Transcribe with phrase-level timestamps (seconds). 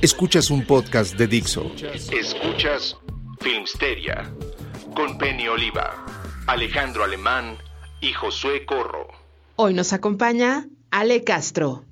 [0.00, 1.72] Escuchas un podcast de Dixo.
[2.12, 2.96] Escuchas
[3.40, 4.32] Filmsteria
[4.94, 6.06] con Penny Oliva,
[6.46, 7.58] Alejandro Alemán
[8.00, 9.08] y Josué Corro.
[9.56, 11.82] Hoy nos acompaña Ale Castro.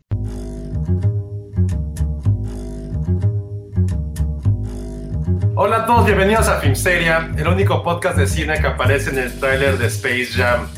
[5.56, 9.40] Hola a todos, bienvenidos a Filmsteria, el único podcast de cine que aparece en el
[9.40, 10.68] tráiler de Space Jam.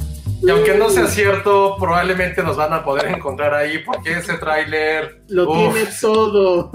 [0.41, 5.23] Y aunque no sea cierto, probablemente nos van a poder encontrar ahí porque ese tráiler...
[5.29, 6.71] Lo uf, tiene todo.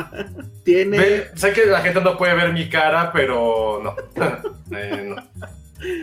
[0.64, 0.98] tiene...
[0.98, 3.94] ve- sé que la gente no puede ver mi cara, pero no.
[4.76, 5.16] Eh, no.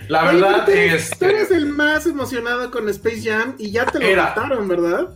[0.08, 3.86] La verdad, pero tú, este, tú eres el más emocionado con Space Jam y ya
[3.86, 4.24] te lo Era.
[4.28, 5.10] mataron, ¿verdad?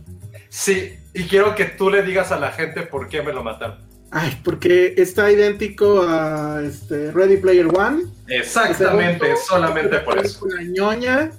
[0.50, 3.78] sí, y quiero que tú le digas a la gente por qué me lo mataron.
[4.12, 8.04] Ay, porque está idéntico a este, Ready Player One.
[8.28, 10.40] Exactamente, solamente es por una eso.
[10.46, 11.30] película ñoña.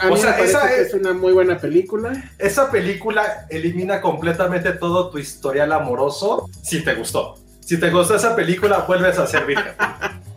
[0.00, 2.12] A O mí sea, me esa que es una muy buena película.
[2.38, 7.36] Esa película elimina completamente todo tu historial amoroso si te gustó.
[7.60, 9.74] Si te gustó esa película, vuelves a ser virgen.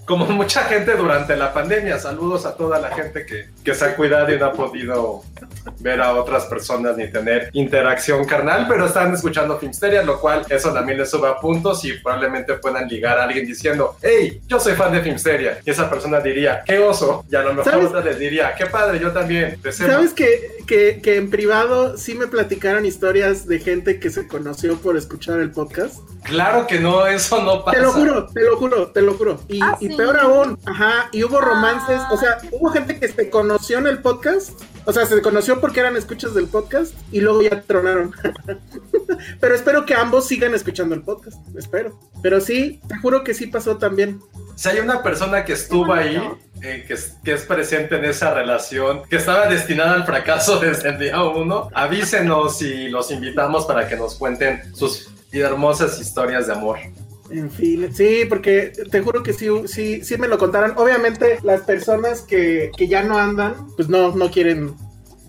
[0.06, 1.97] Como mucha gente durante la pandemia.
[2.00, 5.23] Saludos a toda la gente que, que se ha cuidado y no ha podido
[5.79, 10.73] ver a otras personas ni tener interacción carnal, pero están escuchando Filmsteria, lo cual eso
[10.73, 14.73] también les sube a puntos y probablemente puedan ligar a alguien diciendo, hey, yo soy
[14.73, 15.59] fan de Filmsteria.
[15.66, 17.23] Y esa persona diría, qué oso.
[17.31, 17.88] Y a lo mejor ¿Sabes?
[17.88, 19.59] otra les diría, qué padre, yo también.
[19.72, 24.78] ¿Sabes que, que, que en privado sí me platicaron historias de gente que se conoció
[24.78, 25.97] por escuchar el podcast?
[26.23, 27.78] Claro que no, eso no pasa.
[27.78, 29.39] Te lo juro, te lo juro, te lo juro.
[29.47, 29.95] Y, Ah, y sí.
[29.95, 34.00] peor aún, ajá, y hubo romances, o sea, hubo gente que se conoció en el
[34.00, 34.51] podcast,
[34.85, 38.13] o sea, se conoció porque eran escuchas del podcast y luego ya tronaron.
[39.39, 42.00] Pero espero que ambos sigan escuchando el podcast, espero.
[42.22, 44.19] Pero sí, te juro que sí pasó también.
[44.56, 46.22] Si hay una persona que estuvo ahí,
[46.61, 50.90] eh, que, es, que es presente en esa relación, que estaba destinada al fracaso desde
[50.90, 56.53] el día uno, avísenos y los invitamos para que nos cuenten sus hermosas historias de
[56.53, 56.79] amor.
[57.31, 60.74] En fin, sí, porque te juro que sí, sí, sí me lo contaron.
[60.78, 64.75] Obviamente, las personas que, que ya no andan, pues no, no quieren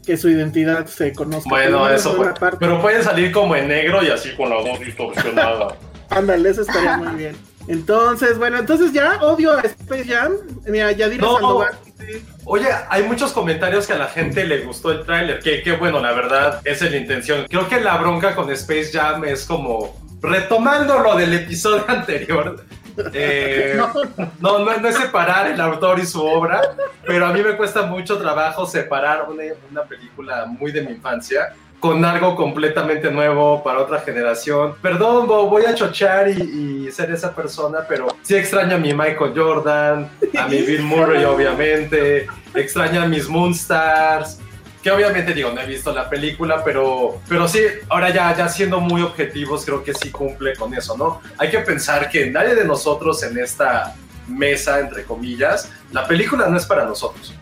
[0.05, 1.49] que su identidad se conozca.
[1.49, 2.57] Bueno, eso parte.
[2.59, 5.77] Pero pueden salir como en negro y así con la voz distorsionada.
[6.11, 7.37] Ándale, eso estaría muy bien.
[7.69, 10.33] Entonces, bueno, entonces ya odio a Space Jam.
[10.67, 11.35] Mira, Yadira No.
[11.35, 11.79] Sandoval.
[12.01, 12.23] sí.
[12.45, 16.01] Oye, hay muchos comentarios que a la gente le gustó el tráiler, que, que bueno,
[16.01, 17.47] la verdad, esa es la intención.
[17.49, 22.65] Creo que la bronca con Space Jam es como retomando lo del episodio anterior.
[23.13, 23.75] eh,
[24.41, 26.61] No, no, no, es separar el autor y su obra,
[27.07, 31.55] pero a mí me cuesta mucho trabajo separar una, una película muy de mi infancia
[31.81, 34.75] con algo completamente nuevo para otra generación.
[34.81, 38.95] Perdón, Bo, voy a chochar y, y ser esa persona, pero sí extraño a mi
[38.95, 44.39] Michael Jordan, a mi Bill Murray, obviamente, extraño a mis Moonstars.
[44.83, 48.81] Que obviamente digo, no he visto la película, pero, pero sí, ahora ya, ya siendo
[48.81, 51.21] muy objetivos, creo que sí cumple con eso, ¿no?
[51.39, 53.95] Hay que pensar que nadie de nosotros en esta
[54.27, 57.33] mesa, entre comillas, la película no es para nosotros.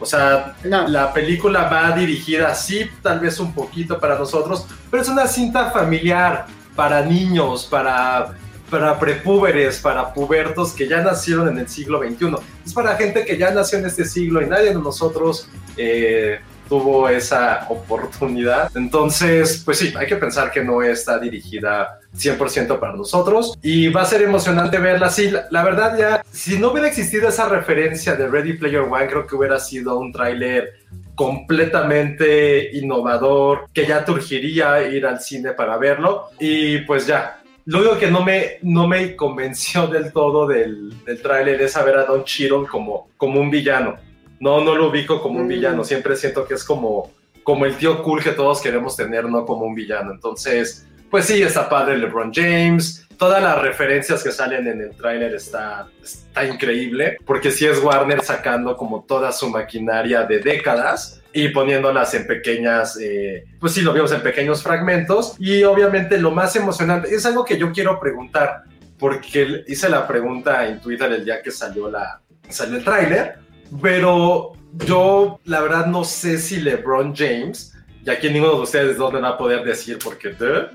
[0.00, 0.86] O sea, No.
[0.88, 5.70] la película va dirigida, sí, tal vez un poquito para nosotros, pero es una cinta
[5.70, 6.46] familiar
[6.76, 8.32] para niños, para,
[8.70, 12.36] para prepúberes, para pubertos que ya nacieron en el siglo XXI.
[12.64, 16.38] Es para gente que ya nació en este siglo y nadie de nosotros eh,
[16.68, 18.70] tuvo esa oportunidad.
[18.76, 24.02] Entonces, pues sí, hay que pensar que no está dirigida 100% para nosotros y va
[24.02, 25.30] a ser emocionante verla así.
[25.50, 29.36] La, verdad ya, si no hubiera existido esa referencia de Ready Player One, creo que
[29.36, 30.74] hubiera sido un tráiler
[31.14, 37.40] completamente innovador, que ya te urgiría ir al cine para verlo y pues ya.
[37.64, 41.96] lo único que no me, no me convenció del todo del, del tráiler es saber
[41.96, 43.96] a Don Cheadle como, como un villano.
[44.40, 45.48] No, no lo ubico como un Mm.
[45.48, 47.10] villano, siempre siento que es como,
[47.42, 50.12] como el tío cool que todos queremos tener, no como un villano.
[50.12, 53.04] Entonces, pues sí, está padre LeBron James.
[53.16, 58.22] Todas las referencias que salen en el tráiler está, está increíble, porque sí es Warner
[58.22, 63.92] sacando como toda su maquinaria de décadas y poniéndolas en pequeñas, eh, pues sí, lo
[63.92, 65.34] vimos en pequeños fragmentos.
[65.40, 68.62] Y obviamente lo más emocionante, es algo que yo quiero preguntar,
[68.98, 73.36] porque hice la pregunta en Twitter el día que salió, la, salió el tráiler,
[73.80, 77.74] pero yo la verdad no sé si LeBron James,
[78.04, 80.68] y aquí ninguno de ustedes dos me va a poder decir porque duh,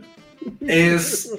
[0.62, 1.32] es,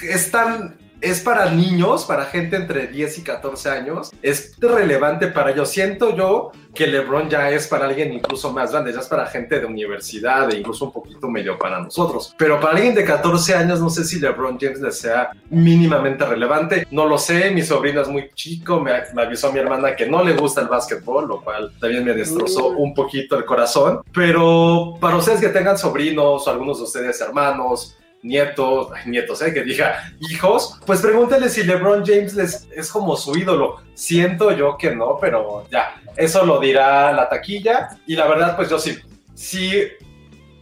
[0.00, 0.76] es tan...
[1.00, 4.12] Es para niños, para gente entre 10 y 14 años.
[4.22, 5.68] Es relevante para ellos.
[5.68, 9.58] Siento yo que LeBron ya es para alguien incluso más grande, ya es para gente
[9.58, 12.34] de universidad e incluso un poquito medio para nosotros.
[12.38, 16.86] Pero para alguien de 14 años, no sé si LeBron James le sea mínimamente relevante.
[16.90, 20.22] No lo sé, mi sobrino es muy chico, me, me avisó mi hermana que no
[20.22, 24.02] le gusta el básquetbol, lo cual también me destrozó un poquito el corazón.
[24.12, 29.54] Pero para ustedes que tengan sobrinos o algunos de ustedes hermanos, nietos, nietos, ¿eh?
[29.54, 33.82] que diga hijos, pues pregúntale si LeBron James les, es como su ídolo.
[33.94, 37.88] Siento yo que no, pero ya, eso lo dirá la taquilla.
[38.06, 38.98] Y la verdad, pues yo sí,
[39.34, 39.70] sí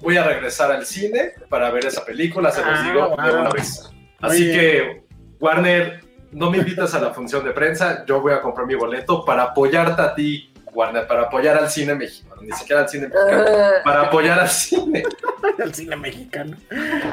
[0.00, 3.50] voy a regresar al cine para ver esa película, se los Ah, digo de una
[3.50, 3.90] vez.
[4.20, 5.02] Así que,
[5.40, 9.25] Warner, no me invitas a la función de prensa, yo voy a comprar mi boleto
[9.25, 13.44] para apoyarte a ti, Warner, para apoyar al cine mexicano, ni siquiera al cine mexicano,
[13.85, 15.03] para apoyar al cine.
[15.62, 16.56] al cine mexicano.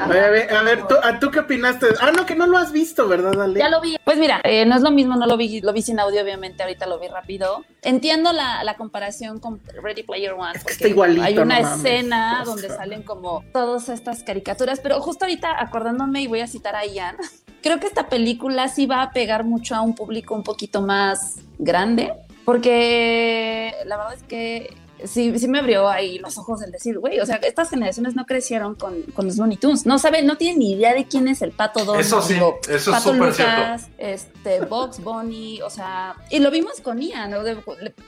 [0.08, 1.86] Oye, a ver, a ver, ¿tú, ¿a tú qué opinaste?
[2.00, 3.58] Ah, no, que no lo has visto, ¿verdad, Ale?
[3.60, 3.96] Ya lo vi.
[4.04, 6.62] Pues mira, eh, no es lo mismo, no lo vi, lo vi sin audio, obviamente,
[6.62, 7.64] ahorita lo vi rápido.
[7.82, 10.52] Entiendo la, la comparación con Ready Player One.
[10.54, 11.78] Es que porque está igualito, Hay una no mames.
[11.78, 16.46] escena O donde salen como todas estas caricaturas, pero justo ahorita acordándome y voy a
[16.46, 17.16] citar a Ian,
[17.62, 21.36] creo que esta película sí va a pegar mucho a un público un poquito más
[21.58, 22.12] grande,
[22.44, 24.74] porque la verdad es que
[25.04, 28.24] sí, sí me abrió ahí los ojos el decir, güey, o sea, estas generaciones no
[28.24, 31.42] crecieron con, con los Looney Tunes, no saben, no tienen ni idea de quién es
[31.42, 32.04] el Pato Donald.
[32.06, 36.50] Eso sí, digo, eso es Pato súper Lucas, este, Box Bunny, o sea, y lo
[36.50, 37.42] vimos con Ian, ¿no?
[37.42, 37.56] De-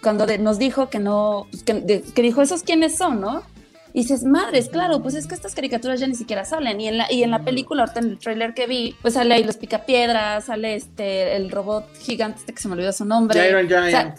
[0.03, 3.43] cuando de- nos dijo que no, pues, que, de- que dijo, ¿esos quiénes son, no?
[3.94, 6.81] Y dices, madres, claro, pues es que estas caricaturas ya ni siquiera salen.
[6.81, 9.32] Y en la, y en la película, ahorita en el trailer que vi, pues sale
[9.32, 13.38] ahí los picapiedras, sale este, el robot gigante, este que se me olvidó su nombre.
[13.38, 14.19] The Iron O sea, Giant.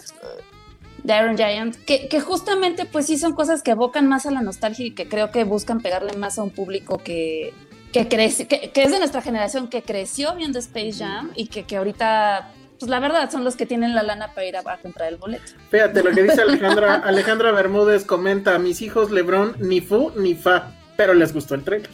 [1.04, 4.40] The Iron Giant, que, que justamente pues sí son cosas que evocan más a la
[4.40, 7.52] nostalgia y que creo que buscan pegarle más a un público que,
[7.92, 11.64] que, crece, que, que es de nuestra generación, que creció viendo Space Jam y que,
[11.64, 14.78] que ahorita, pues la verdad, son los que tienen la lana para ir a, a
[14.78, 15.52] comprar el boleto.
[15.70, 16.94] Fíjate lo que dice Alejandra.
[16.96, 21.90] Alejandra Bermúdez comenta: Mis hijos Lebron ni fu ni fa, pero les gustó el trailer.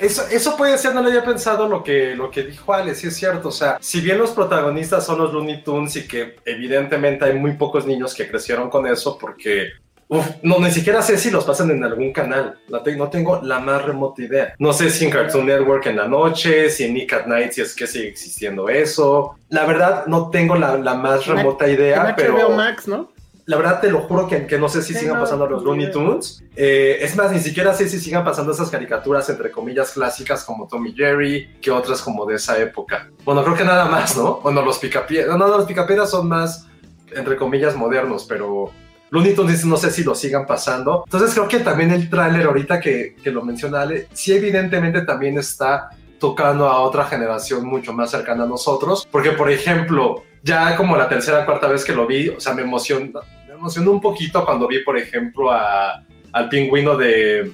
[0.00, 3.08] Eso, eso puede ser, no lo había pensado lo que, lo que dijo Ale, sí
[3.08, 3.48] es cierto.
[3.48, 7.52] O sea, si bien los protagonistas son los Looney Tunes y que evidentemente hay muy
[7.52, 9.72] pocos niños que crecieron con eso porque...
[10.12, 12.58] Uf, no, ni siquiera sé si los pasan en algún canal.
[12.68, 14.54] No, te- no tengo la más remota idea.
[14.58, 17.60] No sé si en Cartoon Network en la noche, si en Nick at Night, si
[17.60, 19.36] es que sigue existiendo eso.
[19.50, 22.34] La verdad, no tengo la, la más En- remota idea, en pero...
[22.36, 23.12] HBO Max, ¿no?
[23.46, 25.62] La verdad te lo juro que, que no sé si Sí, sigan no, pasando los
[25.64, 25.90] Looney.
[25.90, 26.42] Tunes.
[26.54, 30.68] Eh, es más, ni siquiera sé si sigan pasando esas caricaturas entre comillas clásicas como
[30.68, 33.08] Tommy Jerry que otras como de esa época.
[33.24, 34.40] Bueno, creo que nada más, ¿no?
[34.42, 35.36] Bueno, los picapiedras.
[35.36, 36.66] No, no, los picapiedras son más
[37.12, 38.70] entre comillas modernos, pero
[39.10, 41.02] Looney Tunes no sé si lo sigan pasando.
[41.06, 45.38] Entonces creo que también el tráiler ahorita que, que lo menciona Ale, sí evidentemente también
[45.38, 50.96] está tocando a otra generación mucho más cercana a nosotros, porque por ejemplo, ya como
[50.96, 54.44] la tercera cuarta vez que lo vi, o sea, me emocionó, me emocionó un poquito
[54.44, 57.50] cuando vi, por ejemplo, a, al pingüino de,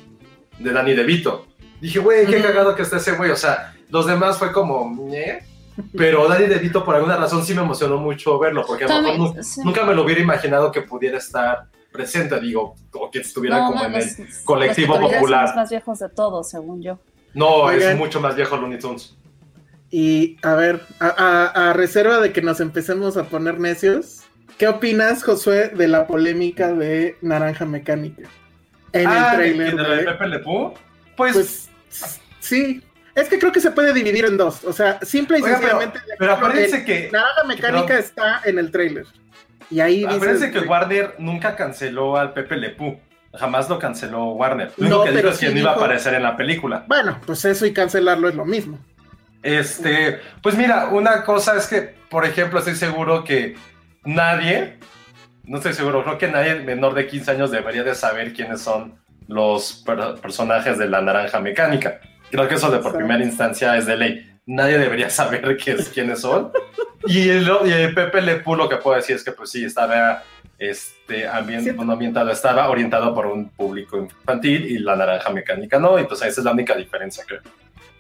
[0.59, 1.47] de Danny DeVito.
[1.81, 5.45] Dije, güey, qué cagado que está ese güey, o sea, los demás fue como, ¿ñe?
[5.97, 9.45] Pero Danny DeVito por alguna razón sí me emocionó mucho verlo, porque a lo mejor
[9.45, 9.61] sí.
[9.65, 13.85] nunca me lo hubiera imaginado que pudiera estar presente, digo, o que estuviera No, como
[13.85, 15.43] en no, el los- los colectivo son popular.
[15.47, 16.99] los más viejos de todos, según yo.
[17.35, 17.93] No, Oigan.
[17.93, 19.15] es mucho más viejo Looney Tunes.
[19.91, 24.23] Y a ver, a, a- a reserva de que nos empecemos a poner necios,
[24.59, 28.29] ¿qué opinas, Josué, de la polémica de Naranja Mecánica?
[28.93, 29.77] En ah, el trailer.
[29.77, 30.73] ¿de, de, de de- Pepe Le Pew?
[31.17, 31.69] Pues, Pues
[32.41, 32.83] sí,
[33.17, 34.65] es que creo que se puede dividir en dos.
[34.65, 36.01] O sea, simple y Oiga, pero, sencillamente.
[36.19, 39.07] pero acuérdense el- que, Naranja Mecánica pero- está en el trailer.
[39.71, 40.15] Y ahí dice.
[40.15, 43.01] acuérdense que Warner nunca canceló al Pepe Le Pew.
[43.35, 44.71] Jamás lo canceló Warner.
[44.77, 46.85] Lo No, que pero dijo es que no iba a aparecer en la película.
[46.87, 48.79] Bueno, pues eso y cancelarlo es lo mismo.
[49.43, 53.57] Este, pues mira, una cosa es que, por ejemplo, estoy seguro que
[54.05, 54.79] nadie,
[55.45, 58.99] no estoy seguro, creo que nadie menor de 15 años debería de saber quiénes son
[59.29, 62.01] los per- personajes de la naranja mecánica.
[62.31, 64.33] Creo que eso de por primera instancia es de ley.
[64.47, 66.53] nadie debería saber qué es, quiénes son.
[67.07, 69.65] Y el, y el Pepe Le Pew lo que puedo decir es que pues sí,
[69.65, 70.23] estaba
[70.59, 71.71] este, ambien- Sí.
[71.71, 76.23] bueno, ambientado, estaba orientado por un público infantil y la naranja mecánica no, y pues
[76.23, 77.41] esa es la única diferencia creo.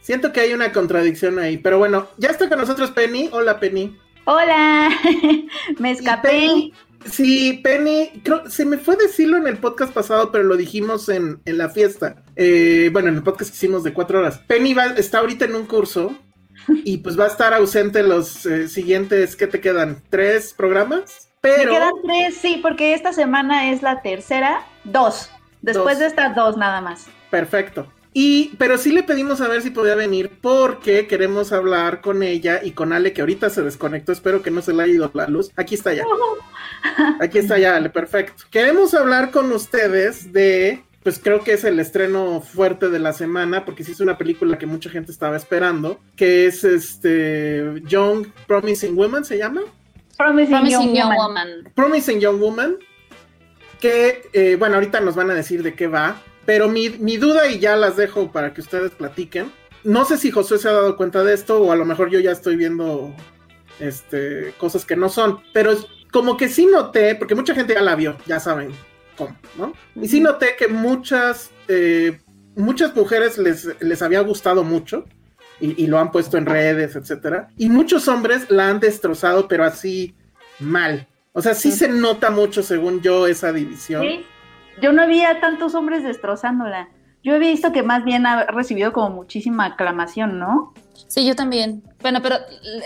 [0.01, 3.29] Siento que hay una contradicción ahí, pero bueno, ya está con nosotros Penny.
[3.33, 3.97] Hola Penny.
[4.25, 4.89] Hola,
[5.79, 6.29] me escapé.
[6.29, 6.73] Penny-
[7.05, 11.41] Sí, Penny, creo, se me fue decirlo en el podcast pasado, pero lo dijimos en,
[11.45, 12.17] en la fiesta.
[12.35, 14.39] Eh, bueno, en el podcast que hicimos de cuatro horas.
[14.47, 16.17] Penny va, está ahorita en un curso
[16.85, 20.03] y pues va a estar ausente los eh, siguientes, ¿qué te quedan?
[20.11, 21.29] ¿Tres programas?
[21.43, 21.71] Me Pero...
[21.71, 25.31] quedan tres, sí, porque esta semana es la tercera, dos.
[25.63, 25.99] Después Dos.
[26.01, 27.07] de estas dos nada más.
[27.31, 27.93] Perfecto.
[28.19, 32.63] Y, pero sí le pedimos a ver si podía venir porque queremos hablar con ella
[32.65, 34.11] y con Ale, que ahorita se desconectó.
[34.11, 35.51] Espero que no se le haya ido la luz.
[35.55, 36.05] Aquí está ya.
[37.21, 38.45] Aquí está ya, Ale, perfecto.
[38.51, 43.67] Queremos hablar con ustedes de, pues creo que es el estreno fuerte de la semana,
[43.67, 48.97] porque sí es una película que mucha gente estaba esperando, que es este Young Promising
[48.97, 49.61] Woman, ¿se llama?
[50.17, 51.49] Promising, Promising Young Young Woman.
[51.49, 51.73] Woman.
[51.75, 52.77] Promising Young Woman,
[53.79, 56.17] que, eh, bueno, ahorita nos van a decir de qué va,
[56.47, 59.53] pero mi, mi duda, y ya las dejo para que ustedes platiquen,
[59.85, 62.19] no sé si Josué se ha dado cuenta de esto, o a lo mejor yo
[62.21, 63.15] ya estoy viendo
[63.81, 65.77] este, cosas que no son, pero
[66.13, 68.71] como que sí noté, porque mucha gente ya la vio, ya saben
[69.19, 69.73] cómo, ¿no?
[69.95, 72.21] Y sí noté que muchas, eh,
[72.55, 75.05] muchas mujeres les, les había gustado mucho,
[75.61, 79.65] y, y lo han puesto en redes, etcétera, y muchos hombres la han destrozado, pero
[79.65, 80.15] así
[80.59, 81.09] mal.
[81.33, 84.03] O sea, sí se nota mucho, según yo, esa división.
[84.03, 84.27] Sí.
[84.81, 86.89] Yo no había tantos hombres destrozándola.
[87.23, 90.73] Yo he visto que más bien ha recibido como muchísima aclamación, ¿no?
[91.09, 91.83] Sí, yo también.
[92.01, 92.37] Bueno, pero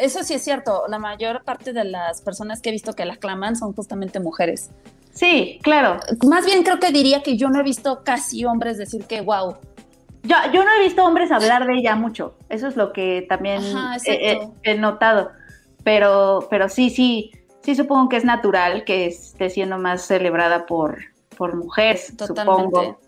[0.01, 0.85] eso sí es cierto.
[0.89, 4.71] La mayor parte de las personas que he visto que la aclaman son justamente mujeres.
[5.13, 5.99] Sí, claro.
[6.27, 9.57] Más bien creo que diría que yo no he visto casi hombres decir que wow.
[10.23, 12.35] Yo, yo no he visto hombres hablar de ella mucho.
[12.49, 15.33] Eso es lo que también Ajá, he, he notado.
[15.83, 17.33] Pero, pero sí, sí,
[17.63, 20.99] sí supongo que es natural que esté siendo más celebrada por,
[21.41, 22.99] por mujeres, Totalmente.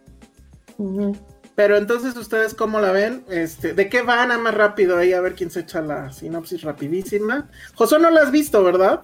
[0.79, 1.19] supongo.
[1.55, 3.27] Pero entonces, ¿ustedes cómo la ven?
[3.29, 4.29] Este, ¿De qué van?
[4.29, 7.51] Nada más rápido ahí, a ver quién se echa la sinopsis rapidísima.
[7.75, 9.03] Josué, no la has visto, ¿verdad?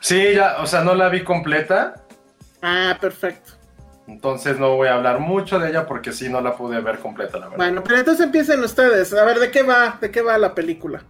[0.00, 1.94] Sí, ya, o sea, no la vi completa,
[2.60, 3.52] Ah, perfecto.
[4.08, 7.38] entonces no voy a hablar mucho de ella porque sí no la pude ver completa,
[7.38, 7.56] la verdad.
[7.56, 9.14] Bueno, pero entonces empiecen ustedes.
[9.14, 9.96] A ver, ¿de qué va?
[9.98, 11.02] ¿De qué va la película?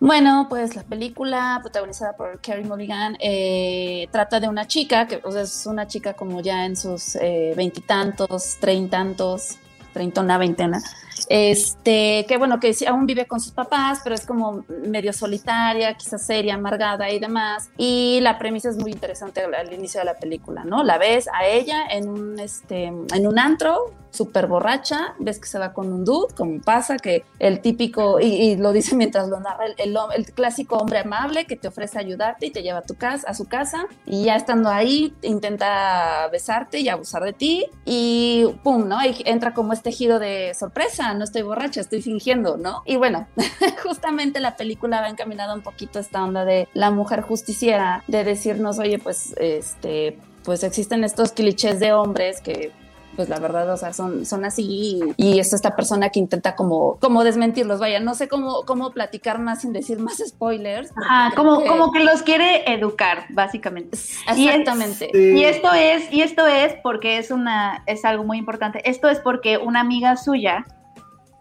[0.00, 5.30] Bueno, pues la película protagonizada por Carey Mulligan eh, trata de una chica que o
[5.30, 9.58] sea, es una chica como ya en sus eh, veintitantos, treintantos,
[9.92, 10.82] treintona, veintena,
[11.28, 16.24] este, que bueno, que aún vive con sus papás, pero es como medio solitaria, quizás
[16.26, 17.70] seria, amargada y demás.
[17.76, 20.82] Y la premisa es muy interesante al, inicio de la película, ¿no?
[20.82, 25.58] La ves a ella en un, este, en un antro, súper borracha, ves que se
[25.58, 29.64] va con un dude, como pasa, que el típico, y, lo dice mientras lo narra,
[29.76, 33.34] el clásico hombre amable que te ofrece ayudarte y te lleva a, tu casa, a
[33.34, 39.04] su casa, y ya estando ahí intenta besarte y abusar de ti, y pum, ¿no?
[39.04, 42.82] Y entra como este giro de sorpresa, no estoy borracha, estoy fingiendo, ¿no?
[42.86, 43.26] Y bueno,
[43.82, 48.24] justamente la película va encaminada un poquito a esta onda de la mujer justiciera, de
[48.24, 52.72] decirnos, oye, pues, este, pues existen estos clichés de hombres que
[53.16, 55.00] pues la verdad, o sea, son, son así y,
[55.34, 59.40] y es esta persona que intenta como, como desmentirlos, vaya, no sé cómo, cómo platicar
[59.40, 60.90] más sin decir más spoilers.
[61.36, 63.98] como, que- como que los quiere educar, básicamente.
[64.36, 65.10] Y es- Exactamente.
[65.12, 65.18] Sí.
[65.38, 68.88] Y esto es, y esto es porque es una, es algo muy importante.
[68.88, 70.64] Esto es porque una amiga suya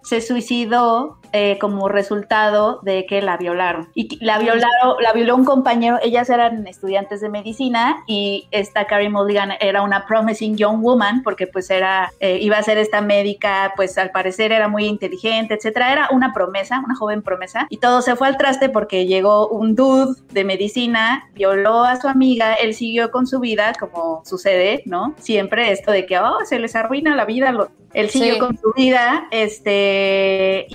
[0.04, 3.90] se suicidó eh, como resultado de que la violaron.
[3.94, 9.10] Y la violaron, la violó un compañero, ellas eran estudiantes de medicina y esta Carrie
[9.12, 13.74] Mulligan era una promising young woman porque pues era, eh, iba a ser esta médica,
[13.76, 15.92] pues al parecer era muy inteligente, etcétera.
[15.94, 19.76] Era una promesa, una joven promesa y todo se fue al traste porque llegó un
[19.76, 25.14] dude de medicina, violó a su amiga, él siguió con su vida como sucede, ¿no?
[25.20, 28.40] Siempre esto de que, oh, se les arruina la vida, lo- él siguió Sí.
[28.40, 29.89] con su vida, este,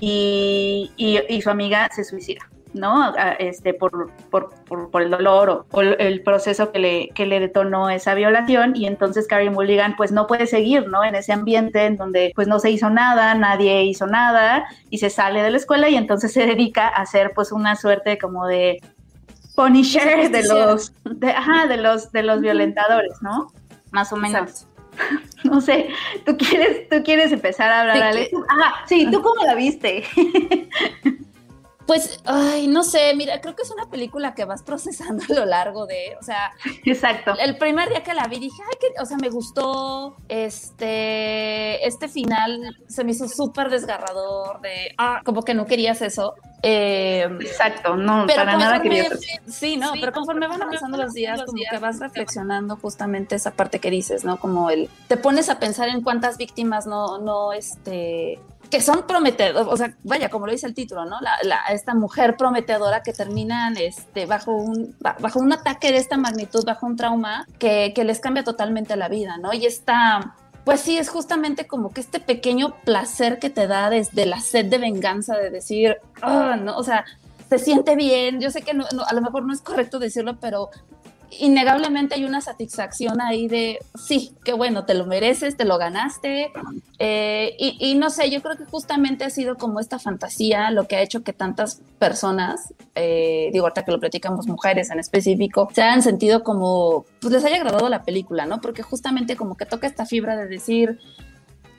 [0.01, 2.41] y, y- y su amiga se suicida,
[2.73, 3.03] ¿no?
[3.05, 7.27] A- Este, por, por, por, por el dolor o, o el- proceso que le, que
[7.27, 11.05] le detonó esa violación, y entonces Carrie Mulligan, pues no puede seguir, ¿no?
[11.05, 15.11] En ese ambiente en donde, pues no se hizo nada, nadie hizo nada, y se
[15.11, 18.81] sale de la escuela, y entonces se dedica a hacer, pues, una suerte como de
[19.55, 23.53] punisher de los, de, ajá, de los, de los violentadores, ¿no?
[23.93, 24.41] Más o menos.
[24.51, 24.74] Exacto.
[25.45, 25.89] No sé,
[26.25, 28.31] ¿tú quieres, tú quieres empezar a hablar, Sí, Ale?
[28.49, 30.05] Ajá, sí, ¿tú cómo la viste?
[31.87, 35.45] Pues, ay, no sé, mira, creo que es una película que vas procesando a lo
[35.45, 36.53] largo de, o sea,
[36.85, 37.35] exacto.
[37.39, 42.09] El primer día que la vi dije, ay, que, o sea, me gustó, este, este
[42.09, 46.35] final se me hizo súper desgarrador de, ah, como que no querías eso.
[46.63, 49.23] Eh, exacto, no, para nada querías eso.
[49.47, 53.81] Sí, no, pero conforme van avanzando los días, como que vas reflexionando justamente esa parte
[53.81, 54.39] que dices, ¿no?
[54.39, 58.41] Como el, te pones a pensar en cuántas víctimas no, no, este,
[58.75, 61.19] que son prometedores, o sea, vaya, como lo dice el título, ¿no?
[61.71, 66.85] Esta mujer prometedora que terminan este, bajo, un, bajo un ataque de esta magnitud, bajo
[66.85, 69.53] un trauma que, que les cambia totalmente la vida, ¿no?
[69.53, 74.27] Y esta, pues sí, es justamente como que este pequeño placer que te da desde
[74.27, 77.05] la sed de venganza, de decir, oh, no, o sea,
[77.49, 78.41] se siente bien.
[78.41, 80.71] Yo sé que a lo mejor no es correcto decirlo, pero
[81.31, 86.53] innegablemente hay una satisfacción ahí de, sí, qué bueno, te lo mereces, te lo ganaste.
[86.99, 90.97] Eh, y, no sé, yo creo que justamente ha sido como esta fantasía lo que
[90.97, 95.83] ha hecho que tantas personas, eh, digo, ahorita que lo platicamos, mujeres en específico, se
[95.83, 98.61] hayan sentido como, pues les haya agradado la película, ¿no?
[98.61, 100.99] Porque justamente como que toca esta fibra de decir,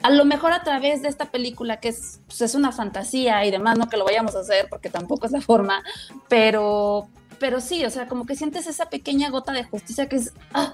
[0.02, 3.52] a lo mejor a través de esta película que es, pues es una fantasía y
[3.52, 5.84] demás, no que lo vayamos a hacer porque tampoco es la forma,
[6.28, 7.08] pero
[7.39, 10.74] pero sí, o sea, como que sientes esa pequeña gota de justicia que es, ah,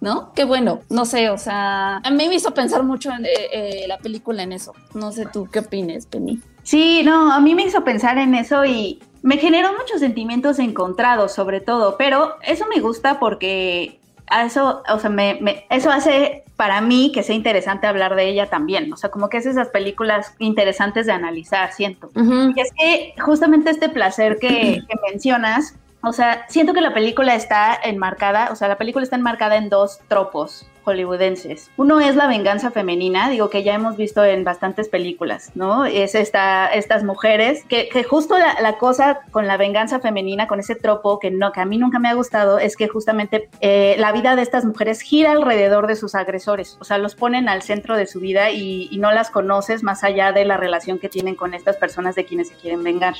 [0.00, 0.32] ¿no?
[0.34, 3.84] Qué bueno, no sé, o sea, a mí me hizo pensar mucho en eh, eh,
[3.86, 4.74] la película en eso.
[4.94, 6.40] No sé tú qué opines, Penny.
[6.62, 11.32] Sí, no, a mí me hizo pensar en eso y me generó muchos sentimientos encontrados,
[11.32, 14.00] sobre todo, pero eso me gusta porque
[14.44, 18.92] eso, o sea, me, eso hace para mí que sea interesante hablar de ella también.
[18.92, 22.10] O sea, como que es esas películas interesantes de analizar, siento.
[22.14, 27.34] Y es que justamente este placer que, que mencionas o sea, siento que la película
[27.34, 31.70] está enmarcada, o sea, la película está enmarcada en dos tropos hollywoodenses.
[31.76, 35.84] Uno es la venganza femenina, digo que ya hemos visto en bastantes películas, ¿no?
[35.84, 41.18] Es esta, estas mujeres, que, justo la, cosa con la venganza femenina, con ese tropo
[41.18, 44.36] que, no, que a mí nunca me ha gustado, es que justamente eh, la vida
[44.36, 48.06] de estas mujeres gira alrededor de sus agresores, o sea, los ponen al centro de
[48.06, 51.76] su vida y, no las conoces más allá de la relación que tienen con estas
[51.76, 53.14] personas de quienes se quieren vengar.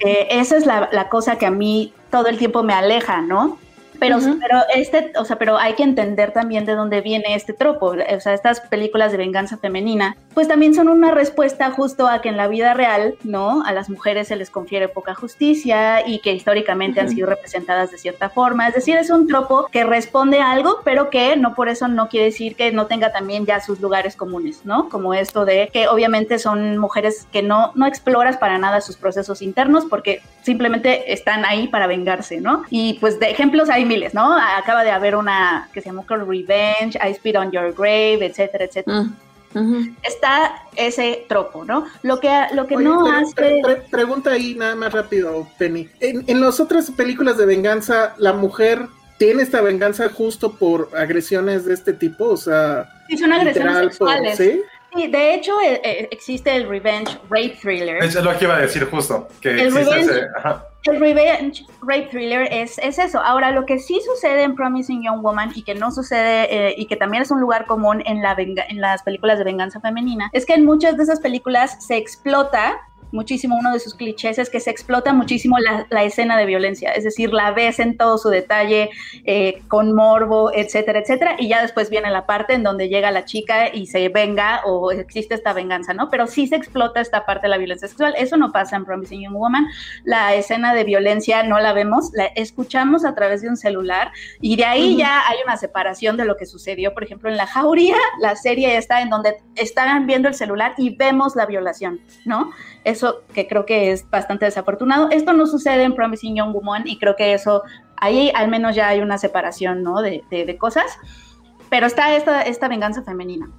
[0.00, 3.58] Eh, esa es la, la cosa que a mí todo el tiempo me aleja, ¿no?
[4.02, 7.94] Pero, pero este, o sea, pero hay que entender también de dónde viene este tropo.
[7.94, 12.28] O sea, estas películas de venganza femenina, pues también son una respuesta justo a que
[12.28, 13.64] en la vida real, ¿no?
[13.64, 17.98] A las mujeres se les confiere poca justicia y que históricamente han sido representadas de
[17.98, 18.66] cierta forma.
[18.66, 22.08] Es decir, es un tropo que responde a algo, pero que no por eso no
[22.08, 24.88] quiere decir que no tenga también ya sus lugares comunes, ¿no?
[24.88, 29.42] Como esto de que obviamente son mujeres que no, no exploras para nada sus procesos
[29.42, 32.64] internos porque simplemente están ahí para vengarse, ¿no?
[32.68, 34.36] Y pues de ejemplos hay miles, ¿no?
[34.36, 39.04] Acaba de haber una que se llamó Revenge, I Spit on Your Grave, etcétera, etcétera.
[39.54, 41.86] Mm, Está ese tropo, ¿no?
[42.02, 43.62] Lo que, lo que no hace...
[43.90, 45.88] pregunta ahí nada más rápido, Penny.
[46.00, 48.86] En, en las otras películas de venganza, la mujer
[49.18, 52.90] tiene esta venganza justo por agresiones de este tipo, o sea...
[53.08, 54.36] Sí, son agresiones sexuales.
[54.38, 54.62] ¿sí?
[54.94, 58.02] Sí, de hecho eh, eh, existe el revenge rape thriller.
[58.02, 60.26] Eso es lo que iba a decir justo, que el revenge,
[60.84, 63.20] El revenge rape thriller es, es, eso.
[63.20, 66.86] Ahora, lo que sí sucede en Promising Young Woman y que no sucede eh, y
[66.86, 70.44] que también es un lugar común en, la en las películas de venganza femenina, es
[70.44, 72.80] que en muchas de esas películas se explota
[73.12, 77.04] muchísimo, uno de sus clichés es que se explota muchísimo la, escena de violencia, es
[77.04, 78.90] decir, la ves en todo su detalle,
[79.24, 83.24] eh, con morbo, etcétera, etcétera, y ya después viene la parte en donde llega la
[83.24, 86.10] chica y se venga o existe esta venganza, ¿no?
[86.10, 89.22] Pero sí se explota esta parte de la violencia sexual, eso no pasa en Promising
[89.22, 89.66] Young Woman,
[90.04, 94.56] la escena de violencia no la vemos, la escuchamos a través de un celular y
[94.56, 97.96] de ahí ya hay una separación de lo que sucedió, por ejemplo, en La Jauría,
[98.20, 102.50] la serie está en donde están viendo el celular y vemos la violación, ¿no?
[103.02, 105.08] Eso que creo que es bastante desafortunado.
[105.10, 107.64] Esto no sucede en Promising Young Woman y creo que eso,
[107.96, 110.02] ahí al menos ya hay una separación, ¿no?
[110.02, 110.96] De, de, cosas.
[111.68, 113.50] Pero está esta, esta venganza femenina.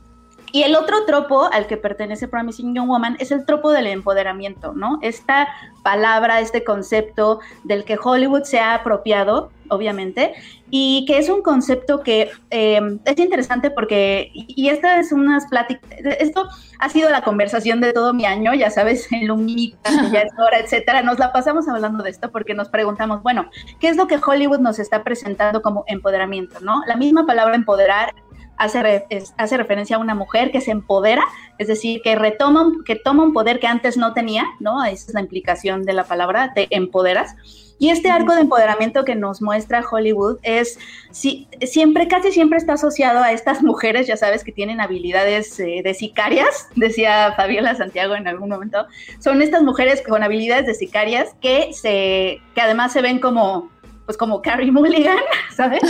[0.54, 4.72] Y el otro tropo al que pertenece Promising Young Woman es el tropo del empoderamiento,
[4.72, 5.00] ¿no?
[5.02, 5.50] Esta
[5.84, 10.36] palabra, este concepto del que Hollywood se ha apropiado, obviamente,
[10.76, 15.88] y que es un concepto que em, es interesante porque, y esta es unas pláticas,
[16.20, 20.32] esto ha sido la conversación de todo mi año, ya sabes, en Lumita, ya es
[20.40, 24.08] hora, etcétera, nos la pasamos hablando de esto porque nos preguntamos, bueno, ¿qué es lo
[24.08, 26.82] que Hollywood nos está presentando como empoderamiento, no?
[26.88, 28.16] La misma palabra empoderar
[28.58, 29.06] hace,
[29.38, 31.24] hace referencia a una mujer que se empodera,
[31.60, 34.84] es decir, que retoma, que toma un poder que antes no tenía, ¿no?
[34.84, 37.36] Esa es la implicación de la palabra, te empoderas.
[37.80, 40.78] Y este arco de empoderamiento que nos muestra Hollywood es,
[41.12, 45.82] si, siempre, casi siempre está asociado a estas mujeres, ya sabes, que tienen habilidades eh,
[45.84, 48.86] de sicarias, decía Fabiola Santiago en algún momento,
[49.20, 53.72] son estas mujeres con habilidades de sicarias que, se, que además se ven como
[54.06, 55.18] pues como Carrie Mulligan,
[55.56, 55.82] ¿sabes?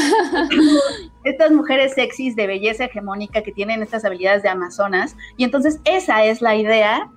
[1.24, 5.15] estas mujeres sexys de belleza hegemónica que tienen estas habilidades de amazonas.
[5.38, 7.10] Y entonces esa es la idea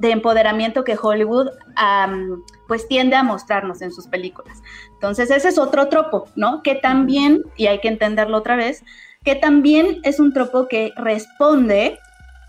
[0.00, 1.50] de empoderamiento que Hollywood
[2.66, 4.62] pues tiende a mostrarnos en sus películas.
[4.94, 6.62] Entonces ese es otro tropo, ¿no?
[6.62, 8.82] Que también, y hay que entenderlo otra vez,
[9.24, 11.98] que también es un tropo que responde,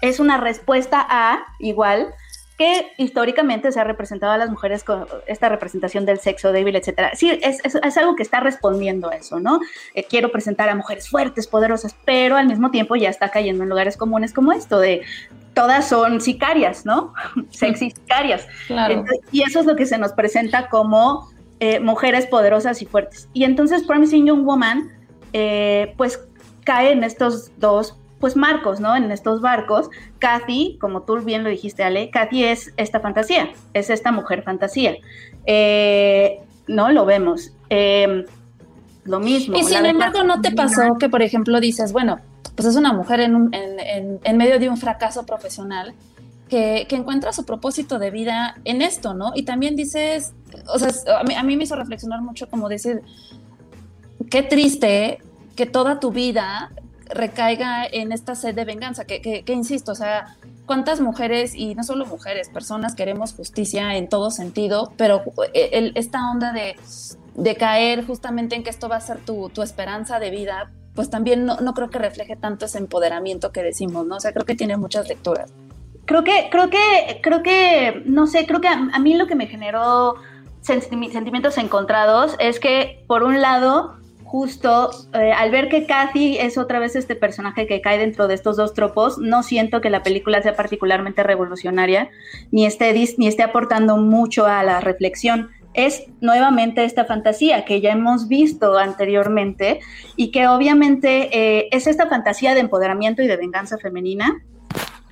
[0.01, 2.13] es una respuesta a, igual,
[2.57, 7.11] que históricamente se ha representado a las mujeres con esta representación del sexo débil, etcétera.
[7.15, 9.59] Sí, es, es, algo que está respondiendo a eso, ¿no?
[9.95, 13.69] Eh, quiero presentar a mujeres fuertes, poderosas, pero al mismo tiempo ya está cayendo en
[13.69, 15.01] lugares comunes como esto de
[15.53, 17.13] todas son sicarias, ¿no?
[17.49, 18.47] Sexy sicarias.
[19.31, 23.29] y eso es lo que se nos presenta como eh, mujeres poderosas y fuertes.
[23.33, 24.89] Y entonces Promising Young Woman,
[25.33, 26.19] eh, pues
[26.63, 28.95] cae en estos dos pues marcos, ¿no?
[28.95, 33.89] En estos barcos, Kathy, como tú bien lo dijiste, Ale, Kathy es esta fantasía, es
[33.89, 34.95] esta mujer fantasía.
[35.45, 37.51] Eh, no lo vemos.
[39.03, 39.57] lo mismo.
[39.57, 42.19] Y sin embargo, ¿no te pasó que, por ejemplo, dices, bueno,
[42.61, 45.95] pues es una mujer en, medio de un fracaso profesional
[46.47, 49.31] que, encuentra su propósito de vida en esto, ¿no?
[49.33, 50.33] Y también dices,
[50.67, 53.01] o sea, a mí, me hizo reflexionar mucho como decir,
[54.29, 55.23] qué triste
[55.55, 56.71] que toda tu vida
[57.05, 62.05] recaiga en esta sed de venganza, que, insisto, o sea, cuántas mujeres, y no solo
[62.05, 65.23] mujeres, personas queremos justicia en todo sentido, pero
[65.55, 70.69] esta onda de, caer justamente en que esto va a ser tu esperanza de vida,
[70.95, 74.17] pues también no, creo que refleje tanto ese empoderamiento que decimos, ¿no?
[74.17, 75.53] O sea, creo que tiene muchas lecturas.
[76.05, 79.47] Creo que, creo que, creo que, no sé, creo que a, mí lo que me
[79.47, 80.15] generó
[80.61, 83.95] sentimientos encontrados es que, por un lado,
[84.31, 88.33] justo eh, al ver que Kathy es otra vez este personaje que cae dentro de
[88.33, 92.09] estos dos tropos, no siento que la película sea particularmente revolucionaria,
[92.51, 97.91] ni esté, ni esté aportando mucho a la reflexión es nuevamente esta fantasía que ya
[97.91, 99.79] hemos visto anteriormente
[100.15, 104.41] y que obviamente eh, es esta fantasía de empoderamiento y de venganza femenina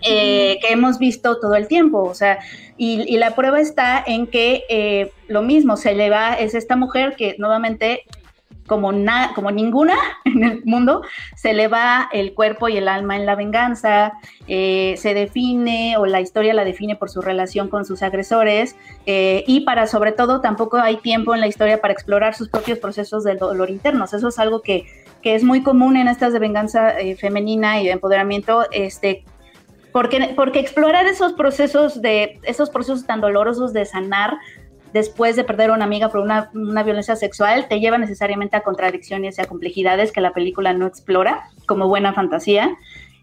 [0.01, 2.39] eh, que hemos visto todo el tiempo, o sea,
[2.77, 7.15] y, la prueba está en que eh, lo mismo se le va, es esta mujer
[7.17, 8.03] que nuevamente
[8.69, 8.93] como,
[9.35, 11.01] como ninguna en el mundo,
[11.35, 14.13] se le va el cuerpo y el alma en la venganza,
[14.47, 19.43] eh, se define o la historia la define por su relación con sus agresores eh,
[19.47, 23.25] y para sobre todo tampoco hay tiempo en la historia para explorar sus propios procesos
[23.25, 24.13] del dolor internos.
[24.13, 24.85] Eso es algo que,
[25.23, 29.23] es muy común en estas de venganza eh, femenina y de empoderamiento, este,
[29.91, 34.37] porque, porque explorar esos procesos de esos procesos tan dolorosos de sanar
[34.93, 36.49] después de perder a una amiga por una,
[36.83, 41.49] violencia sexual, te lleva necesariamente a contradicciones y a complejidades que la película no explora
[41.65, 42.77] como buena fantasía.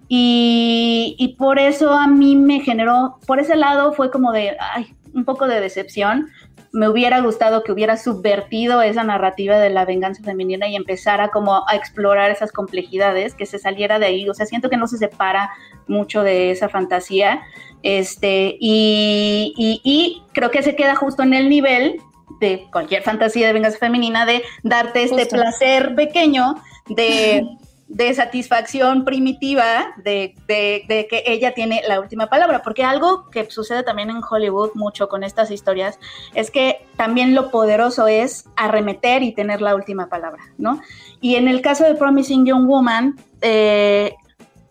[0.09, 4.94] Y, y, por eso a mí me generó, por ese lado fue como de, ay,
[5.14, 6.29] un poco de decepción.
[6.72, 11.68] Me hubiera gustado que hubiera subvertido esa narrativa de la venganza femenina y empezara como
[11.68, 14.29] a explorar esas complejidades, que se saliera de ahí.
[14.29, 15.50] O sea, siento que no se separa
[15.87, 17.42] mucho de esa fantasía
[17.83, 22.00] este, y, creo que se queda justo en el nivel
[22.40, 26.57] de cualquier fantasía de venganza femenina de darte este placer pequeño
[26.88, 27.46] de,
[28.14, 32.62] satisfacción primitiva de, que ella tiene la última palabra.
[32.62, 35.99] Porque algo que sucede también en Hollywood mucho con estas historias
[36.35, 40.81] es que también lo poderoso es arremeter y tener la última palabra, ¿no?
[41.20, 44.14] Y en el caso de Promising Young Woman, eh,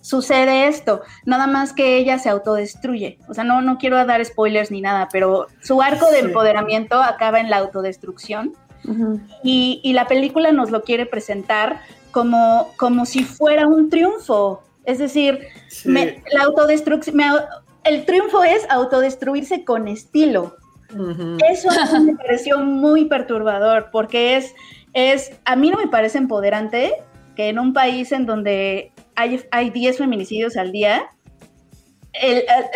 [0.05, 3.17] sucede esto, nada más que ella se autodestruye.
[3.27, 7.39] O sea, no, no quiero dar spoilers ni nada, pero su arco de empoderamiento acaba
[7.39, 8.53] en la autodestrucción
[9.43, 11.81] y, la película nos lo quiere presentar
[12.15, 14.63] como, como si fuera un triunfo.
[14.85, 15.47] Es decir,
[15.83, 17.19] la autodestrucción,
[17.83, 20.55] el triunfo es autodestruirse con estilo.
[21.51, 21.67] Eso
[21.99, 24.55] me pareció muy perturbador porque es,
[24.93, 26.93] es, a mí no me parece empoderante
[27.35, 31.09] que en un país en donde hay, hay 10 feminicidios al día,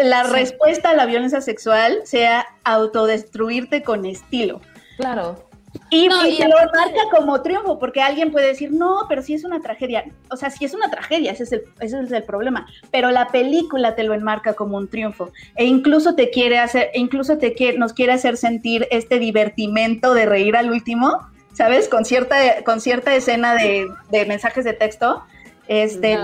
[0.03, 4.59] la respuesta a la violencia sexual sea autodestruirte con estilo.
[4.97, 5.48] Claro.
[5.91, 10.05] Y, lo marca como triunfo, porque alguien puede decir, no, pero sí es una tragedia.
[10.29, 12.67] O sea, sí es una tragedia, ese es el, ese es el problema.
[12.91, 15.31] Pero la película te lo enmarca como un triunfo.
[15.55, 20.13] E incluso te quiere hacer, e incluso te quiere, nos quiere hacer sentir este divertimento
[20.13, 21.19] de reír al último,
[21.53, 21.89] ¿sabes?
[21.89, 25.23] Con cierta, con cierta escena de, de mensajes de texto
[25.69, 26.17] este,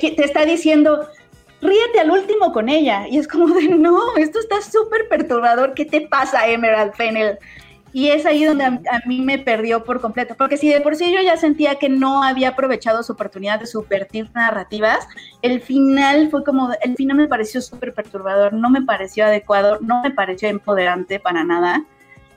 [0.00, 1.06] te, está diciendo,
[1.60, 3.06] ríete al último con ella.
[3.08, 5.72] Y es como de, no, esto está súper perturbador.
[5.74, 7.38] ¿Qué te pasa, Emerald Fennel?
[7.94, 10.96] Y es ahí donde a, a, mí me perdió por completo, porque si de por
[10.96, 15.06] sí yo ya sentía que no había aprovechado su oportunidad de subvertir narrativas,
[15.42, 20.02] el final fue como, el final me pareció súper perturbador, no me pareció adecuado, no
[20.02, 21.84] me pareció empoderante para nada.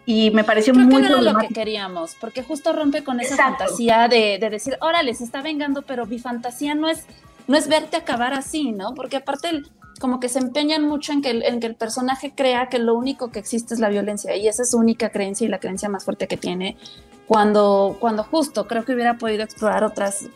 [0.05, 3.19] Y me pareció Creo muy que no era lo que queríamos, porque justo rompe con
[3.19, 3.59] esa Exacto.
[3.63, 7.07] fantasía de, de decir, órale, se está vengando, pero mi fantasía no es,
[7.47, 8.93] no es verte acabar así, ¿no?
[8.93, 9.67] Porque aparte el-
[10.05, 12.93] como que se empeñan mucho en que, el, en que el personaje crea que lo
[12.93, 15.89] único que existe es la violencia y esa es su única creencia y la creencia
[15.89, 16.77] más fuerte que tiene
[17.25, 20.27] cuando, cuando justo creo que hubiera podido explorar otras,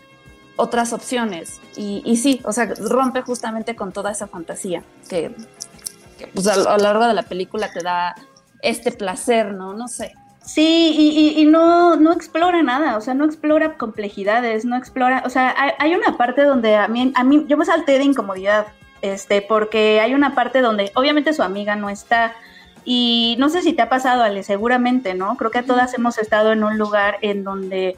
[0.55, 5.35] otras opciones y, y sí, o sea, rompe justamente con toda esa fantasía que,
[6.17, 8.15] que, pues a, a lo largo de la película te da
[8.63, 9.75] este placer, ¿no?
[9.75, 10.13] No sé.
[10.43, 15.21] Sí, y, y- y no, no explora nada, o sea, no explora complejidades, no explora,
[15.27, 18.05] o sea, hay, hay una parte donde a mí, a mí, yo me salté de
[18.05, 18.65] incomodidad,
[19.01, 22.35] este, porque hay una parte donde obviamente su amiga no está,
[22.85, 25.37] y no sé si te ha pasado, Ale, seguramente, ¿no?
[25.37, 27.95] Creo que todas hemos estado en un lugar en donde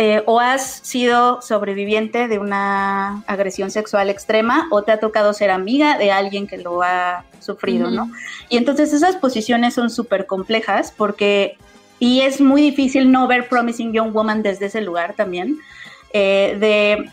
[0.00, 5.50] eh, o has sido sobreviviente de una agresión sexual extrema o te ha tocado ser
[5.50, 7.90] amiga de alguien que lo ha sufrido.
[7.90, 8.08] ¿no?
[8.48, 11.58] Y entonces esas posiciones son súper complejas porque,
[11.98, 15.58] y es muy difícil no ver Promising Young Woman desde ese lugar también,
[16.12, 17.10] eh, de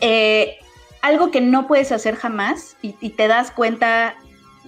[0.00, 0.56] eh,
[1.02, 4.14] algo que no puedes hacer jamás y, te das cuenta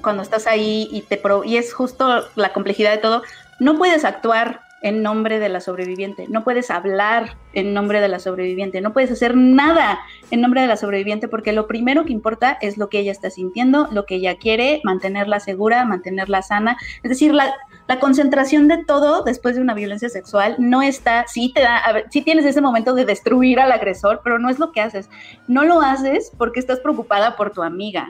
[0.02, 3.22] cuando estás ahí y, te pro- y es justo la complejidad de todo,
[3.58, 8.18] no puedes actuar en nombre de la sobreviviente, no puedes hablar en nombre de la
[8.18, 9.98] sobreviviente, no puedes hacer nada
[10.30, 13.28] en nombre de la sobreviviente porque lo primero que importa es lo que ella está
[13.28, 17.54] sintiendo, lo que ella quiere, mantenerla segura, mantenerla sana, es decir, la,
[17.90, 21.92] la concentración de todo después de una violencia sexual no está, sí te da, a
[21.92, 25.10] ver, sí tienes ese momento de destruir al agresor, pero no es lo que haces,
[25.48, 28.08] no lo haces porque estás preocupada por tu amiga.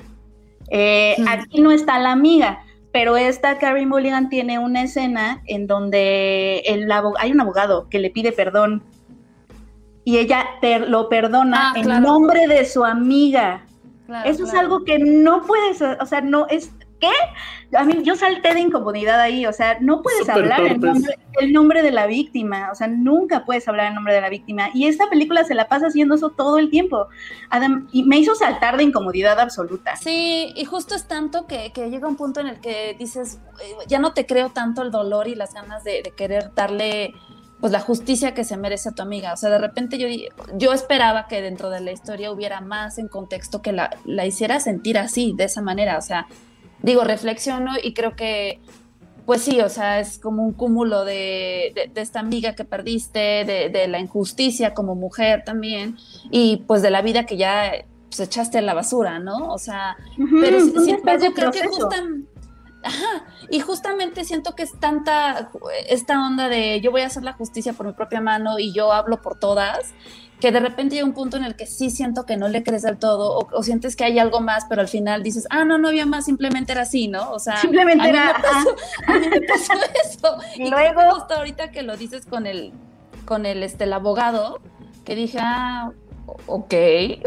[0.69, 1.17] Eh.
[1.27, 2.63] Aquí no está la amiga,
[2.93, 6.87] pero esta Carrie Mulligan tiene una escena en donde el
[7.19, 8.83] hay un abogado que le pide perdón
[10.05, 12.01] y ella per- lo perdona Ah, en claro.
[12.03, 13.65] nombre de su amiga.
[14.05, 17.77] Claro, Eso es algo que no puedes, o sea, no es, ¿qué?
[17.77, 20.95] A mí yo salté de incomodidad ahí, o sea, no puedes hablar en torpes.
[20.95, 24.29] nombre, el nombre de la víctima, o sea, nunca puedes hablar en nombre de la
[24.29, 24.71] víctima.
[24.75, 27.09] Y esta película se la pasa haciendo eso todo el tiempo.
[27.49, 29.97] Adam, y me hizo saltar de incomodidad absoluta.
[29.97, 33.41] Sí, y justo es tanto que, que llega un punto en el que dices,
[33.89, 37.15] ya no te creo tanto el dolor y las ganas de, de querer darle
[37.61, 39.33] pues la justicia que se merece a tu amiga.
[39.33, 40.09] O sea, de repente yo,
[40.55, 44.61] yo esperaba que dentro de la historia hubiera más en contexto que la, la hiciera
[44.61, 45.99] sentir así, de esa manera.
[45.99, 46.27] O sea,
[46.83, 48.61] digo, reflexiono y creo que,
[49.27, 53.45] pues sí, o sea, es como un cúmulo de, de- de esta amiga que perdiste,
[53.45, 55.97] de, de la injusticia como mujer también,
[56.31, 57.73] y pues de la vida que ya
[58.09, 59.49] pues, echaste a la basura, ¿no?
[59.53, 59.97] O sea,
[60.41, 61.89] pero sin sin embargo especie de creo que proceso.
[61.89, 62.27] justam-
[62.83, 65.51] Ajá, y justamente siento que es tanta
[65.91, 68.91] esta onda de yo voy a hacer la justicia por mi propia mano y yo
[68.91, 69.93] hablo por todas,
[70.41, 72.83] que de repente llega un punto en el que sí siento que no le crees
[72.83, 75.77] del todo o, o sientes que hay algo más, pero al final dices, ah, no,
[75.79, 77.31] no había más, simplemente era así, ¿no?
[77.33, 78.77] O sea, Simplemente a mí era, me pasó,
[79.07, 79.73] a mí me pasó
[80.05, 80.37] eso.
[80.57, 82.73] Y luego- justo ahorita que lo dices con el,
[83.27, 84.61] con el, este, el abogado,
[85.05, 85.93] que dije, ah,
[86.47, 86.75] ok,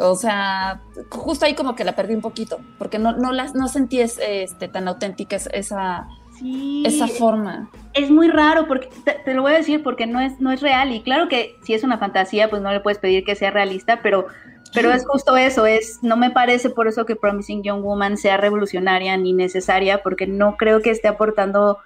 [0.02, 3.68] o sea, justo ahí como que la perdí un poquito, porque no, no, las, no
[3.68, 6.08] sentí es- este, tan auténtica es- esa,
[6.44, 6.84] Sí.
[6.86, 7.70] esa forma.
[7.94, 10.62] es muy raro porque te, te lo voy a decir porque no es no es
[10.62, 13.50] real y claro que si es una fantasía pues no le puedes pedir que sea
[13.50, 14.28] realista pero
[14.74, 18.36] pero es justo eso es no me parece por eso que Promising Young Woman sea
[18.36, 21.78] revolucionaria ni necesaria porque no creo que esté aportando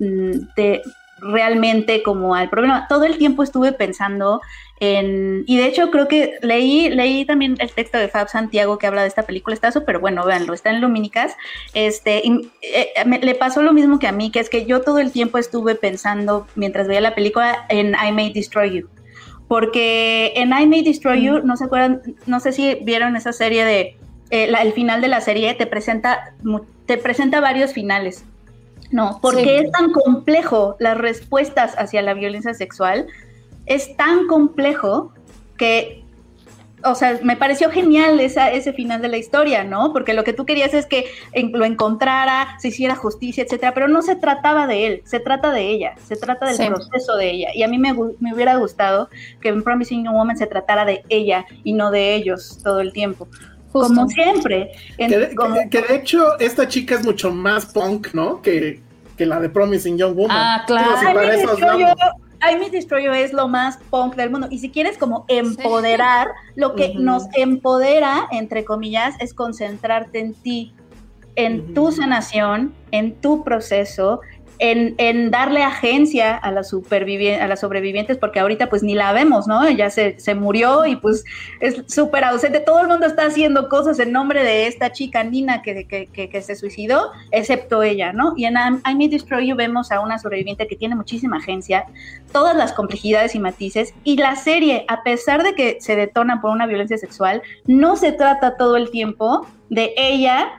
[0.00, 0.82] mm, de
[1.20, 4.40] realmente como al problema todo el tiempo estuve pensando
[4.80, 8.86] en y de hecho creo que leí leí también el texto de Fab Santiago que
[8.86, 11.36] habla de esta película está súper bueno véanlo está en Lumínicas
[11.74, 14.80] este, y, eh, me- le pasó lo mismo que a mí, que es que yo
[14.80, 18.88] todo el tiempo estuve pensando, mientras veía la película, en I May Destroy You.
[19.48, 23.64] Porque en I May Destroy You, no se acuerdan, no sé si vieron esa serie
[23.64, 23.96] de,
[24.30, 26.34] eh, la- el final de la serie te presenta,
[26.86, 28.24] te presenta varios finales.
[28.90, 29.50] No, porque Sí.
[29.66, 33.06] es tan complejo las respuestas hacia la violencia sexual,
[33.66, 35.12] es tan complejo
[35.56, 36.00] que
[36.82, 39.92] o sea, me pareció genial esa, ese final de la historia, ¿no?
[39.92, 41.04] Porque lo que tú querías es que
[41.52, 45.68] lo encontrara, se hiciera justicia, etcétera, pero no se trataba de él, se trata de
[45.68, 46.66] ella, se trata del Sí.
[46.68, 47.48] proceso de ella.
[47.54, 49.10] Y a mí me, me hubiera gustado
[49.42, 52.94] que en Promising Young Woman se tratara de ella y no de ellos todo el
[52.94, 53.28] tiempo.
[53.72, 53.94] Justo.
[53.94, 54.72] Como siempre.
[54.98, 58.42] En- Que de, como- que- que de hecho, esta chica es mucho más punk, ¿no?
[58.42, 58.80] Que,
[59.16, 60.36] que la de Promising Young Woman.
[60.36, 60.98] Ah, claro.
[61.00, 64.48] Si Ay, para mi eso Destroyer, es lo más punk del mundo.
[64.50, 70.72] Y si quieres como empoderar, lo que nos empodera, entre comillas, es concentrarte en ti,
[71.36, 74.20] en tu sanación, en tu proceso,
[74.60, 79.46] en, en darle agencia a, la a las sobrevivientes, porque ahorita pues ni la vemos,
[79.46, 79.64] ¿no?
[79.64, 81.24] Ella se, se murió y pues
[81.60, 82.60] es súper ausente.
[82.60, 86.28] Todo el mundo está haciendo cosas en nombre de esta chica Nina que, que, que,
[86.28, 88.34] que se suicidó, excepto ella, ¿no?
[88.36, 91.86] Y en I, May Destroy You vemos a una sobreviviente que tiene muchísima agencia,
[92.30, 96.50] todas las complejidades y matices, y la serie, a pesar de que se detona por
[96.50, 100.58] una violencia sexual, no se trata todo el tiempo de ella,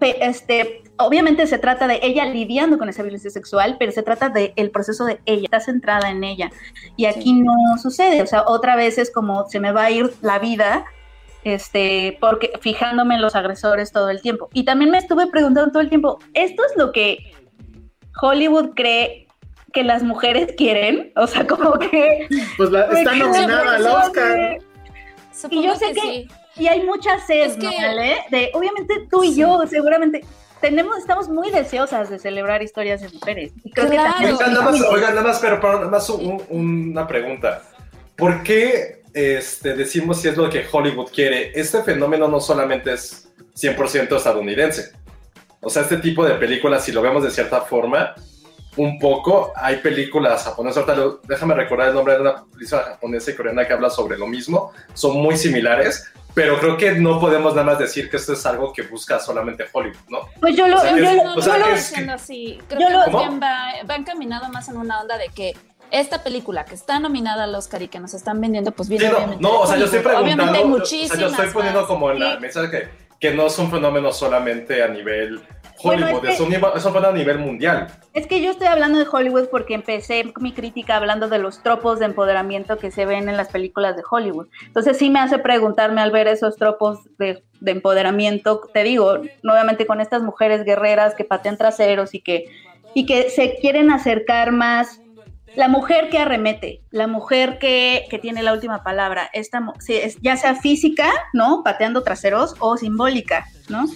[0.00, 4.52] este, obviamente se trata de ella lidiando con esa violencia sexual, pero se trata del
[4.56, 6.50] el proceso de ella, está centrada en ella.
[6.96, 10.12] Y aquí no sucede, o sea, otra vez es como se me va a ir
[10.22, 10.84] la vida,
[11.44, 14.48] este, porque fijándome en los agresores todo el tiempo.
[14.52, 17.32] Y también me estuve preguntando todo el tiempo, ¿esto es lo que
[18.20, 19.28] Hollywood cree
[19.72, 21.12] que las mujeres quieren?
[21.16, 22.26] O sea, como que...
[22.56, 24.58] Pues la- está nominada al Oscar.
[25.50, 28.16] y yo sé que, y hay muchas sed, ¿no, Ale?
[28.30, 30.24] De, obviamente tú y yo seguramente
[30.60, 33.52] tenemos, estamos muy deseosas de celebrar historias de mujeres.
[33.64, 36.42] Y creo que también- Oigan, nada más, oigan, nada más, pero, pero nada más un-
[36.48, 37.62] una pregunta.
[38.16, 41.52] ¿Por qué este, decimos si es lo que Hollywood quiere?
[41.58, 44.92] Este fenómeno no solamente es 100% estadounidense.
[45.60, 48.14] O sea, este tipo de películas, si lo vemos de cierta forma,
[48.78, 53.30] un poco, hay películas japonesas, ahorita lo- déjame recordar el nombre de una película japonesa
[53.30, 57.54] y coreana que habla sobre lo mismo, son muy similares, pero creo que no podemos
[57.54, 60.20] nada más decir que esto es algo que busca solamente Hollywood, ¿no?
[60.40, 62.58] Pues yo lo, O sea, yo es- lo- o sea, yo lo- es- diciendo así.
[62.68, 65.56] Creo Yo que lo- va, va encaminado más en una onda de que
[65.90, 69.10] esta película que está nominada al Oscar y que nos están vendiendo, pues viene Sí,
[69.10, 71.48] no, obviamente no, o sea, yo estoy preguntando, Obviamente hay o sea, muchísimas yo estoy
[71.50, 71.88] poniendo más.
[71.88, 72.88] como en la mesa que,
[73.18, 75.40] que no es un fenómeno solamente a nivel
[75.82, 77.86] Hollywood, es es, que- un, nivel- es un fenómeno a nivel mundial.
[78.14, 81.98] Es que yo estoy hablando de Hollywood porque empecé mi crítica hablando de los tropos
[81.98, 84.48] de empoderamiento que se ven en las películas de Hollywood.
[84.66, 89.86] Entonces sí me hace preguntarme al ver esos tropos de, de empoderamiento, te digo, nuevamente
[89.86, 92.46] con estas mujeres guerreras que patean traseros y que,
[92.94, 95.00] y que se quieren acercar más.
[95.56, 99.60] La mujer que arremete, la mujer que, que tiene la última palabra, esta,
[100.20, 101.62] ya sea física, ¿no?
[101.64, 103.86] Pateando traseros o simbólica, ¿no?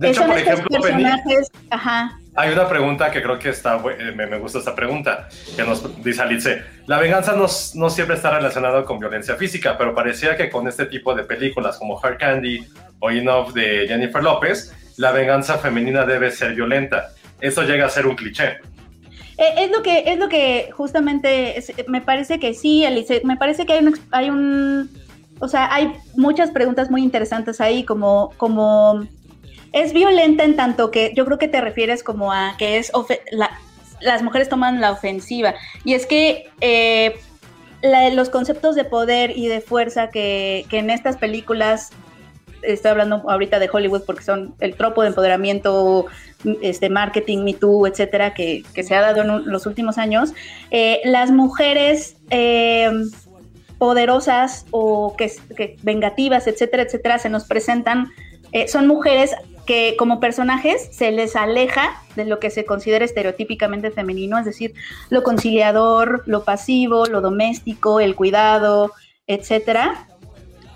[0.00, 4.12] De hecho, por ejemplo, Penny, personajes, ajá, hay una pregunta que creo que está, eh,
[4.16, 8.30] me, me gusta esta pregunta, que nos dice Alice, la venganza no, no siempre está
[8.30, 12.66] relacionada con violencia física, pero parecía que con este tipo de películas como Her Candy
[12.98, 17.10] o Enough de Jennifer López, la venganza femenina debe ser violenta.
[17.40, 18.58] Eso llega a ser un cliché.
[19.38, 23.22] Eh, Es lo que, es lo que justamente es- me parece que sí, Alice.
[23.24, 24.90] Me parece que hay un, hay un,
[25.40, 29.06] o sea, hay muchas preguntas muy interesantes ahí, como, como
[29.72, 32.90] es violenta en tanto que yo creo que te refieres como a que es
[33.30, 33.58] la-
[34.00, 35.54] las mujeres toman la ofensiva
[35.84, 37.14] y es que eh,
[38.12, 41.90] los conceptos de poder y de fuerza que, que en estas películas
[42.62, 46.06] estoy hablando ahorita de Hollywood porque son el tropo de empoderamiento,
[46.60, 50.34] este marketing, Me Too, etcétera, que, que se ha dado en los últimos años.
[50.70, 52.90] Eh, las mujeres eh,
[53.78, 58.10] poderosas o que, que vengativas, etcétera, etcétera, se nos presentan,
[58.52, 59.34] eh, son mujeres
[59.66, 64.74] que como personajes se les aleja de lo que se considera estereotípicamente femenino, es decir,
[65.10, 68.92] lo conciliador, lo pasivo, lo doméstico, el cuidado,
[69.26, 70.06] etcétera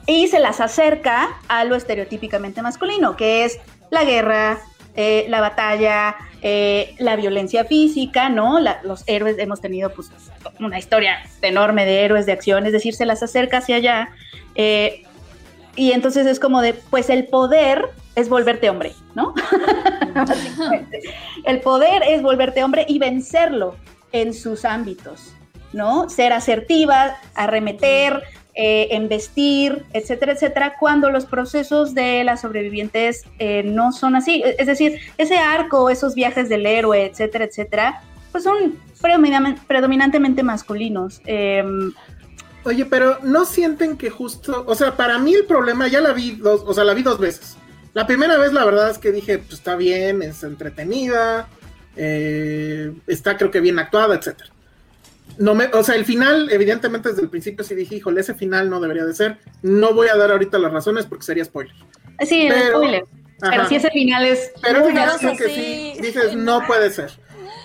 [0.06, 3.58] y se las acerca a lo estereotípicamente masculino, que es
[3.90, 4.60] la guerra,
[4.96, 8.58] eh, la batalla, eh, la violencia física, ¿no?
[8.82, 10.10] Los héroes, hemos tenido pues
[10.60, 14.08] una historia enorme de héroes de acción, es decir, se las acerca hacia allá.
[14.54, 15.04] eh,
[15.76, 19.34] y entonces es como de, pues el poder es volverte hombre, ¿no?
[21.44, 23.76] El poder es volverte hombre y vencerlo
[24.12, 25.34] en sus ámbitos,
[25.72, 26.08] ¿no?
[26.08, 28.22] Ser asertiva, arremeter,
[28.54, 34.42] eh, embestir, etcétera, etcétera, cuando los procesos de las sobrevivientes eh, no son así.
[34.58, 41.20] Es decir, ese arco, esos viajes del héroe, etcétera, etcétera, pues son predominan- predominantemente masculinos.
[41.26, 41.92] Em,
[42.64, 46.32] Oye, pero no sienten que justo, o sea, para mí el problema, ya la vi
[46.36, 47.56] dos, o sea, la vi dos veces.
[47.92, 51.48] La primera vez, la verdad es que dije, pues está bien, es entretenida,
[51.96, 54.50] eh, está creo que bien actuada, etcétera.
[55.38, 58.70] No me, o sea, el final, evidentemente desde el principio sí dije, híjole, ese final
[58.70, 59.38] no debería de ser.
[59.62, 61.74] No voy a dar ahorita las razones porque sería spoiler.
[62.26, 63.04] sí, Pero- spoiler.
[63.40, 63.68] Pero Ajá.
[63.68, 64.52] si ese final es...
[64.62, 65.36] Pero final gracioso.
[65.36, 67.10] que sí dices, no puede ser.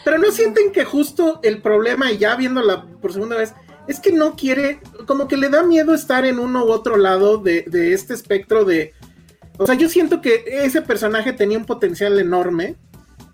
[0.03, 3.53] Pero no sienten que justo el problema, y ya viéndola por segunda vez,
[3.89, 7.37] es que no quiere, como que le da miedo estar en uno u otro lado
[7.39, 8.93] de, de este espectro de.
[9.57, 12.75] O sea, yo siento que ese personaje tenía un potencial enorme,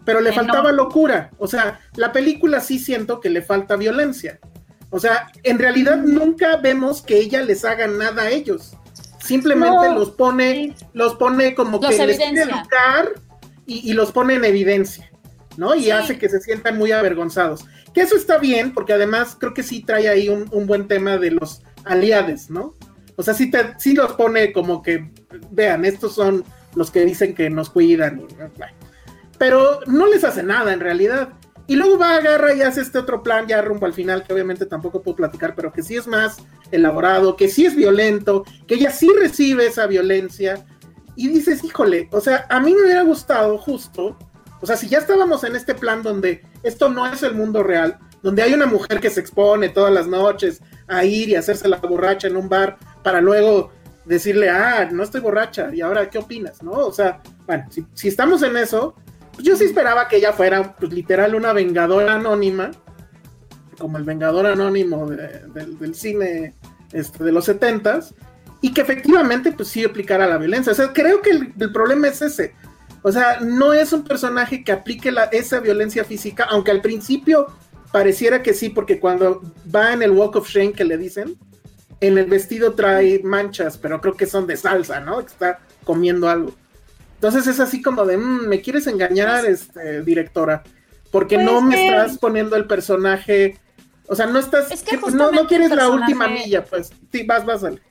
[0.06, 0.48] pero le Enorme.
[0.52, 1.30] faltaba locura.
[1.38, 4.40] O sea, la película sí siento que le falta violencia.
[4.90, 8.78] O sea, en realidad nunca vemos que ella les haga nada a ellos.
[9.24, 9.96] Simplemente No.
[10.00, 12.62] los pone, los pone como Los que les quiere evidencia.
[12.62, 13.10] educar
[13.66, 15.12] y, y los pone en evidencia.
[15.58, 15.76] ¿No?
[15.76, 17.66] Y hace que se sientan muy avergonzados.
[17.94, 21.18] Que eso está bien, porque además creo que sí trae ahí un, un buen tema
[21.18, 22.76] de los aliados, ¿no?
[23.16, 25.10] O sea, sí, te, sí los pone como que,
[25.52, 26.44] vean, estos son
[26.76, 28.28] los que dicen que nos cuidan.
[29.38, 31.30] Pero no les hace nada en realidad.
[31.68, 34.66] Y luego va, agarra y hace este otro plan ya rumbo al final, que obviamente
[34.66, 36.38] tampoco puedo platicar, pero que sí es más
[36.72, 40.64] elaborado, que sí es violento, que ella sí recibe esa violencia.
[41.16, 44.18] Y dices, híjole, o sea, a mí me hubiera gustado justo,
[44.66, 48.00] o sea, si ya estábamos en este plan donde esto no es el mundo real,
[48.24, 51.78] donde hay una mujer que se expone todas las noches a ir y hacerse la
[51.78, 53.72] borracha en un bar para luego
[54.06, 56.64] decirle, ah, no estoy borracha, y ahora, ¿qué opinas?
[56.64, 56.72] ¿No?
[56.72, 58.96] O sea, bueno, si, si estamos en eso,
[59.34, 62.72] pues yo sí esperaba que ella fuera, pues literal, una vengadora anónima,
[63.78, 66.56] como el vengador anónimo de- del- del cine
[66.92, 68.16] este, de los setentas,
[68.62, 70.72] y que efectivamente, pues sí aplicara la violencia.
[70.72, 72.56] O sea, creo que el, el problema es ese.
[73.08, 77.46] O sea, no es un personaje que aplique la, esa violencia física, aunque al principio
[77.92, 79.44] pareciera que sí, porque cuando
[79.74, 81.38] va en el Walk of Shame que le dicen,
[82.02, 85.20] en el vestido trae manchas, pero creo que son de salsa, ¿no?
[85.20, 86.56] Que está comiendo algo.
[87.14, 90.64] Entonces es así como de, "Mm, me quieres engañar, este, directora,
[91.12, 93.60] porque Pues no me que- estás poniendo el personaje,
[94.08, 97.24] o sea, no estás, Es que pues, no, no quieres la última milla, pues, sí,
[97.24, 97.82] vas, vas, dale.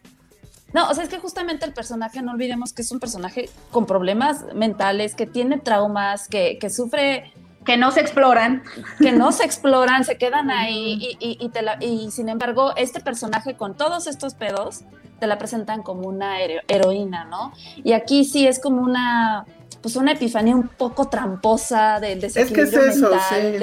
[0.74, 3.86] No, o sea, es que justamente el personaje, no olvidemos que es un personaje con
[3.86, 7.32] problemas mentales, que tiene traumas, que, que sufre,
[7.64, 8.62] Que no se exploran.
[8.98, 12.74] que no se exploran, se quedan ahí y, y- y te la- y sin embargo,
[12.76, 14.80] este personaje con todos estos pedos
[15.20, 17.52] te la presentan como una hero- heroína, ¿no?
[17.76, 19.46] Y aquí sí es como una,
[19.80, 23.58] pues una epifanía un poco tramposa del Es que es desequilibrio eso, mental, sí.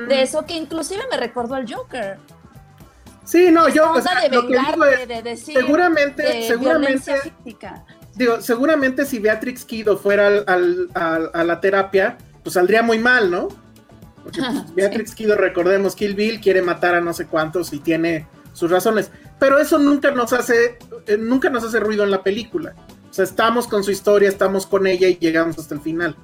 [0.00, 2.18] de, de eso que inclusive me recordó al Joker.
[3.24, 7.12] Sí, no, yo, o sea, de vengarte, es, decir, seguramente, de seguramente,
[8.14, 12.98] digo, seguramente si Beatrix Kido fuera al- al- al- a la terapia, pues saldría muy
[12.98, 13.48] mal, ¿no?
[14.22, 18.26] Porque pues, Beatrix Kido, recordemos, Kill Bill quiere matar a no sé cuántos y tiene
[18.52, 22.74] sus razones, pero eso nunca nos hace, eh, nunca nos hace ruido en la película.
[23.10, 26.16] O sea, estamos con su historia, estamos con ella y llegamos hasta el final.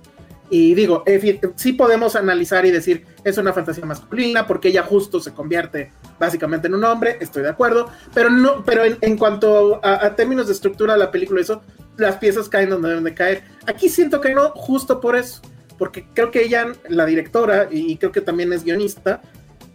[0.53, 5.21] Y digo, efi- sí podemos analizar y decir, es una fantasía masculina porque ella justo
[5.21, 9.81] se convierte básicamente en un hombre, estoy de acuerdo, pero no, pero en, en cuanto
[9.85, 11.63] a, a términos de estructura de la película, eso,
[11.97, 13.45] las piezas caen donde deben de caer.
[13.67, 15.41] Aquí siento que no, justo por eso,
[15.79, 19.23] porque creo que ella, la directora, y creo que también es guionista,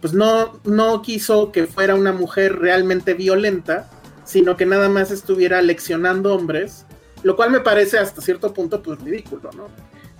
[0.02, 3.88] pues no, no quiso que fuera una mujer realmente violenta,
[4.24, 6.84] sino que nada más estuviera leccionando hombres,
[7.22, 9.68] lo cual me parece hasta cierto punto pues ridículo, ¿no?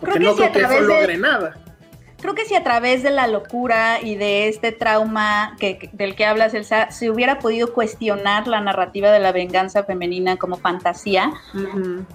[0.00, 1.56] Porque Creo que no si creo que eso de- logre nada.
[2.18, 6.16] Creo que si a través de la locura y de este trauma que, que- del
[6.16, 11.30] que hablas, Elsa, se hubiera podido cuestionar la narrativa de la venganza femenina como fantasía,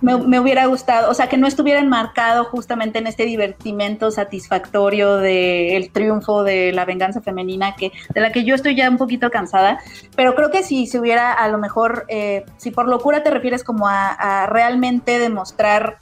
[0.01, 5.17] me, me hubiera gustado, o sea, que no estuviera enmarcado justamente en este divertimento satisfactorio
[5.17, 9.29] del triunfo de la venganza femenina, que, de la que yo estoy ya un poquito
[9.29, 9.79] cansada,
[10.15, 13.63] pero creo que si se hubiera a lo mejor, eh, si por locura te refieres
[13.63, 15.99] como a, a realmente demostrar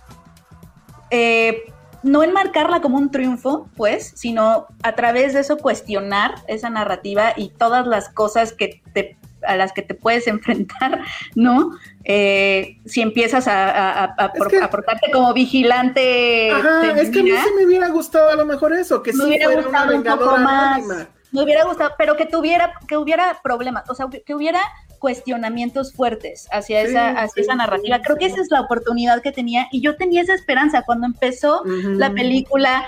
[1.12, 1.64] eh,
[2.04, 7.50] no enmarcarla como un triunfo, pues, sino a través de eso cuestionar esa narrativa y
[7.50, 11.02] todas las cosas que te, a las que te puedes enfrentar,
[11.36, 11.72] ¿no?
[12.06, 16.52] Eh, si empiezas a, a- a- a por- que- a portarte como vigilante.
[16.52, 19.18] Ajá, es que a mí sí me hubiera gustado a lo mejor eso, que me
[19.18, 20.76] sí hubiera fuera una gustado un poco más.
[20.78, 21.08] anónima.
[21.32, 24.62] Me hubiera gustado, pero que tuviera, que hubiera problemas, o sea, que hubiera
[25.00, 27.98] cuestionamientos fuertes hacia Sí, esa, hacia sí, esa narrativa.
[27.98, 30.84] sí, Creo que esa es la oportunidad que tenía y yo tenía esa esperanza.
[30.84, 32.86] Cuando empezó la película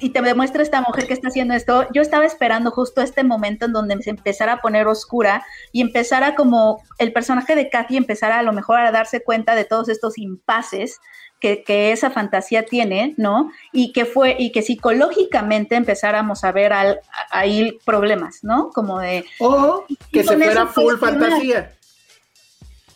[0.00, 3.66] y te demuestra esta mujer que está haciendo esto, yo estaba esperando justo este momento
[3.66, 8.38] en donde se empezara a poner oscura y empezara como el personaje de Kathy empezara
[8.38, 11.00] a lo mejor a darse cuenta de todos estos impases
[11.40, 13.50] que, que esa fantasía tiene, ¿no?
[13.72, 18.70] Y que fue, y que psicológicamente empezáramos a ver al, a- ahí problemas, ¿no?
[18.70, 21.72] Como de, O que se fuera full fantasía.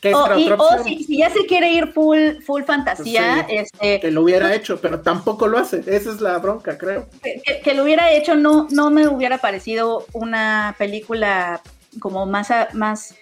[0.04, 3.78] O, y- o si, si ya se quiere ir full, full fantasía, Pues sí.
[3.78, 5.78] este, Que lo hubiera hecho, pero tampoco lo hace.
[5.86, 7.08] Esa es la bronca, creo.
[7.22, 11.60] que, que- que lo hubiera hecho no, no me hubiera parecido una película
[12.00, 13.14] como más, a- más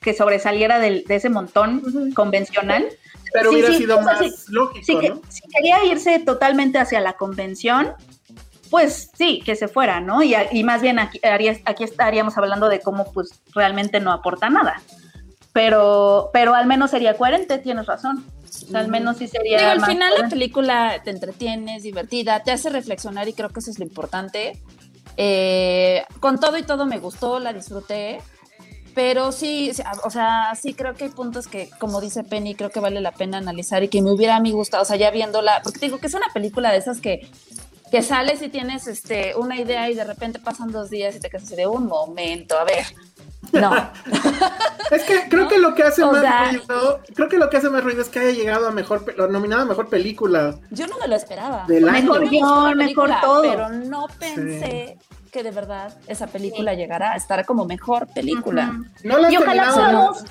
[0.00, 2.86] que sobresaliera del- de ese montón convencional.
[3.32, 5.20] Pero Sí, hubiera sí, sido o sea, más sí, lógico, Si, que- ¿no?
[5.28, 7.92] si quería irse totalmente hacia la convención,
[8.70, 10.22] pues sí, que se fuera, ¿no?
[10.22, 14.80] Y, más bien aquí, haría- aquí estaríamos hablando de cómo pues realmente no aporta nada.
[15.52, 18.24] Pero, pero al menos sería coherente, tienes razón.
[18.44, 19.58] O sea, al menos sí sería.
[19.58, 23.48] Digo, al más final la película te entretiene, es divertida, te hace reflexionar y creo
[23.48, 24.60] que eso es lo importante.
[25.16, 28.20] Eh, con todo y todo me gustó, la disfruté,
[28.94, 29.72] pero sí,
[30.04, 33.12] o sea, sí creo que hay puntos que, como dice Penny, creo que vale la
[33.12, 35.86] pena analizar y que me hubiera a mí gustado, o sea, ya viéndola, porque te
[35.86, 37.28] digo que es una película de esas que
[37.90, 41.28] que sales y tienes este, una idea y de repente pasan dos días y te
[41.28, 42.84] quedas así de un momento, a ver.
[43.52, 43.72] No.
[44.92, 47.82] es que creo que lo que hace más ruido, creo que lo que hace más
[47.82, 50.56] ruido es que haya llegado a mejor, lo nominado a mejor película.
[50.70, 51.66] Yo no me lo esperaba.
[51.66, 53.42] mejor guion, mejor todo.
[53.42, 54.98] Pero no pensé
[55.30, 58.80] que de verdad esa película llegará a estar como mejor película.
[59.02, 60.24] y ojalá podamos,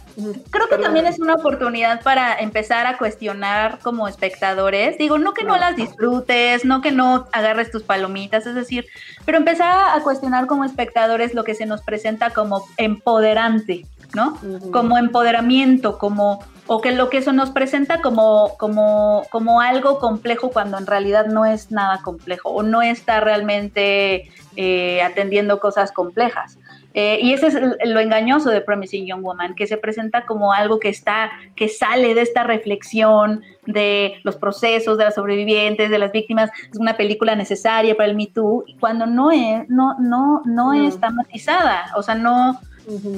[0.49, 4.97] creo que también es una oportunidad para empezar a cuestionar como espectadores.
[4.97, 8.85] Digo, no que no las disfrutes, no que no agarres tus palomitas, es decir,
[9.25, 14.37] pero empezar a cuestionar como espectadores lo que se nos presenta como empoderante, ¿no?
[14.71, 20.51] Como empoderamiento, como o que lo que eso nos presenta como, como, como algo complejo
[20.51, 24.29] cuando en realidad no es nada complejo o no está realmente
[24.61, 26.57] eh, atendiendo cosas complejas.
[26.93, 27.53] Eh, y ese es
[27.85, 32.13] lo engañoso de Promising Young Woman, que se presenta como algo que está, que sale
[32.13, 37.35] de esta reflexión de los procesos de las sobrevivientes, de las víctimas, es una película
[37.35, 42.15] necesaria para el Me Too, cuando no es, no, no, no, está matizada, o sea,
[42.15, 42.59] no,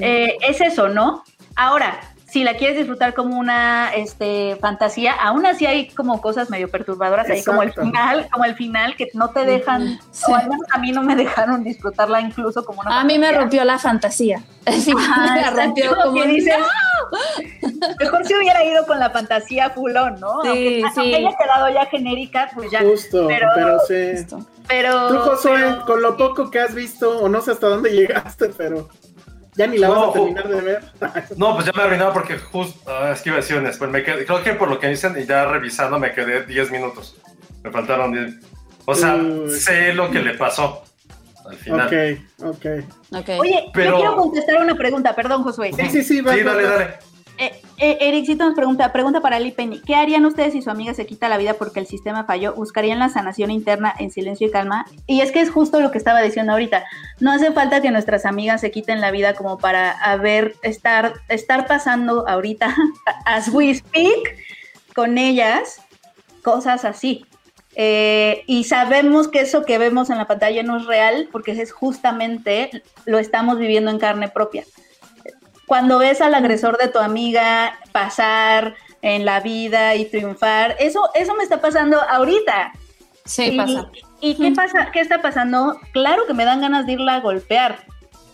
[0.00, 1.24] eh, es eso, ¿no?
[1.56, 1.98] Ahora,
[2.32, 7.28] si la quieres disfrutar como una este, fantasía, aún así hay como cosas medio perturbadoras
[7.28, 10.78] ahí, como el final, como el final que no te dejan, o al menos a
[10.78, 14.42] mí no me dejaron disfrutarla incluso como una A mí me rompió la fantasía.
[14.72, 16.54] Sí, me rompió como dices,
[18.00, 20.40] Mejor si hubiera ido con la fantasía fulón, ¿no?
[20.42, 21.14] Sí, aunque, sí.
[21.14, 22.80] haya quedado ya genérica, pues ya.
[22.80, 24.24] Justo, pero, pero sí.
[24.68, 28.50] Pero, Tú, Josué, con lo poco que has visto, o no sé hasta dónde llegaste,
[28.56, 28.88] pero
[29.54, 30.82] ya ni la vas a terminar de ver.
[31.36, 33.10] no, pues ya me arruinaba porque justo.
[33.10, 35.26] es que iba a decir pues me quedé, creo que por lo que dicen, y
[35.26, 37.16] ya revisando, me quedé 10 minutos.
[37.62, 38.34] Me faltaron 10.
[38.84, 40.82] O sea, sé lo que le pasó
[41.48, 41.86] al final.
[42.40, 42.64] Ok,
[43.12, 43.28] ok.
[43.38, 43.90] Oye, Pero...
[43.90, 45.72] yo quiero contestar una pregunta, perdón, Josué.
[45.72, 46.94] Sí, sí, sí, va, sí dale, dale.
[47.38, 51.04] Eh, Ericito nos pregunta, pregunta para Ali Penny, ¿qué harían ustedes si su amiga se
[51.04, 52.54] quita la vida porque el sistema falló?
[52.54, 54.86] ¿Buscarían la sanación interna en silencio y calma?
[55.08, 56.84] Y es que es justo lo que estaba diciendo ahorita.
[57.18, 61.66] No hace falta que nuestras amigas se quiten la vida como para haber, estar, estar
[61.66, 62.72] pasando ahorita,
[63.26, 64.36] as we speak,
[64.94, 65.80] con ellas,
[66.44, 67.26] cosas así.
[67.74, 71.72] Eh, y sabemos que eso que vemos en la pantalla no es real porque es
[71.72, 72.70] justamente
[73.06, 74.64] lo estamos viviendo en carne propia
[75.72, 81.34] cuando ves al agresor de tu amiga pasar en la vida y triunfar, eso, eso
[81.34, 82.74] me está pasando ahorita.
[83.24, 83.86] Sí, pasa.
[84.20, 84.90] ¿Y qué pasa?
[84.92, 85.80] ¿Qué está pasando?
[85.92, 87.86] Claro que me dan ganas de irla a golpear.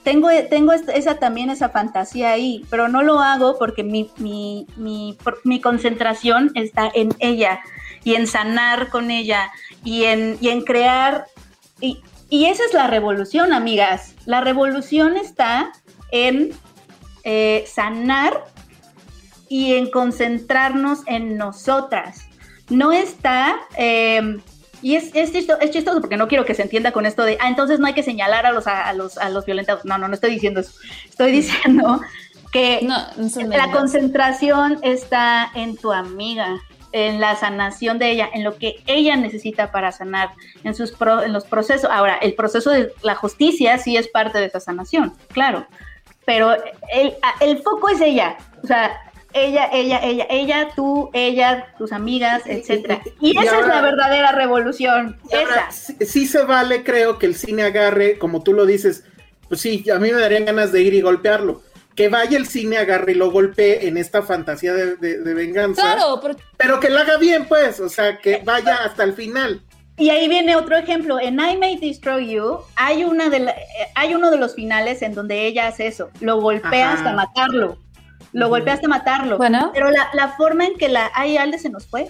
[0.02, 5.16] Tengo, tengo esa también esa fantasía ahí, pero no lo hago porque mi, mi, mi,
[5.44, 7.60] mi concentración está en ella
[8.02, 9.52] y en sanar con ella
[9.84, 11.26] y en, y en crear.
[11.80, 14.16] Y, y esa es la revolución, amigas.
[14.26, 15.70] La revolución está
[16.10, 16.52] en
[17.24, 18.44] eh, sanar
[19.48, 22.26] y en concentrarnos en nosotras.
[22.68, 24.40] No está, em,
[24.82, 27.80] y es, es, chistoso, porque no quiero que se entienda con esto de, ah, entonces
[27.80, 29.84] no hay que señalar a los, a, los, a los violentados.
[29.84, 30.72] No, no, no estoy diciendo eso.
[31.08, 32.00] Estoy diciendo
[32.52, 32.86] que
[33.48, 36.60] la concentración está en tu amiga,
[36.92, 40.30] en la sanación de ella, en lo que ella necesita para sanar,
[40.64, 40.94] en, sus
[41.24, 41.90] en los procesos.
[41.90, 45.66] Ahora, el proceso de la justicia sí es parte de esa sanación, claro,
[46.28, 46.52] pero
[46.92, 49.00] el, el foco es ella, o sea,
[49.32, 53.00] ella, ella, ella, ella, tú, ella, tus amigas, etcétera.
[53.18, 55.16] Y, esa es la verdadera revolución.
[55.30, 55.70] Esa.
[55.70, 59.04] sí, se vale, creo, que el cine agarre, como tú lo dices,
[59.48, 61.62] pues sí, a mí me darían ganas de ir y golpearlo.
[61.94, 65.80] Que vaya el cine, agarre y lo golpee en esta fantasía de, venganza.
[65.80, 66.20] Claro,
[66.58, 69.62] pero que lo haga bien, pues, o sea, que vaya hasta el final.
[69.98, 71.18] Y ahí viene otro ejemplo.
[71.20, 73.52] En I May Destroy You hay, una de
[73.94, 76.10] hay uno de los finales en donde ella hace eso.
[76.20, 77.78] Lo golpea hasta matarlo.
[78.32, 79.38] Lo golpea hasta matarlo.
[79.38, 79.70] Bueno.
[79.74, 81.10] Pero la, la forma en que la...
[81.14, 82.08] Ay, Alde se nos fue.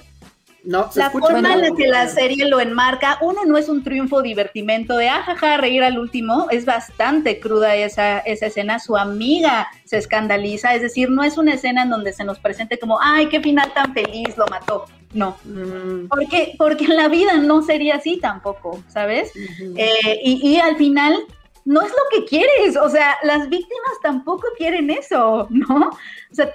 [0.64, 4.22] No, la forma en la que la serie lo enmarca, uno no es un triunfo
[4.22, 9.68] divertimento de ajaja, ah, reír al último, es bastante cruda esa, esa escena, su amiga
[9.84, 13.28] se escandaliza, es decir, no es una escena en donde se nos presente como, ay,
[13.28, 16.08] qué final tan feliz, lo mató, no, mm.
[16.08, 19.32] porque, porque en la vida no sería así tampoco, ¿sabes?
[19.76, 21.26] Eh, y, y al final
[21.68, 25.90] no es lo que quieres, o sea, las víctimas tampoco quieren eso, ¿no?
[26.30, 26.50] O sea,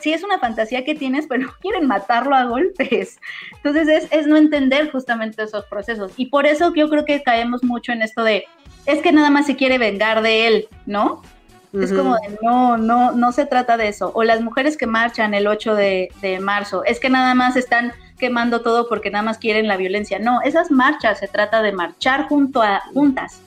[0.00, 3.18] sí es una fantasía que tienes, pero no quieren matarlo a golpes.
[3.56, 6.12] Entonces es, es no entender justamente esos procesos.
[6.16, 8.44] Y por eso yo creo que caemos mucho en esto de,
[8.86, 11.22] es que nada más se quiere vengar de él, ¿no?
[11.82, 14.10] Es como de, no, no, no se trata de eso.
[14.14, 17.92] O las mujeres que marchan el 8 de, de, marzo, es que nada más están
[18.18, 20.18] quemando todo porque nada más quieren la violencia.
[20.18, 23.42] No, esas marchas se trata de marchar junto a, juntas,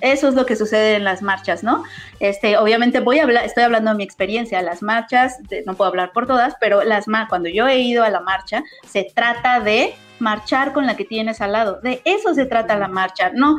[0.00, 1.84] eso es lo que sucede en las marchas, ¿no?
[2.20, 6.12] Este, obviamente voy a hablar, estoy hablando de mi experiencia, las marchas, no puedo hablar
[6.12, 10.72] por todas, pero las cuando yo he ido a la marcha, se trata de marchar
[10.72, 11.80] con la que tienes al lado.
[11.82, 13.58] De eso se trata la marcha, ¿no?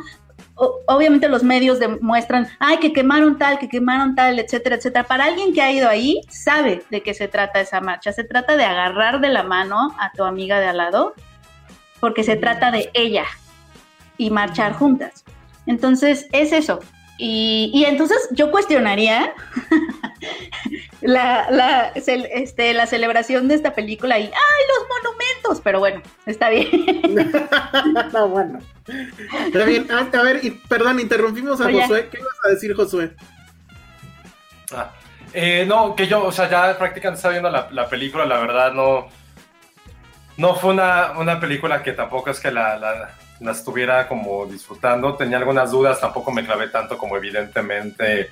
[0.58, 5.06] Obviamente los medios demuestran, ay, que quemaron tal, que quemaron tal, etcétera, etcétera.
[5.06, 8.12] Para alguien que ha ido ahí, sabe de qué se trata esa marcha.
[8.12, 11.14] Se trata de agarrar de la mano a tu amiga de al lado,
[12.00, 13.26] porque se trata de ella
[14.18, 15.24] y marchar juntas.
[15.66, 16.80] Entonces, es eso.
[17.20, 19.34] Y, entonces yo cuestionaría
[21.02, 25.62] la, la, este, la celebración de esta película y ¡ay, los monumentos!
[25.64, 26.70] Pero bueno, está bien.
[28.14, 28.60] no, bueno.
[29.48, 32.08] Está bien, ah, a ver, y, perdón, interrumpimos a Josué.
[32.12, 33.12] ¿Qué ibas a decir, Josué?
[34.72, 34.94] Ah,
[35.34, 39.08] eh, no, que yo, o sea, ya prácticamente estaba viendo la, película, la verdad, no.
[40.38, 45.16] No fue una, una película que tampoco es que la la estuviera como disfrutando.
[45.16, 48.30] Tenía algunas dudas, tampoco me clavé tanto como evidentemente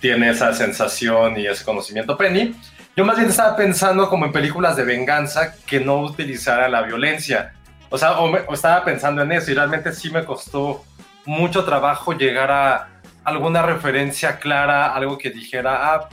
[0.00, 2.54] tiene esa sensación y ese conocimiento Penny.
[2.96, 7.52] Yo más bien estaba pensando como en películas de venganza que no utilizara la violencia.
[7.88, 10.84] O sea, o, estaba pensando en eso y realmente sí me costó
[11.26, 12.88] mucho trabajo llegar a
[13.24, 16.08] alguna referencia clara, algo que dijera, ah,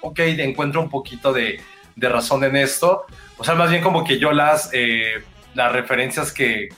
[0.00, 1.60] ok, encuentro un poquito de,
[1.96, 3.04] de razón en esto.
[3.36, 5.22] O sea, más bien como que yo las, eh,
[5.54, 6.68] las referencias que,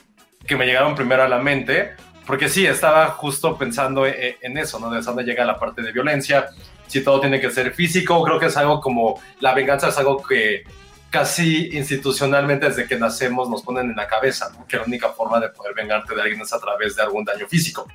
[0.47, 4.57] que me llegaron primero a la mente, porque sí, estaba justo pensando e, e, en,
[4.57, 4.89] eso, ¿no?
[4.89, 6.47] De dónde llega la parte de violencia,
[6.87, 10.21] si todo tiene que ser físico, creo que es algo como, la venganza es algo
[10.21, 10.63] que
[11.09, 15.49] casi institucionalmente desde que nacemos nos ponen en la cabeza, que la única forma de
[15.49, 17.87] poder vengarte de alguien es a través de algún daño físico.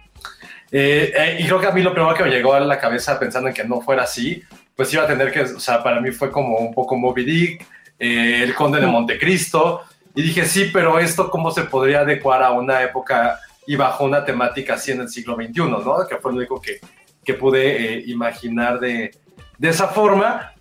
[0.72, 3.18] Eh, eh, y creo que a mí lo primero que me llegó a la cabeza
[3.18, 4.42] pensando en que no fuera así,
[4.74, 7.66] pues iba a tener que, o sea, para mí fue como un poco Moby Dick,
[7.98, 9.82] eh, El Conde de Montecristo,
[10.14, 14.24] y dije, sí, pero esto cómo se podría adecuar a una época y bajo una
[14.24, 16.06] temática así en el siglo XXI, ¿no?
[16.08, 16.80] Que fue lo único que,
[17.24, 19.12] que pude eh, imaginar de,
[19.58, 20.52] de, esa forma.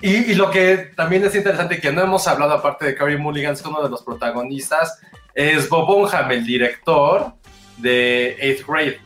[0.00, 3.54] Y, y, lo que también es interesante, que no hemos hablado aparte de Carrie Mulligan,
[3.54, 5.00] es uno de los protagonistas,
[5.34, 7.32] es Bob Bonham, el director
[7.78, 9.00] de Eighth Grade,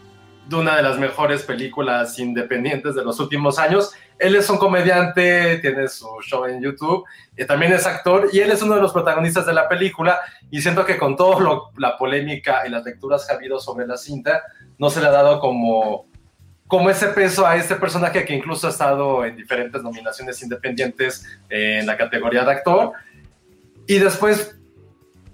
[0.48, 5.58] de una de las mejores películas independientes de los últimos años él es un comediante,
[5.58, 7.04] tiene su show en YouTube,
[7.36, 10.60] y también es actor y él es uno de los protagonistas de la película y
[10.60, 14.42] siento que con toda la polémica y las lecturas que ha habido sobre la cinta,
[14.78, 16.06] no se le ha dado como,
[16.66, 21.86] como ese peso a este personaje que incluso ha estado en diferentes nominaciones independientes en
[21.86, 22.92] la categoría de actor.
[23.86, 24.56] Y después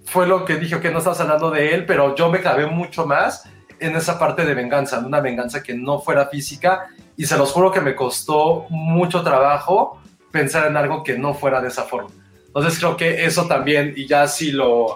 [0.05, 3.05] fue lo que dije, que no estás hablando de él, pero yo me clavé mucho
[3.05, 3.43] más
[3.79, 6.89] en esa parte de venganza, una venganza que no fuera física
[7.19, 10.01] y se los juro que me costó mucho trabajo
[10.31, 12.09] pensar en algo que no fuera de esa forma.
[12.47, 14.95] Entonces creo que eso también, y ya sí lo,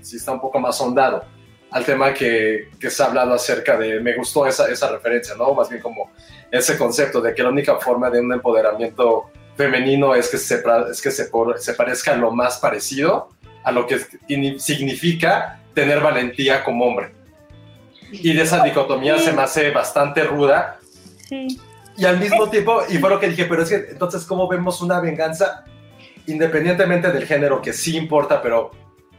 [0.00, 1.24] si está un poco más sondado
[1.72, 5.52] al tema que, que, se ha hablado acerca de, me gustó esa, esa referencia, ¿no?
[5.52, 6.12] Más bien como
[6.48, 10.62] ese concepto de que la única forma de un empoderamiento femenino es que se,
[10.92, 13.30] es que se, se parezca lo más parecido
[13.64, 13.98] a lo que
[14.60, 17.12] significa tener valentía como hombre.
[18.12, 20.78] Y de esa dicotomía se me hace bastante ruda
[21.96, 24.80] y al mismo tiempo, y fue lo que dije, pero es que entonces, ¿cómo vemos
[24.80, 25.64] una venganza
[26.26, 28.70] independientemente del género que sí importa, pero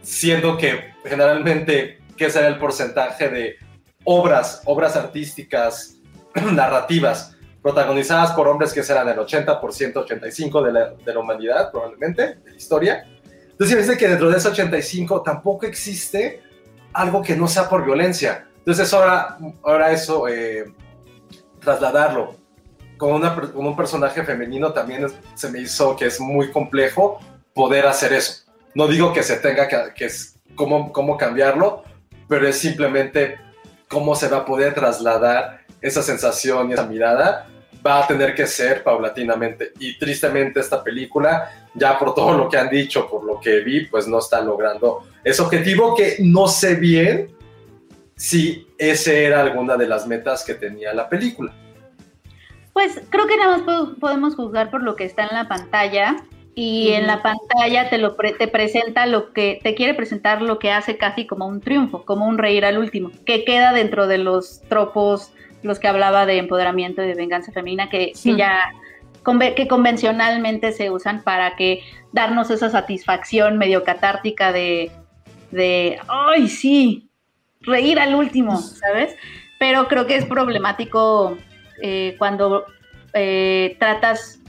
[0.01, 3.55] siendo que generalmente, ¿qué será el porcentaje de
[4.03, 5.97] obras, obras artísticas,
[6.53, 12.35] narrativas, protagonizadas por hombres que serán el 80%, 85% de la, de la humanidad, probablemente,
[12.35, 13.07] de la historia?
[13.51, 16.41] Entonces, dice que dentro de ese 85 tampoco existe
[16.93, 18.47] algo que no sea por violencia.
[18.57, 20.65] Entonces, ahora, ahora eso eh,
[21.65, 22.45] trasladarlo
[22.97, 27.19] con, una, con un personaje femenino también se me hizo que es muy complejo
[27.53, 28.43] poder hacer eso.
[28.73, 31.83] No digo que se tenga que, que es cómo, cómo cambiarlo,
[32.27, 33.37] pero es simplemente
[33.87, 37.47] cómo se va a poder trasladar esa sensación y esa mirada
[37.85, 39.71] va a tener que ser paulatinamente.
[39.79, 43.85] Y tristemente esta película, ya por todo lo que han dicho, por lo que vi,
[43.85, 47.34] pues no está logrando ese objetivo que no sé bien
[48.15, 51.53] si ese era alguna de las metas que tenía la película.
[52.73, 56.17] Pues creo que nada más podemos juzgar por lo que está en la pantalla
[56.55, 60.71] y en la pantalla te lo te presenta lo que te quiere presentar lo que
[60.71, 64.61] hace casi como un triunfo, como un reír al último, que queda dentro de los
[64.69, 65.31] tropos
[65.63, 68.73] los que hablaba de empoderamiento y de venganza femenina que, que ya
[69.55, 74.91] que convencionalmente se usan para que darnos esa satisfacción medio catártica de
[75.51, 77.09] de ay sí
[77.65, 79.15] reír al último, ¿sabes?
[79.59, 81.37] Pero creo que es problemático
[81.81, 82.65] eh, cuando
[83.13, 84.39] eh, tratas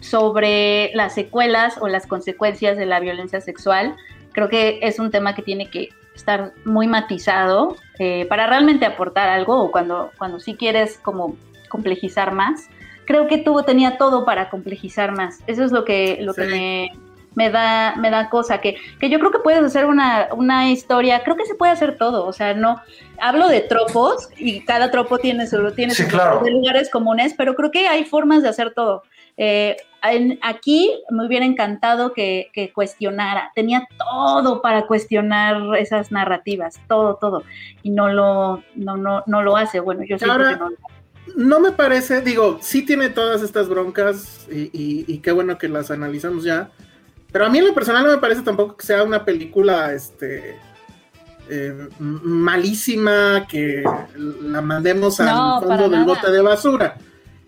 [0.00, 3.96] sobre las secuelas o las consecuencias de la violencia sexual.
[4.32, 9.28] Creo que es un tema que tiene que estar muy matizado eh, para realmente aportar
[9.28, 11.36] algo o cuando, cuando sí quieres como
[11.68, 12.68] complejizar más.
[13.06, 15.40] Creo que tuvo, tenía todo para complejizar más.
[15.46, 16.92] Eso es lo que, lo que me
[17.34, 21.22] me da, me da cosa, que, que yo creo que puedes hacer una, una historia,
[21.22, 22.80] creo que se puede hacer todo, o sea, no,
[23.20, 26.42] hablo de tropos y cada tropo tiene su, tiene Sí, sus claro.
[26.48, 29.02] lugares comunes, pero creo que hay formas de hacer todo.
[29.36, 36.80] Eh, en- aquí me hubiera encantado que, que cuestionara, tenía todo para cuestionar esas narrativas,
[36.88, 37.44] todo, todo,
[37.84, 40.70] y no lo, no, no, no lo hace, bueno, yo Ahora- que no.
[41.36, 45.68] No me parece, digo, sí tiene todas estas broncas y, y- y qué bueno que
[45.68, 46.70] las analizamos ya.
[47.30, 50.58] Pero a mí en lo personal no me parece tampoco que sea una película este
[51.50, 53.82] eh, malísima que
[54.16, 56.96] la mandemos al No, para fondo del bote de basura.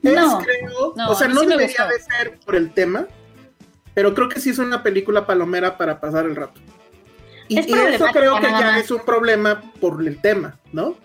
[0.03, 0.39] Es, No.
[0.39, 3.07] creo, No, o sea, no sí debería de ser por el tema,
[3.95, 6.61] pero creo que sí es una película palomera para pasar el rato.
[7.49, 10.97] Y, Es y eso creo que ya es un problema por el tema, ¿no?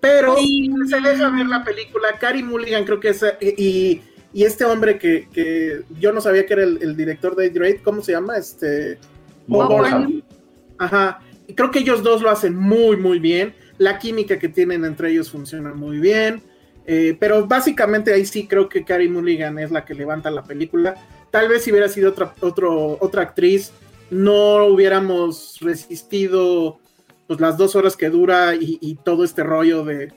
[0.00, 0.70] Pero Sí.
[0.88, 2.08] se deja ver la película.
[2.20, 3.24] Cary Mulligan, creo que es.
[3.40, 4.02] Y,
[4.32, 7.80] y este hombre que, que yo no sabía que era el, el director de Drake,
[7.82, 8.36] ¿cómo se llama?
[8.36, 8.98] Este.
[9.46, 10.22] Bob.
[10.78, 11.20] Ajá.
[11.46, 13.54] Y creo que ellos dos lo hacen muy, muy bien.
[13.78, 16.42] La química que tienen entre ellos funciona muy bien.
[16.86, 20.94] Eh, pero básicamente ahí sí creo que Cary Mulligan es la que levanta la película.
[21.30, 23.72] Tal vez si hubiera sido otra, otro, otra actriz,
[24.10, 26.78] no hubiéramos resistido
[27.26, 30.12] pues las dos horas que dura y, y todo este rollo de,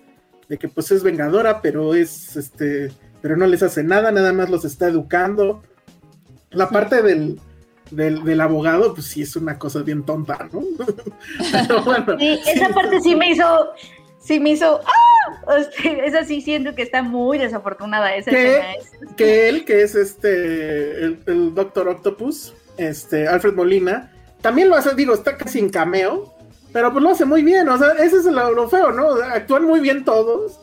[0.48, 2.90] de que pues es vengadora, pero es este,
[3.22, 5.64] pero no les hace nada, nada más los está educando.
[6.52, 7.40] La parte del,
[7.92, 10.62] del, del abogado, pues sí es una cosa bien tonta, ¿no?
[11.52, 13.70] Pero bueno, Sí, esa parte sí me hizo,
[14.20, 15.56] sí me hizo, ¡ah!
[15.58, 18.14] Este, esa sí siento que está muy desafortunada.
[18.16, 18.48] Esa ¿Qué?
[18.58, 24.12] escena es- que él, que es este, el, el Doctor Octopus, este, Alfred Molina,
[24.42, 26.34] también lo hace, digo, está casi en cameo,
[26.74, 29.08] pero pues lo hace muy bien, o sea, ese es lo, lo feo, ¿no?
[29.08, 30.60] O sea, actúan muy bien todos,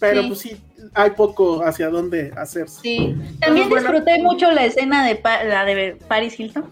[0.00, 0.28] pero Sí.
[0.28, 0.60] pues sí,
[0.94, 2.80] hay poco hacia dónde hacerse.
[2.80, 6.64] Sí, también disfruté mucho la escena de Pa- la de Paris Hilton.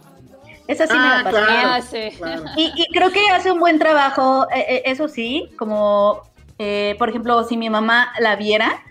[0.66, 1.36] Esa sí me Ah, la pasé.
[1.46, 1.68] claro.
[1.68, 2.16] Ah, sí.
[2.16, 2.44] Claro.
[2.56, 6.22] Y, y creo que hace un buen trabajo, eh, eh, eso sí, como
[6.58, 8.82] eh, por ejemplo, si mi mamá la viera,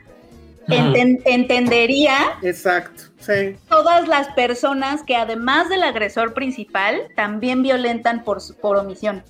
[0.67, 3.55] enten- entendería Exacto, sí.
[3.69, 9.23] todas las personas que además del agresor principal también violentan por, su- por omisión,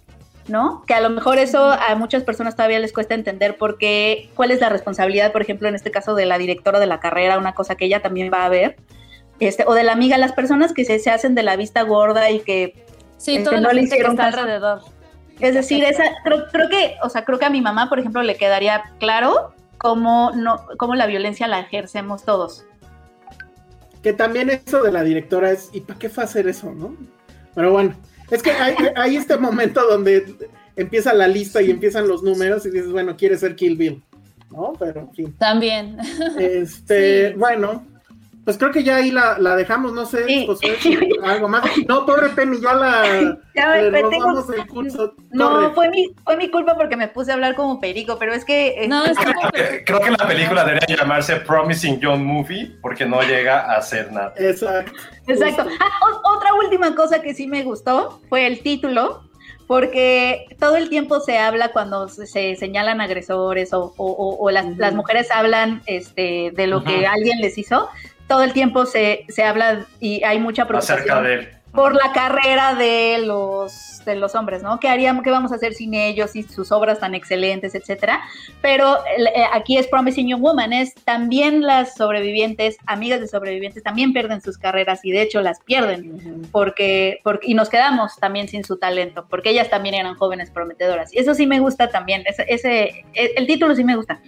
[0.50, 0.84] ¿no?
[0.88, 4.60] Que a lo mejor eso a muchas personas todavía les cuesta entender porque cuál es
[4.62, 7.76] la responsabilidad, por ejemplo, en este caso de la directora de la carrera, una cosa
[7.76, 8.76] que ella también va a ver,
[9.40, 12.30] este, o de la amiga, las personas que se, se hacen de la vista gorda
[12.30, 12.86] y que
[13.18, 14.40] Sí, Este, toda no la le que está caso.
[14.40, 14.82] alrededor.
[15.40, 18.24] es decir, esa, creo, creo que, o sea, creo que a mi mamá, por ejemplo,
[18.24, 22.66] le quedaría claro cómo no, cómo la violencia la ejercemos todos.
[24.02, 26.96] Que también eso de la directora es, ¿y para qué fue hacer eso, no?
[27.54, 27.94] Pero bueno,
[28.32, 30.36] es que hay, hay este momento donde
[30.76, 34.04] empieza la lista y empiezan los números y dices, bueno, quiere ser Kill Bill,
[34.52, 34.74] ¿no?
[34.80, 35.36] Pero en fin.
[35.38, 35.98] También.
[36.38, 37.38] Este, Sí.
[37.38, 37.86] bueno,
[38.50, 40.48] pues creo que ya ahí la, la dejamos, no sé, Sí.
[41.24, 41.64] Algo más.
[41.88, 45.14] No, pobre Penny, ya la Ya me- le me robamos tengo- el curso.
[45.32, 48.44] No, fue mi, fue mi culpa porque me puse a hablar como perico, pero es
[48.44, 48.84] que...
[48.84, 53.06] eh, No, es como Eh, Creo que la película debería llamarse Promising Young Movie porque
[53.06, 54.34] no llega a hacer nada.
[54.38, 54.92] Exacto.
[55.28, 55.66] Exacto.
[55.80, 59.22] Ah, o- otra última cosa que sí me gustó fue el título,
[59.68, 64.50] porque todo el tiempo se habla cuando se, se señalan agresores o, o- o- o
[64.50, 67.88] las, mujeres hablan este, de lo que alguien les hizo.
[68.30, 71.50] Todo el tiempo se, se habla y hay mucha preocupación de él.
[71.72, 74.80] por la carrera de los, de los hombres, ¿no?
[74.80, 78.22] ¿Qué haríamos, qué vamos a hacer sin ellos y sus obras tan excelentes, etcétera?
[78.62, 84.14] Pero eh, aquí es Promising Young Woman, es también las sobrevivientes, amigas de sobrevivientes, también
[84.14, 88.64] pierden sus carreras y de hecho las pierden porque, porque y nos quedamos también sin
[88.64, 91.14] su talento, porque ellas también eran jóvenes prometedoras.
[91.14, 94.20] Y eso sí me gusta también, ese, ese el, el título sí me gusta.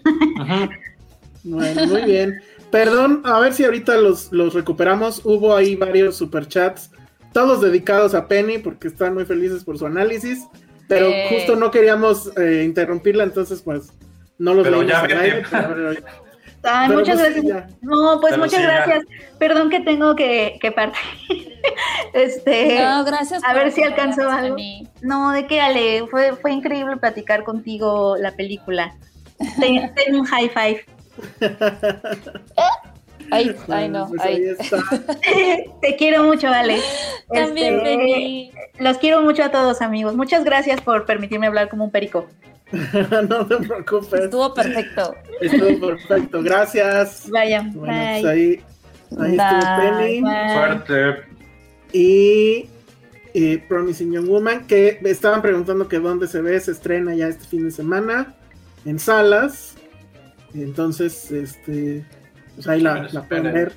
[1.43, 2.39] Bueno, muy bien.
[2.71, 5.21] Perdón, a ver si ahorita los, los recuperamos.
[5.25, 6.91] Hubo ahí varios superchats,
[7.33, 10.47] todos dedicados a Penny porque están muy felices por su análisis,
[10.87, 11.27] pero Eh.
[11.29, 13.91] justo no queríamos eh, interrumpirla, entonces pues
[14.37, 15.19] no los Pero leímos ya al vete.
[15.19, 15.89] aire, pero-
[16.63, 17.73] Ay, Pero muchas pues gracias.
[17.81, 18.85] No, pues Pero muchas sí, ya.
[18.85, 19.05] gracias.
[19.39, 20.99] Perdón que tengo que, que partir.
[22.13, 23.43] este, No, gracias.
[23.43, 24.55] a ver si alcanzó algo.
[25.01, 28.93] No, de qué, Ale, fue, fue increíble platicar contigo la película.
[29.59, 30.85] Ten, ten un high five.
[33.31, 33.55] Ay,
[33.89, 34.09] no.
[34.09, 34.35] pues ay.
[34.35, 34.77] ahí está.
[35.81, 36.79] Te quiero mucho, Ale.
[37.33, 38.51] También, Este, Penny.
[38.79, 40.15] Los quiero mucho a todos, amigos.
[40.15, 42.27] Muchas gracias por permitirme hablar como un perico.
[43.29, 44.21] no te preocupes.
[44.21, 45.15] Estuvo perfecto.
[45.39, 46.43] Estuvo perfecto.
[46.43, 47.29] Gracias.
[47.29, 48.21] Vaya, Bueno, bye.
[48.21, 48.61] pues ahí,
[49.19, 50.21] ahí estuvo Penny.
[50.21, 50.53] Bye.
[50.53, 51.31] Fuerte.
[51.93, 52.69] Y,
[53.33, 57.27] y Promising Young Woman, que me estaban preguntando que dónde se ve, se estrena ya
[57.27, 58.33] este fin de semana
[58.85, 59.70] en salas.
[60.53, 62.05] Entonces, este,
[62.55, 63.73] pues ahí la, la pueden ver.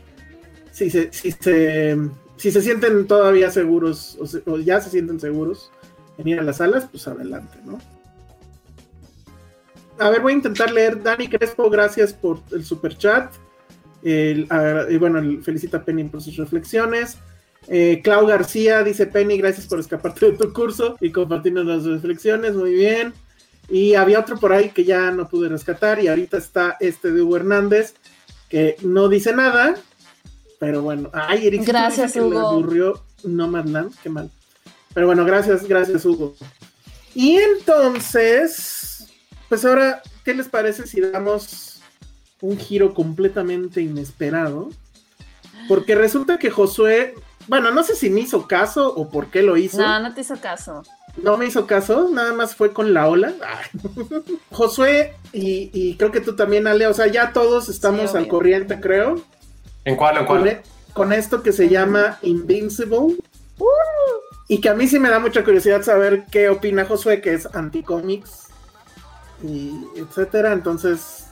[0.73, 1.97] Si se, si se
[2.37, 5.71] si se sienten todavía seguros o, se- o ya se sienten seguros
[6.19, 7.79] en ir a las salas, pues adelante, ¿no?
[9.99, 11.01] A ver, voy a intentar leer.
[11.03, 13.33] Dani Crespo, gracias por el super chat.
[14.03, 14.49] El,
[14.91, 17.17] y bueno, el- felicita a Penny por sus reflexiones.
[17.69, 22.55] Eh, Clau García dice: Penny, gracias por escaparte de tu curso y compartirnos las reflexiones.
[22.55, 23.13] Muy bien.
[23.69, 26.03] Y había otro por ahí que ya no pude rescatar.
[26.03, 27.95] Y ahorita está este de Hugo Hernández,
[28.49, 29.75] que no dice nada.
[30.59, 32.39] Pero bueno, ay, Eric, Gracias, que le Hugo.
[32.49, 34.31] aburrió Nomadland, qué mal.
[34.93, 36.35] Pero bueno, gracias, gracias, Hugo.
[37.15, 39.07] Y entonces,
[39.49, 41.81] pues ahora, ¿qué les parece si damos
[42.41, 44.71] un giro completamente inesperado?
[45.69, 47.15] Porque resulta que Josué,
[47.49, 49.79] bueno, no sé si me hizo caso o por qué lo hizo.
[49.79, 50.83] No, no te hizo caso.
[51.23, 53.33] No me hizo caso, nada más fue con la ola.
[54.51, 58.29] Josué y, y creo que tú también, Ale, o sea, ya todos estamos Sí, al
[58.29, 59.21] corriente, creo,
[59.85, 60.17] ¿En cuál?
[60.19, 60.49] ¿En con, cuál?
[60.49, 60.63] e-
[60.93, 63.17] con esto que se llama Invincible.
[64.49, 67.47] Y que a mí sí me da mucha curiosidad saber qué opina Josué, que es
[67.55, 68.49] anticómics
[69.43, 70.53] y etcétera.
[70.53, 71.27] Entonces,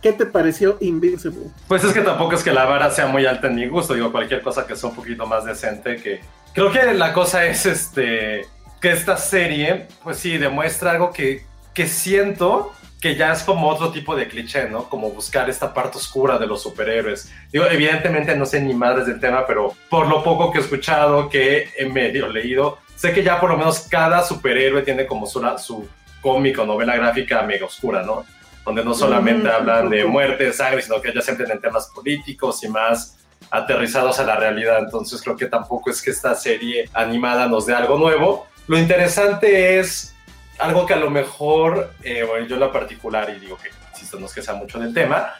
[0.00, 1.46] ¿qué te pareció Invincible?
[1.68, 4.12] Pues es que tampoco es que la vara sea muy alta en mi gusto, digo,
[4.12, 6.20] cualquier cosa que sea un poquito más decente que...
[6.54, 8.46] Creo que la cosa es este,
[8.82, 13.90] que esta serie, pues sí, demuestra algo que, que siento que ya es como otro
[13.90, 14.88] tipo de cliché, ¿no?
[14.88, 17.32] Como buscar esta parte oscura de los superhéroes.
[17.50, 21.28] Digo, evidentemente no sé ni madres del tema, pero por lo poco que he escuchado,
[21.28, 25.40] que he medio leído, sé que ya por lo menos cada superhéroe tiene como su,
[25.58, 25.88] su
[26.20, 28.24] cómic o novela gráfica mega oscura, ¿no?
[28.64, 31.90] donde no solamente Mm, hablan de muerte, de sangre, sino que ya siempre en temas
[31.94, 33.18] políticos y más
[33.50, 34.78] aterrizados a la realidad.
[34.78, 38.46] Entonces creo que tampoco es que esta serie animada nos dé algo nuevo.
[38.66, 40.14] Lo interesante es
[40.58, 44.18] algo que a lo mejor, eh, bueno, yo en lo particular, y digo que insisto,
[44.18, 45.34] no es que sea mucho del tema,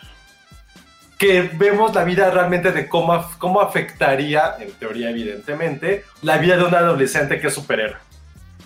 [1.18, 6.64] que vemos la vida realmente de cómo, cómo afectaría, en teoría evidentemente, la vida de
[6.64, 7.96] un adolescente que es superhéroe.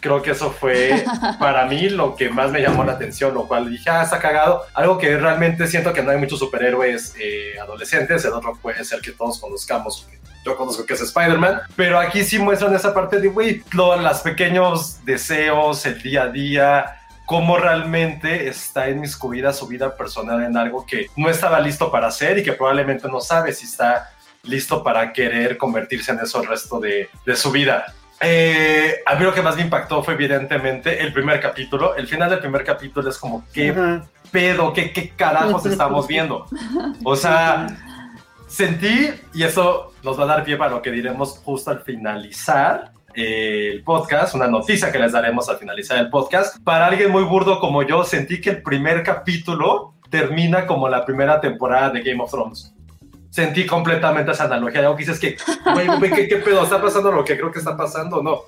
[0.00, 1.04] Creo que eso fue
[1.38, 4.64] para mí lo que más me llamó la atención, lo cual dije, ah, está cagado.
[4.72, 9.02] Algo que realmente siento que no hay muchos superhéroes eh, adolescentes, el otro puede ser
[9.02, 13.20] que todos conozcamos, que yo conozco que es Spider-Man, pero aquí sí muestran esa parte
[13.20, 16.86] de, güey, lo- los pequeños deseos, el día a día,
[17.26, 22.38] cómo realmente está inmiscuida su vida personal en algo que no estaba listo para hacer
[22.38, 24.10] y que probablemente no sabe si está
[24.44, 27.84] listo para querer convertirse en eso el resto de, de su vida.
[28.20, 31.96] Eh, a mí lo que más me impactó fue evidentemente el primer capítulo.
[31.96, 34.04] El final del primer capítulo es como, ¿qué Ajá.
[34.30, 34.72] pedo?
[34.72, 36.46] ¿Qué, qué carajos estamos viendo?
[37.04, 37.66] O sea,
[38.56, 42.90] sentí, y eso nos va a dar pie para lo que diremos justo al finalizar
[43.14, 46.56] eh, el podcast, una noticia que les daremos al finalizar el podcast.
[46.64, 51.38] Para alguien muy burdo como yo, sentí que el primer capítulo termina como la primera
[51.38, 52.72] temporada de Game of Thrones.
[53.28, 54.80] Sentí completamente esa analogía.
[54.80, 55.36] Algo que dices que,
[55.74, 56.64] güey, ¿qué, ¿qué pedo?
[56.64, 58.22] ¿Está pasando lo que creo que está pasando?
[58.22, 58.44] No.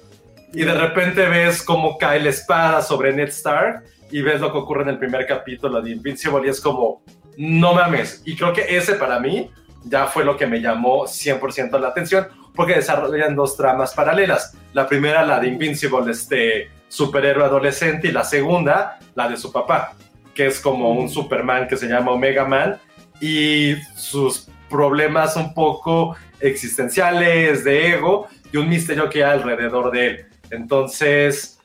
[0.55, 4.57] Y de repente ves cómo cae la espada sobre Ned Stark y ves lo que
[4.57, 7.03] ocurre en el primer capítulo de Invincible y es como,
[7.37, 8.23] no mames.
[8.25, 9.51] Y creo que ese para mí
[9.85, 14.57] ya fue lo que me llamó 100% la atención porque desarrollan dos tramas paralelas.
[14.73, 19.95] La primera, la de Invincible, este superhéroe adolescente, y la segunda, la de su papá,
[20.35, 22.81] que es como un Superman que se llama Omega Man
[23.21, 30.07] y sus problemas un poco existenciales, de ego y un misterio que hay alrededor de
[30.07, 30.27] él.
[30.51, 31.61] Entonces,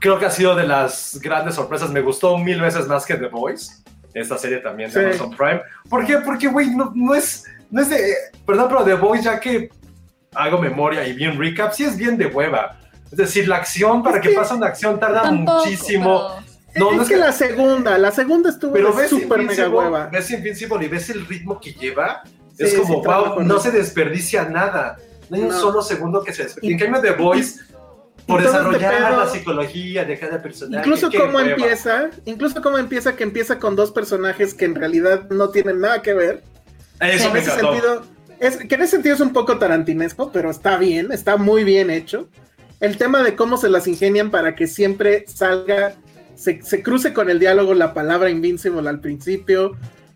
[0.00, 1.90] creo que ha sido de las grandes sorpresas.
[1.90, 3.83] Me gustó mil veces más que The Voice,
[4.14, 5.04] esta serie también de Sí.
[5.04, 5.60] Amazon Prime.
[5.90, 6.18] ¿Por qué?
[6.18, 8.14] Porque, güey, no, no es, no es de...
[8.46, 9.68] Perdón, pero The Voice, ya que
[10.34, 12.78] hago memoria y vi un recap, sí es bien de hueva.
[13.10, 16.28] Es decir, la acción, para que, pase una acción, tarda Tampoco, muchísimo.
[16.74, 19.28] pero- No, es, no es que que- la segunda, la segunda estuvo Pero ves súper
[19.38, 20.06] mega Invincible, hueva.
[20.06, 22.22] ves Invincible y ves el ritmo que lleva.
[22.56, 23.64] Sí, es como, wow, no eso.
[23.64, 24.96] se desperdicia nada.
[25.30, 26.70] No hay un solo segundo que se desperdicia.
[26.70, 27.60] Y- En cambio, The Voice,
[28.26, 30.78] por este desarrollar pedo- la psicología de cada personaje.
[30.86, 31.50] Incluso cómo hueva.
[31.50, 36.02] empieza, incluso cómo empieza que empieza con dos personajes que en realidad no tienen nada
[36.02, 36.42] que ver.
[37.00, 38.04] Eso en me ese sentido,
[38.40, 41.90] es, que en ese sentido es un poco tarantinesco, pero está bien, está muy bien
[41.90, 42.28] hecho.
[42.80, 45.94] El tema de cómo se las ingenian para que siempre salga,
[46.34, 49.72] se, se cruce con el diálogo la palabra Invincible al principio.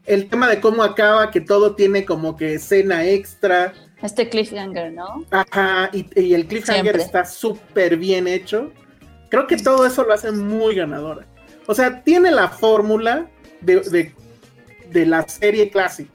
[0.06, 3.74] El tema de cómo acaba, que todo tiene como que escena extra.
[4.03, 5.24] Este cliffhanger, ¿no?
[5.30, 7.03] Ajá, y, y el cliffhanger Siempre.
[7.03, 8.72] está súper bien hecho.
[9.28, 11.26] Creo que todo eso lo hace muy ganadora.
[11.66, 13.28] O sea, tiene la fórmula
[13.61, 14.14] de, de-
[14.90, 16.09] de la serie Classic,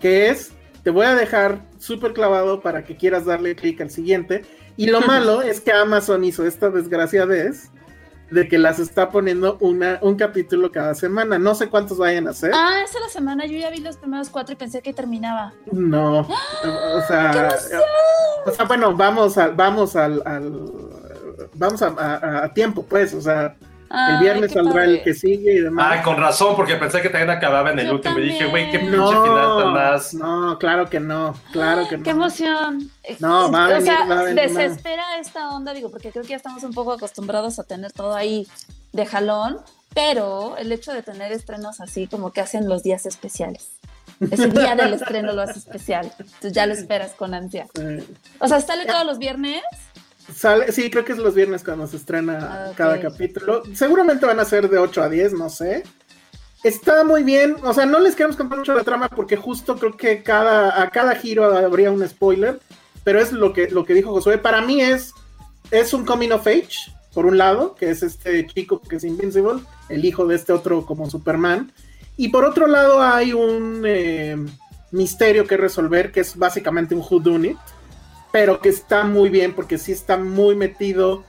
[0.00, 0.52] que es,
[0.82, 4.42] te voy a dejar súper clavado para que quieras darle clic al siguiente.
[4.78, 7.70] Y lo malo es que Amazon hizo esta desgraciadez
[8.30, 11.38] de que las está poniendo una, un capítulo cada semana.
[11.38, 12.52] No sé cuántos vayan a hacer.
[12.54, 15.52] Ah, esa la semana yo ya vi los primeros cuatro y pensé que terminaba.
[15.72, 16.20] No,
[16.94, 17.50] o sea,
[18.46, 20.52] o sea, bueno, vamos al, vamos al, al
[21.54, 23.56] vamos a, a, a tiempo, pues, o sea,
[23.90, 25.98] el viernes saldrá el que sigue y demás.
[25.98, 28.78] Ah, con razón, porque pensé que también acababa en el último y dije, güey, qué
[28.78, 30.14] pinche no, final tan más.
[30.14, 32.04] No, claro que no, claro que no.
[32.04, 32.90] Qué emoción.
[33.18, 36.22] No, va a venir, o sea, va a venir, desespera esta onda, digo, porque creo
[36.22, 38.46] que ya estamos un poco acostumbrados a tener todo ahí
[38.92, 39.58] de jalón,
[39.92, 43.70] pero el hecho de tener estrenos así como que hacen los días especiales.
[44.20, 46.12] Ese día del estreno lo hace especial.
[46.18, 47.66] Entonces ya lo esperas con ansia.
[48.38, 49.62] O sea, ¿sale todos los viernes?
[50.34, 53.62] Sale, sí, creo que es los viernes cuando se estrena Ah, cada capítulo.
[53.74, 55.82] Seguramente van a ser de 8 a 10, no sé.
[56.62, 59.96] Está muy bien, o sea, no les queremos contar mucho la trama porque justo creo
[59.96, 62.60] que cada, a cada giro habría un spoiler,
[63.02, 64.36] pero es lo que, lo que dijo Josué.
[64.36, 65.14] Para mí es,
[65.70, 69.62] es un coming of age, por un lado, que es este chico que es Invincible,
[69.88, 71.72] el hijo de este otro como Superman.
[72.18, 74.36] Y por otro lado hay un eh,
[74.90, 77.56] misterio que resolver, que es básicamente un whodunit,
[78.32, 81.24] pero que está muy bien porque sí está muy metido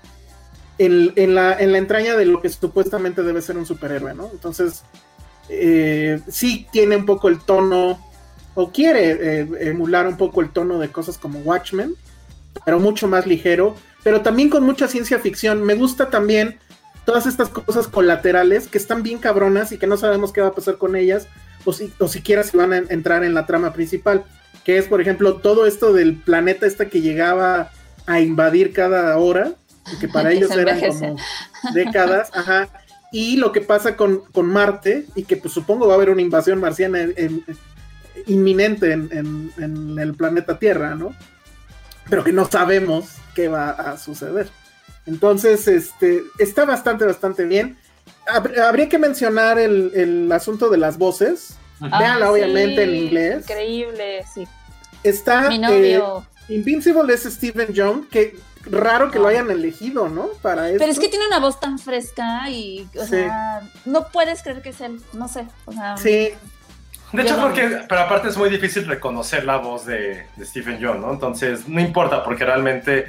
[0.78, 4.30] en, en la, en la entraña de lo que supuestamente debe ser un superhéroe, ¿no?
[4.32, 4.84] Entonces,
[5.49, 7.99] eh, sí tiene un poco el tono,
[8.54, 11.95] o quiere eh, emular un poco el tono de cosas como Watchmen,
[12.66, 15.64] pero mucho más ligero, pero también con mucha ciencia ficción.
[15.64, 16.58] Me gusta también
[17.06, 20.56] todas estas cosas colaterales que están bien cabronas y que no sabemos qué va a
[20.56, 21.28] pasar con ellas,
[21.66, 24.26] o, si, o siquiera si van a entrar en la trama principal,
[24.66, 27.72] que es, por ejemplo, todo esto del planeta este que llegaba
[28.05, 29.53] a invadir cada hora,
[29.93, 31.16] y que para Que ellos eran como
[31.74, 32.70] décadas, ajá,
[33.12, 36.22] y lo que pasa con, con Marte, y que pues supongo va a haber una
[36.22, 37.45] invasión marciana en- en-
[38.28, 41.14] inminente en, en- el planeta Tierra, ¿no?
[42.09, 43.05] Pero que no sabemos
[43.36, 44.49] qué va a suceder.
[45.05, 47.78] Entonces, este, está bastante, bastante bien.
[48.28, 51.55] Hab- habría que mencionar el, el asunto de las voces.
[51.82, 53.38] Ah, Véanla, sí, obviamente, en inglés.
[53.49, 54.47] Increíble, sí.
[55.03, 56.25] Está Mi novio.
[56.49, 60.27] eh, Invincible es Steven Young, que raro que lo hayan elegido, ¿no?
[60.41, 60.79] Para esto.
[60.79, 63.09] Pero es que tiene una voz tan fresca y, o Sí.
[63.11, 66.29] sea, no puedes creer que es él, no sé, o sea, Sí,
[67.13, 67.43] De hecho, no.
[67.43, 71.11] porque, pero aparte es muy difícil reconocer la voz de, de Stephen John, ¿no?
[71.11, 73.05] Entonces, no importa, porque realmente,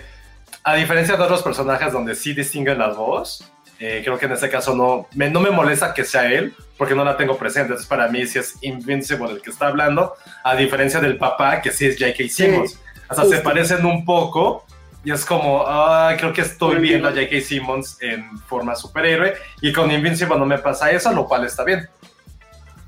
[0.65, 3.45] a diferencia de otros personajes donde sí distinguen la voz,
[3.79, 6.97] eh, creo que en este caso no me, no me molesta que sea él, porque
[6.97, 7.67] no la tengo presente.
[7.69, 11.71] Entonces, para mí sí es Invincible el que está hablando, a diferencia del papá, que
[11.71, 12.25] sí es J.K.
[12.29, 12.77] Simmons.
[13.09, 13.43] Hasta se justo.
[13.45, 14.65] parecen un poco.
[15.05, 17.27] Y es como, ah, creo que estoy Muy viendo a bien.
[17.29, 17.47] J.K.
[17.47, 19.35] Simmons en forma superhéroe.
[19.61, 21.89] Y con Invincible no me pasa eso, lo cual está bien.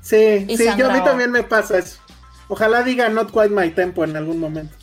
[0.01, 1.99] sí, Y sí, yo a mí también me pasa eso.
[2.49, 4.75] Ojalá diga Not Quite My Tempo en algún momento.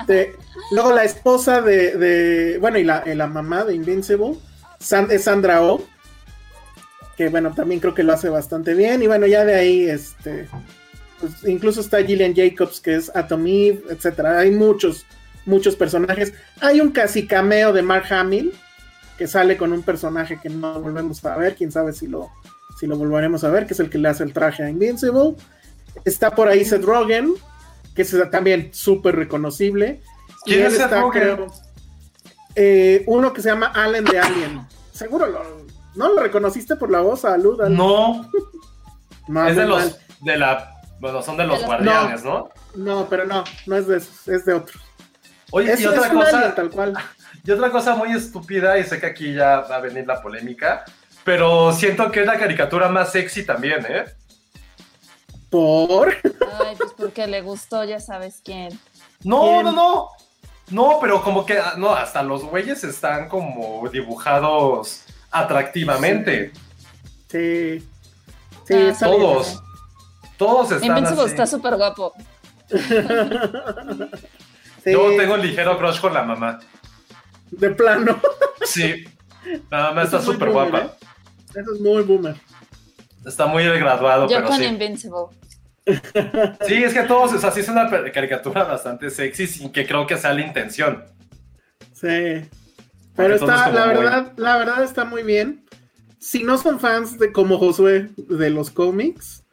[0.00, 0.36] Este,
[0.70, 4.36] luego la esposa de, de- bueno, y la, y la mamá de Invincible,
[4.80, 5.82] San- es Sandra Oh,
[7.16, 9.02] que bueno, también creo que lo hace bastante bien.
[9.02, 10.48] Y bueno, ya de ahí, este,
[11.20, 14.38] pues, incluso está Gillian Jacobs, que es Atom Eve, etcétera.
[14.40, 15.06] Hay muchos,
[15.46, 16.32] muchos personajes.
[16.60, 18.52] Hay un casi cameo de Mark Hamill,
[19.18, 22.30] que sale con un personaje que no volvemos a ver, quién sabe si lo,
[22.78, 25.34] si lo volveremos a ver, que es el que le hace el traje a Invincible.
[26.04, 27.34] Está por ahí Seth Rogen,
[27.94, 30.00] que es también súper reconocible.
[30.46, 31.22] Y ¿Quién él es Seth está, Rogen?
[31.22, 31.46] creo,
[32.56, 34.66] eh, uno que se llama Allen de Alien.
[34.92, 35.63] Seguro lo,
[35.94, 37.60] ¿no lo reconociste por la voz, salud?
[37.60, 37.76] Allen?
[37.76, 38.30] No,
[39.28, 39.96] No, es de los, mal.
[40.20, 42.50] de la, bueno, son de los guardianes, ¿no?
[42.74, 44.82] No, pero no, no es de esos, es de otros.
[45.50, 46.94] Oye, Es, y otra cosa, alien tal cual.
[47.44, 50.84] y otra cosa muy estúpida, y sé que aquí ya va a venir la polémica,
[51.24, 54.04] pero siento que es la caricatura más sexy también, ¿eh?
[55.48, 56.08] Por.
[56.08, 58.78] ay, pues porque le gustó, ya sabes quién.
[59.22, 59.64] No, ¿Quién?
[59.64, 60.08] no, no.
[60.70, 65.03] No, pero como que, ah, no, hasta los güeyes están como dibujados
[65.34, 66.52] atractivamente.
[67.28, 67.80] Sí.
[68.66, 68.94] Sí, Ah, bien.
[68.98, 69.62] Todos.
[70.36, 72.12] Todos están Invincible está súper guapo.
[74.82, 76.58] Sí, Yo tengo un ligero crush con la mamá.
[77.50, 78.20] De plano.
[78.66, 79.04] Sí.
[79.70, 80.78] La mamá Eso está súper guapa.
[80.80, 80.90] ¿eh?
[81.54, 82.36] Eso es muy boomer.
[83.24, 84.64] Está muy graduado, Yo pero con sí.
[84.64, 85.20] Invincible.
[86.66, 90.06] Sí, es que todos, o sea, sí es una caricatura bastante sexy sin que creo
[90.06, 91.04] que sea la intención.
[91.94, 92.46] Sí.
[93.16, 95.64] Pero está, la muy- verdad, la verdad está muy bien.
[96.18, 99.44] Si no son fans de como Josué de los cómics,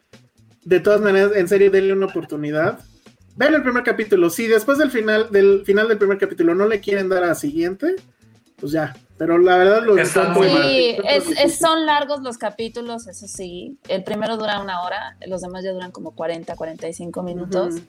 [0.64, 2.80] de todas maneras, en serio, denle una oportunidad.
[3.36, 4.30] Vean el primer capítulo.
[4.30, 7.96] Si después del final, del final del primer capítulo no le quieren dar a siguiente,
[8.56, 8.94] pues ya.
[9.18, 11.06] Pero la verdad lo Están muy Sí, mal.
[11.08, 13.78] es, es- son largos los capítulos, eso sí.
[13.88, 17.74] El primero dura una hora, los demás ya duran como 40, 45 minutos.
[17.74, 17.84] Ujú.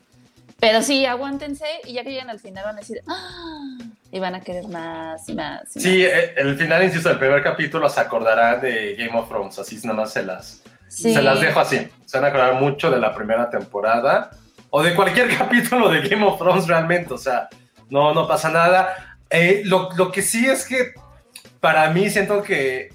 [0.60, 3.78] Pero sí, aguántense y ya que lleguen al final van a decir, ¡Ah!
[4.12, 5.76] y van a querer más y más.
[5.76, 6.14] y Sí, más.
[6.14, 9.94] eh, el final, insisto, el primer capítulo se acordará de Game of Thrones, así nada
[10.02, 11.14] más se las, Sí.
[11.14, 11.88] se las dejo así.
[12.06, 14.32] Se van a acordar mucho de la primera temporada
[14.70, 17.50] o de cualquier capítulo de Game of Thrones realmente, o sea,
[17.90, 19.18] no, no pasa nada.
[19.30, 20.94] Eh, lo, lo que sí es que
[21.60, 22.94] para mí siento que,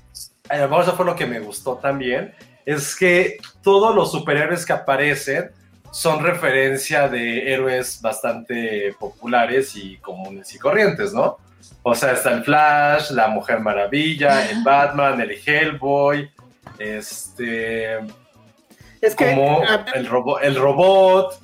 [0.49, 2.35] a lo mejor eso fue lo que me gustó también,
[2.65, 5.51] es que todos los superhéroes que aparecen
[5.93, 11.39] son referencia de héroes bastante populares y comunes y corrientes, ¿no?
[11.82, 16.30] O sea, está el Flash, la Mujer Maravilla, el Batman, el Hellboy,
[16.78, 17.99] este,
[19.01, 19.62] Es que, como
[19.95, 21.41] el, robo- el robot.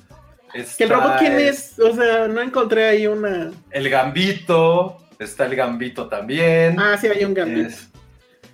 [0.77, 1.79] que el robot, está ¿quién es?
[1.79, 3.51] O sea, no encontré ahí una.
[3.71, 6.79] El Gambito, está el Gambito también.
[6.79, 7.67] Ah, sí, hay un gambito.
[7.69, 7.89] Es-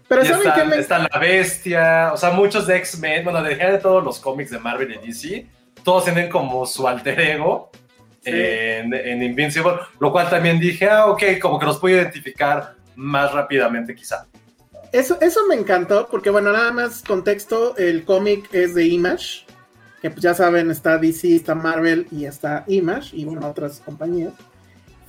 [0.08, 3.52] Pero ¿saben está, qué me está la bestia, o sea, muchos de X-Men, bueno, de
[3.52, 5.48] general de todos los cómics de Marvel y DC,
[5.84, 7.72] todos tienen como su alter ego
[8.24, 8.30] Sí.
[8.34, 13.34] en, en Invincible, lo cual también dije, ah, ok, como que los puedo identificar más
[13.34, 14.28] rápidamente quizá.
[14.92, 19.48] Eso, eso me encantó, porque bueno, nada más contexto, el cómic es de Image,
[20.04, 24.34] que pues ya saben, está DC, está Marvel y está Image, y bueno, otras compañías.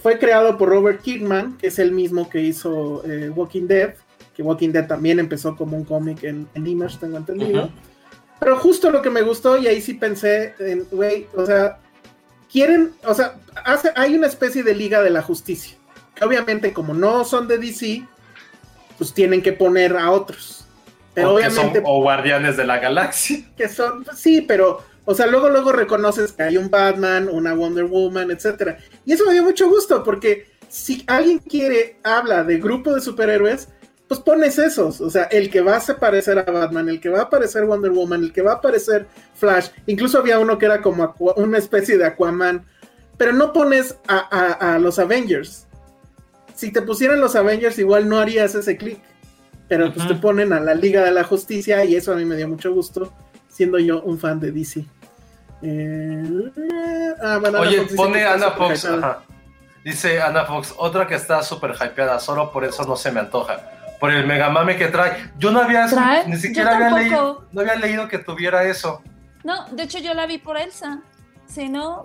[0.03, 3.93] Fue creado por Robert Kirkman, que es el mismo que hizo eh, Walking Dead,
[4.35, 7.65] que Walking Dead también empezó como un cómic en, en Image, tengo entendido.
[7.65, 7.73] Ujú.
[8.43, 11.79] Pero justo lo que me gustó, y ahí sí pensé en, güey, o sea,
[12.51, 15.77] quieren, o sea, hace, hay una especie de Liga de la Justicia,
[16.15, 18.05] que obviamente como no son de DC,
[18.99, 20.67] pues tienen que poner a otros.
[21.15, 23.45] Pero o, que son- obviamente o Guardianes de la Galaxia.
[23.57, 27.85] que son, sí, pero, o sea, luego, luego reconoces que hay un Batman, una Wonder
[27.85, 28.77] Woman, etcétera.
[29.05, 33.69] Y eso me dio mucho gusto, porque si alguien quiere, habla de grupo de superhéroes,
[34.13, 37.09] pues pones esos, o sea, el que va a se parecer a Batman, el que
[37.09, 40.67] va a parecer Wonder Woman, el que va a parecer Flash, incluso había uno que
[40.67, 42.65] era como una especie de Aquaman,
[43.17, 45.67] pero no pones a, a- a los Avengers.
[46.55, 49.01] Si te pusieran los Avengers, igual no harías ese clic.
[49.69, 52.37] Pero pues te ponen a la Liga de la Justicia y eso a mí me
[52.37, 53.11] dio mucho gusto,
[53.49, 54.85] siendo yo un fan de DC.
[55.63, 56.53] Eh,
[57.23, 59.23] ah, Oye, Fox pone Ana Fox, ajá.
[59.85, 63.61] dice Ana Fox, otra que está súper hypeada, solo por eso no se me antoja.
[64.03, 65.31] Por el megamame que trae.
[65.39, 66.27] Yo no había, ¿Trae?
[66.27, 69.01] ni siquiera había leído, no había leído que tuviera eso.
[69.45, 70.99] No, de hecho yo la vi por Elsa.
[71.47, 72.03] Si no,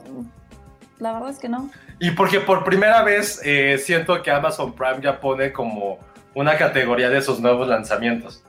[0.99, 1.71] la verdad es que no.
[1.99, 5.97] Y porque por primera vez eh, siento que Amazon Prime ya pone como
[6.35, 8.43] una categoría de sus nuevos lanzamientos.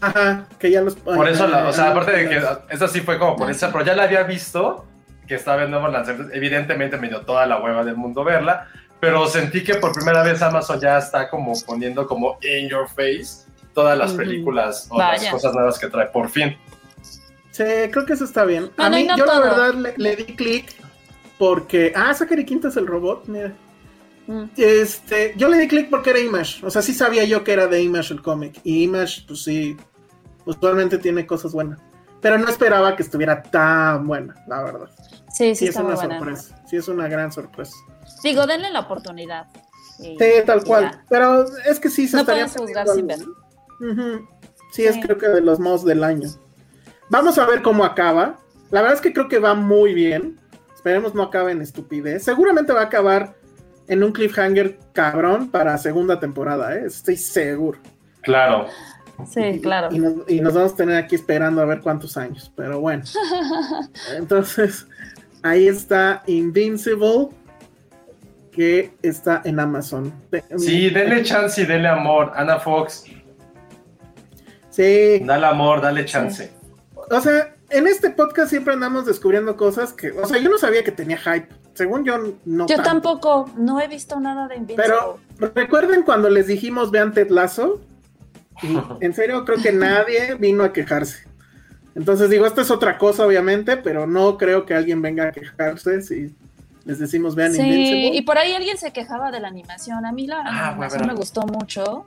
[0.00, 0.96] Ajá, que ya los.
[0.96, 3.70] Por eso, la- o sea, ah, aparte de que esa sí fue como por esa,
[3.70, 4.86] pero ya la había visto,
[5.28, 6.34] que estaba en nuevos lanzamientos.
[6.34, 8.66] Evidentemente me dio toda la hueva del mundo verla,
[9.00, 13.46] pero sentí que por primera vez Amazon ya está como poniendo como in your face
[13.74, 16.56] todas las películas o las cosas nuevas que trae, por fin.
[17.50, 18.70] Sí, creo que eso está bien.
[18.76, 20.74] a Bueno, mí, no yo la verdad le, le di clic
[21.38, 21.92] porque.
[21.94, 23.52] Ah, Zachary Quinto es el robot, mira.
[24.26, 24.44] Mm.
[24.56, 26.64] Este, yo le di clic porque era Image.
[26.66, 28.58] O sea, sí sabía yo que era de Image el cómic.
[28.64, 29.76] Y Image, pues sí,
[30.44, 31.78] usualmente tiene cosas buenas.
[32.20, 34.90] Pero no esperaba que estuviera tan buena, la verdad.
[35.32, 36.18] Sí, sí, Sí, es está una buena.
[36.18, 36.62] sorpresa.
[36.66, 37.76] Sí, es una gran sorpresa.
[38.22, 39.46] Digo, denle la oportunidad.
[39.98, 40.90] Y- Sí, tal cual.
[40.92, 41.04] ya.
[41.08, 43.10] Pero es que sí se No estaría juzgar sin.
[43.10, 44.26] Ujú.
[44.72, 45.00] Sí, es Sí.
[45.00, 46.28] creo que de los mods del año.
[47.08, 48.38] Vamos a ver cómo acaba.
[48.70, 50.38] La verdad es que creo que va muy bien.
[50.74, 52.24] Esperemos no acabe en estupidez.
[52.24, 53.36] Seguramente va a acabar
[53.88, 56.84] en un cliffhanger cabrón para segunda temporada, ¿eh?
[56.86, 57.78] Estoy seguro.
[58.22, 58.66] Claro.
[59.30, 59.88] Sí, claro.
[59.94, 62.52] Y nos, y nos vamos a tener aquí esperando a ver cuántos años.
[62.56, 63.04] Pero bueno.
[64.16, 64.86] Entonces,
[65.42, 67.28] ahí está Invincible,
[68.56, 70.12] que está en Amazon.
[70.56, 72.32] Sí, denle chance y denle amor.
[72.34, 73.04] Ana Fox,
[74.70, 75.20] Sí.
[75.24, 76.50] dale amor, dale chance.
[77.10, 80.82] O sea, en este podcast siempre andamos descubriendo cosas que, o sea, yo no sabía
[80.82, 81.48] que tenía hype.
[81.74, 82.66] Según yo, no.
[82.66, 82.82] Yo tanto.
[82.82, 84.84] tampoco, no he visto nada de Invincible.
[85.38, 87.82] Pero recuerden cuando les dijimos vean Ted Lasso.
[88.62, 88.68] Y
[89.04, 91.26] en serio, creo que nadie vino a quejarse.
[91.94, 96.00] Entonces digo, esta es otra cosa, obviamente, pero no creo que alguien venga a quejarse
[96.00, 96.34] si
[96.86, 98.16] les decimos vean Sí, Invincible.
[98.16, 100.06] y por ahí alguien se quejaba de la animación.
[100.06, 101.12] A mí la Ah, animación bueno.
[101.12, 102.06] me gustó mucho.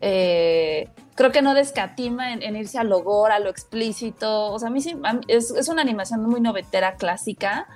[0.00, 4.50] Eh, creo que no descatima en, en irse a lo gore, a lo explícito.
[4.52, 7.66] O sea, a mí sí, a mí- es, es una animación muy noventera, clásica.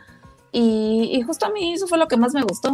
[0.52, 2.70] Y, y justo a mí eso fue lo que más me gustó.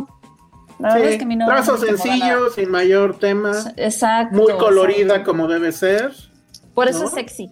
[0.79, 3.19] La verdad Sí, es que a mí no trazo no me incomoda sencillo, sin mayor
[3.19, 3.53] tema.
[3.77, 4.37] Exacto.
[4.37, 5.31] muy colorida exacto.
[5.31, 6.13] como debe ser.
[6.75, 7.05] Por eso ¿no?
[7.07, 7.51] es sexy.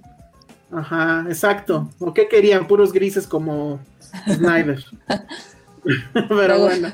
[0.73, 1.89] Ajá, exacto.
[1.99, 2.67] ¿O qué querían?
[2.69, 3.81] Puros grises como
[4.29, 4.85] Snyder.
[6.29, 6.93] Pero bueno.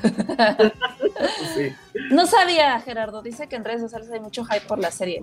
[1.55, 1.73] sí.
[2.11, 3.21] No sabía, Gerardo.
[3.21, 5.21] Dice que en redes sociales hay mucho hype por la serie.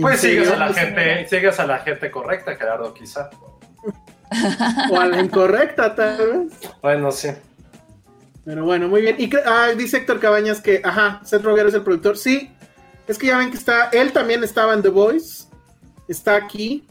[0.00, 3.30] Pues ¿En sigues a la Sí, gente, sigues a la gente correcta, Gerardo, quizá.
[4.90, 6.52] o a la incorrecta, tal vez.
[6.82, 7.28] Bueno, sí.
[8.44, 9.16] Pero bueno, muy bien.
[9.18, 12.16] Y ah, dice Héctor Cabañas que, ajá, Seth Rogen es el productor.
[12.16, 12.50] Sí,
[13.08, 15.46] es que ya ven que está, él también estaba en The Voice,
[16.08, 16.86] está aquí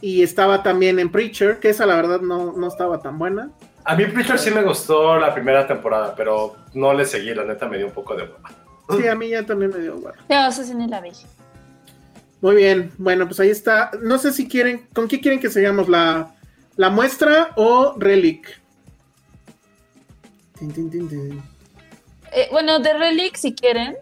[0.00, 3.50] y estaba también en Preacher, que esa la verdad no, no estaba tan buena.
[3.84, 7.66] A mí Preacher sí me gustó la primera temporada, pero no le seguí, la neta
[7.66, 8.50] me dio un poco de hueva.
[8.96, 10.14] Sí, a mí ya también me dio hueva.
[10.28, 11.10] Yo eso sí ni la vi.
[12.40, 13.90] Muy bien, bueno, pues ahí está.
[14.00, 15.88] No sé si quieren, ¿con qué quieren que sigamos?
[15.88, 16.34] ¿La,
[16.76, 18.60] la muestra o Relic?
[20.58, 21.42] Tin, tin, tin, tin.
[22.32, 23.96] Eh, bueno, de Relic, si quieren,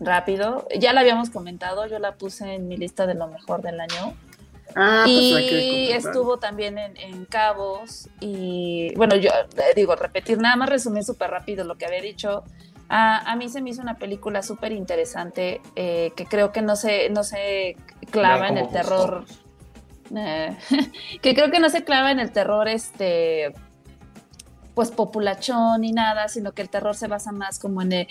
[0.00, 0.66] rápido.
[0.78, 4.14] Ya la habíamos comentado, yo la puse en mi lista de lo mejor del año.
[4.80, 5.96] Ah, pues hay que y comentar.
[6.12, 8.08] estuvo también en, en Cabos.
[8.20, 12.44] Y bueno, yo eh, digo, repetir, nada más resumir súper rápido lo que había dicho.
[12.88, 16.76] A, a mí se me hizo una película súper interesante eh, que creo que no
[16.76, 17.76] se, no se
[18.12, 19.24] clava en el terror.
[20.16, 20.56] eh,
[21.22, 23.52] que creo que no se clava en el terror este
[24.74, 28.06] pues populachón ni nada, sino que el terror se basa más como en el,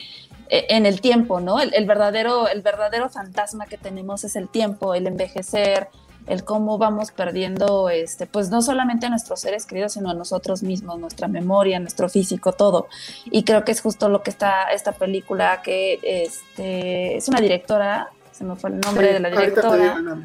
[0.50, 1.62] eh, en el tiempo, ¿no?
[1.62, 5.88] El, el verdadero, el verdadero fantasma que tenemos es el tiempo, el envejecer,
[6.28, 10.62] el cómo vamos perdiendo, este, pues no solamente a nuestros seres queridos, sino a nosotros
[10.64, 12.88] mismos, nuestra memoria, nuestro físico, todo.
[13.26, 18.10] Y creo que es justo lo que está esta película, que este, es una directora,
[18.32, 20.18] se me fue el nombre Sí, de la directora, digo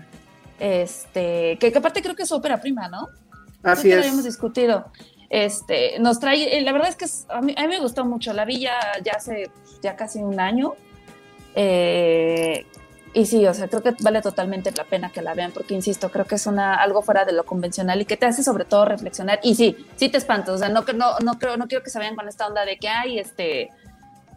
[0.59, 3.09] este, que, que aparte creo que es ópera prima, ¿no?
[3.63, 4.07] Así Creo que lo es.
[4.07, 4.87] habíamos discutido.
[5.31, 8.05] Este, nos trae, eh, la verdad es que es- a, mí, a mí me gustó
[8.05, 8.33] mucho.
[8.33, 9.51] La vi ya, ya hace
[9.83, 10.75] ya casi un año.
[11.55, 12.67] Eh,
[13.15, 16.11] y sí, o sea, creo que vale totalmente la pena que la vean, porque insisto,
[16.11, 18.85] creo que es una, algo fuera de lo convencional y que te hace sobre todo
[18.85, 19.39] reflexionar.
[19.43, 20.55] Y sí, sí te espantas.
[20.55, 22.79] O sea, no, no, no, creo, no quiero que se vayan con esta onda de
[22.79, 23.71] que hay este.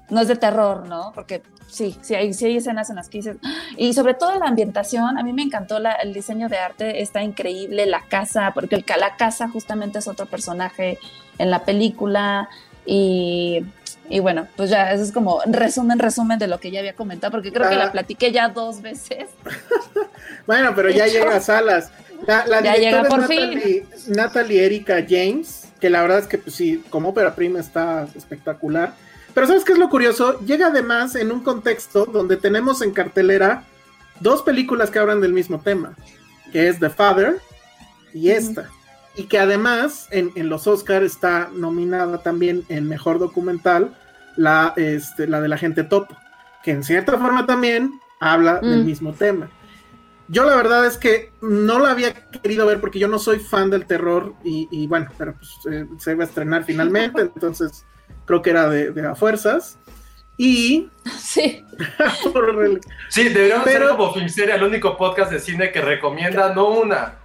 [0.09, 1.11] No es de terror, ¿no?
[1.15, 3.37] Porque sí, sí hay, sí hay escenas en las que dices.
[3.77, 7.23] Y sobre todo la ambientación, a mí me encantó la- el diseño de arte, está
[7.23, 10.99] increíble, la casa, porque el, la casa justamente es otro personaje
[11.39, 12.49] en la película.
[12.85, 13.65] Y,
[14.09, 17.31] y bueno, pues ya, eso es como resumen, resumen de lo que ya había comentado,
[17.31, 17.85] porque creo que Ah.
[17.85, 19.29] la platiqué ya dos veces.
[20.47, 21.91] Bueno, pero ya llega a salas.
[22.27, 26.55] La, la Ya llega por Natalie, Natalie Erika James, que la verdad es que, pues
[26.55, 28.93] sí, como ópera prima está espectacular.
[29.33, 30.39] Pero ¿sabes qué es lo curioso?
[30.41, 33.63] Llega además en un contexto donde tenemos en cartelera
[34.19, 35.95] dos películas que hablan del mismo tema,
[36.51, 37.37] que es The Father
[38.13, 38.69] y esta.
[39.15, 43.95] Y que además en, en los Oscar está nominada también en Mejor Documental
[44.35, 46.15] la, este, la de la gente topo,
[46.63, 48.85] que en cierta forma también habla del Mm.
[48.85, 49.49] mismo tema.
[50.27, 53.69] Yo la verdad es que no la había querido ver porque yo no soy fan
[53.69, 57.85] del terror y, y bueno, pero pues, eh, se iba a estrenar finalmente, entonces
[58.25, 59.77] creo que era de, de a fuerzas.
[60.37, 61.63] Y Sí.
[63.09, 67.15] Sí, deberíamos Pero- ser como Filmsteria, el único podcast de cine que recomienda no una,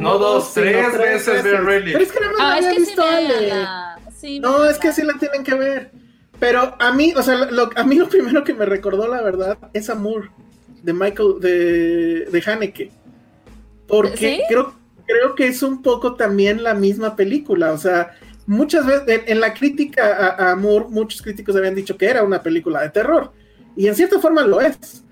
[0.00, 1.92] no dos, tres veces ver Relic.
[1.94, 4.20] Pero es que nada más la Ah, es había que sí.
[4.20, 5.90] Sí, No, es que sí la tienen que ver.
[6.38, 9.58] Pero a mí, o sea, lo- a mí lo primero que me recordó, la verdad,
[9.72, 10.30] es Amour
[10.82, 12.90] de Michael, de, de Haneke.
[13.86, 14.42] Porque ¿Sí?
[14.48, 14.74] creo,
[15.06, 17.72] creo que es un poco también la misma película.
[17.72, 18.12] O sea,
[18.46, 22.22] muchas veces en, en la crítica a, a Amour, muchos críticos habían dicho que era
[22.22, 23.32] una película de terror.
[23.76, 25.04] Y en cierta forma lo es.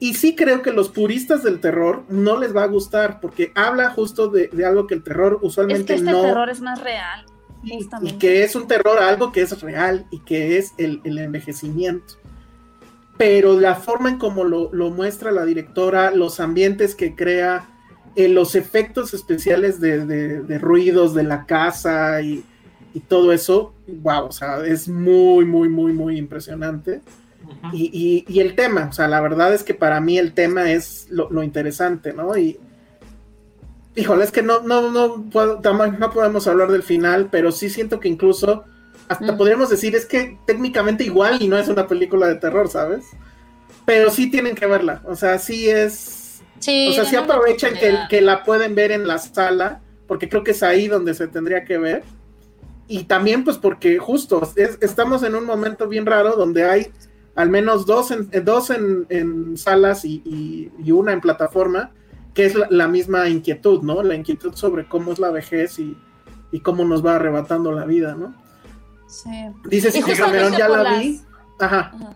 [0.00, 3.90] Y sí creo que los puristas del terror no les va a gustar porque habla
[3.90, 6.80] justo de, de algo que el terror Es usualmente que este no terror es más
[6.80, 7.26] real.
[7.64, 8.18] y Justamente.
[8.18, 12.14] que es un terror, algo que es real y que es el, el envejecimiento.
[13.16, 17.68] Pero la forma en cómo lo, lo muestra la directora, los ambientes que crea,
[18.14, 22.44] eh, los efectos especiales de, de- de ruidos de la casa y,
[22.94, 27.00] y todo eso, wow, o sea, es muy, muy, muy, muy impresionante.
[27.72, 30.70] Y, y- y el tema, o sea, la verdad es que para mí el tema
[30.70, 32.36] es lo, lo interesante, ¿no?
[32.36, 32.58] Y
[33.96, 35.60] híjole, es que no, no, no, puedo-
[35.98, 38.64] no podemos hablar del final, pero sí siento que incluso
[39.08, 39.36] hasta Mm.
[39.38, 43.06] podríamos decir es que técnicamente igual y no es una película de terror, ¿sabes?
[43.86, 47.96] Pero sí tienen que verla, o sea, sí es, Sí, o sea, sí aprovechen que,
[48.10, 51.64] que la pueden ver en la sala, porque creo que es ahí donde se tendría
[51.64, 52.02] que ver.
[52.88, 56.88] Y también pues porque justo es- estamos en un momento bien raro donde hay
[57.38, 61.92] al menos dos en, eh, dos en, en salas y, y- y una en plataforma,
[62.34, 64.02] que es la, la misma inquietud, ¿no?
[64.02, 65.96] La inquietud sobre cómo es la vejez y,
[66.52, 68.34] y cómo nos va arrebatando la vida, ¿no?
[69.06, 69.30] Sí.
[69.64, 71.20] Dice Y Cindy justamente Cameron, ya la las- vi.
[71.60, 71.92] Ajá.
[71.94, 72.10] Ajá.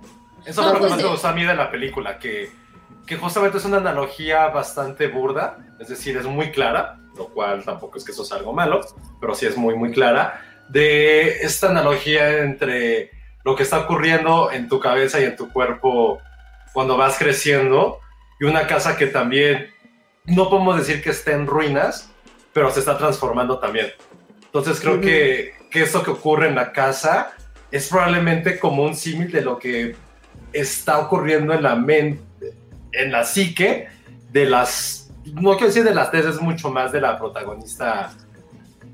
[0.44, 2.50] Eso fue lo que pues, más me gustó a mí de la película, que,
[3.06, 7.96] que justamente es una analogía bastante burda, es decir, es muy clara, lo cual tampoco
[7.98, 8.80] es que eso sea algo malo,
[9.20, 13.10] pero sí es muy, muy clara, de esta analogía entre
[13.44, 16.20] lo que está ocurriendo en tu cabeza y en tu cuerpo
[16.72, 17.98] cuando vas creciendo
[18.40, 19.70] y una casa que también
[20.24, 22.10] no podemos decir que esté en ruinas,
[22.52, 23.88] pero se está transformando también.
[24.44, 27.32] Entonces creo que, que esto que ocurre en la casa
[27.70, 29.96] es probablemente como un símil de lo que
[30.52, 32.22] está ocurriendo en la mente,
[32.92, 33.88] en la psique
[34.30, 38.12] de las, no quiero decir de las tres, es mucho más de la protagonista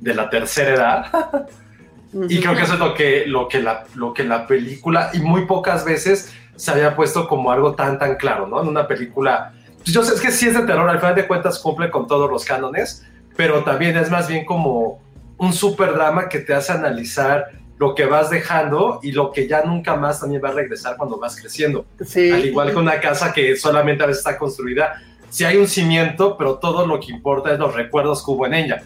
[0.01, 1.49] de la tercera edad.
[2.13, 5.21] y creo que eso es lo que, lo, que la, lo que la película, y
[5.21, 8.61] muy pocas veces se había puesto como algo tan, tan claro, ¿no?
[8.63, 11.27] En una película, pues yo sé, es que sí es de terror, al final de
[11.27, 13.07] cuentas cumple con todos los cánones,
[13.37, 15.01] pero también es más bien como
[15.37, 19.63] un super drama que te hace analizar lo que vas dejando y lo que ya
[19.63, 21.87] nunca más también va a regresar cuando vas creciendo.
[22.33, 26.37] Al igual que una casa que solamente a veces está construida, si hay un cimiento,
[26.37, 28.83] pero todo lo que importa es los recuerdos que hubo en ella.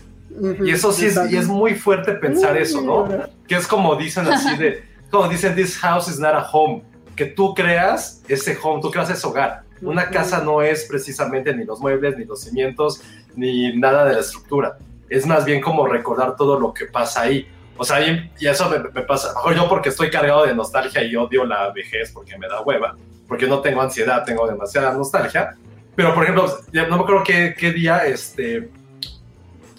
[0.64, 3.08] Y eso sí es, y es muy fuerte pensar eso, ¿no?
[3.46, 6.82] Que es como dicen así de, como dicen, this house is not a home,
[7.16, 9.62] que tú creas ese home, tú creas ese hogar.
[9.82, 13.02] Una casa no es precisamente ni los muebles, ni los cimientos,
[13.34, 14.78] ni nada de la estructura.
[15.08, 17.46] Es más bien como recordar todo lo que pasa ahí.
[17.76, 21.44] O sea, y, eso me, pasa, mejor yo porque estoy cargado de nostalgia y odio
[21.44, 22.96] la vejez porque me da hueva,
[23.26, 25.56] porque no tengo ansiedad, tengo demasiada nostalgia.
[25.94, 28.70] Pero, por ejemplo, no me acuerdo qué, qué día, este,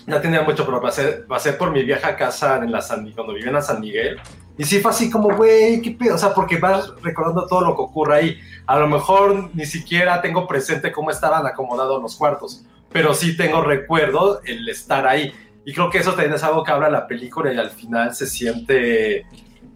[0.05, 3.51] ya tenía mucho, pero pasé, pasé por mi vieja casa en la San, cuando vivía
[3.51, 4.19] en San Miguel.
[4.57, 6.15] Y sí fue así como, güey, qué pedo.
[6.15, 8.39] O sea, porque vas recordando todo lo que ocurre ahí.
[8.67, 13.61] A lo mejor ni siquiera tengo presente cómo estaban acomodados los cuartos, pero sí tengo
[13.61, 15.33] recuerdo el estar ahí.
[15.65, 18.27] Y creo que eso también es algo que habla la película y al final se
[18.27, 19.25] siente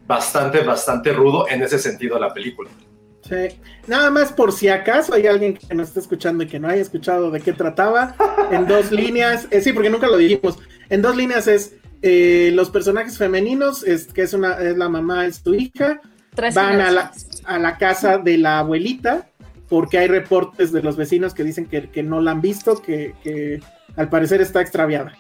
[0.06, 2.70] bastante, bastante rudo en ese sentido la película.
[3.28, 3.60] Sí.
[3.88, 6.82] Nada más por si acaso hay alguien que nos esté escuchando y que no haya
[6.82, 8.16] escuchado de qué trataba,
[8.52, 10.60] en dos líneas, eh, sí, porque nunca lo dijimos,
[10.90, 15.26] en dos líneas es eh, los personajes femeninos, es, que es, una, es la mamá,
[15.26, 16.02] es tu hija,
[16.54, 17.12] van a la,
[17.46, 19.28] a la, casa de la abuelita,
[19.68, 23.16] porque hay reportes de los vecinos que dicen que, que no la han visto, que,
[23.24, 23.62] que
[23.96, 25.14] al parecer está extraviada.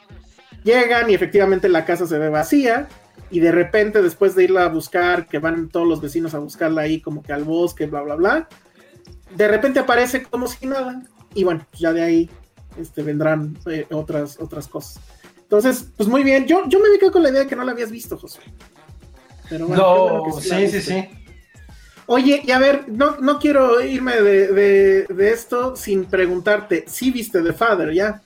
[0.64, 2.88] Llegan y efectivamente la casa se ve vacía
[3.30, 6.82] y de repente después de irla a buscar, que van todos los vecinos a buscarla
[6.82, 8.48] ahí como que al bosque, bla, bla, bla,
[9.36, 12.30] de repente aparece como si nada y bueno, ya de ahí
[12.80, 15.00] este, vendrán eh, otras, otras cosas.
[15.42, 17.72] Entonces, pues muy bien, yo, yo me quedé con la idea de que no la
[17.72, 18.40] habías visto, José.
[19.50, 21.10] Pero bueno, no, sí, sí, sí.
[22.06, 27.12] Oye, y a ver, no, no quiero irme de, de, de esto sin preguntarte, ¿sí
[27.12, 28.22] viste The Father ya?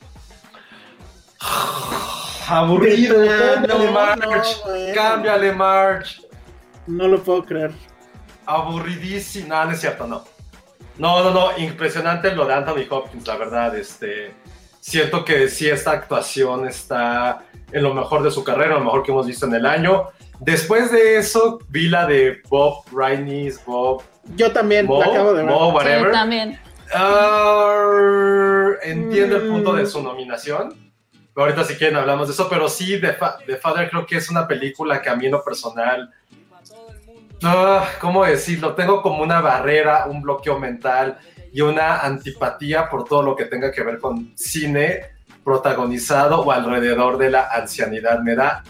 [2.47, 3.15] Aburrido.
[3.15, 4.61] Cámbiale, March.
[4.93, 6.21] cámbiale, March.
[6.87, 7.71] No lo puedo creer.
[8.45, 9.47] Aburridísimo.
[9.47, 10.23] No, no es cierto, no.
[10.97, 11.57] No, no, no.
[11.57, 13.75] Impresionante lo de Anthony Hopkins, la verdad.
[13.75, 14.33] Este,
[14.79, 19.11] siento que sí, esta actuación está en lo mejor de su carrera, lo mejor que
[19.11, 20.09] hemos visto en el año.
[20.39, 24.03] Después de eso, vi la de Bob Rainey's Bob.
[24.35, 25.53] Yo también, la acabo de ver.
[25.53, 26.07] Bob, whatever.
[26.07, 26.59] Sí, también.
[26.93, 30.80] Uh, entiendo el punto de su nominación
[31.35, 33.13] ahorita si quieren hablamos de eso, pero sí, The,
[33.57, 36.11] Father creo que es una película que a mí en lo personal,
[37.43, 38.73] ah, ¿cómo decirlo?
[38.75, 41.17] Tengo como una barrera, un bloqueo mental
[41.53, 45.11] y una antipatía por todo lo que tenga que ver con cine
[45.43, 48.19] protagonizado o alrededor de la ancianidad.
[48.19, 48.63] Me da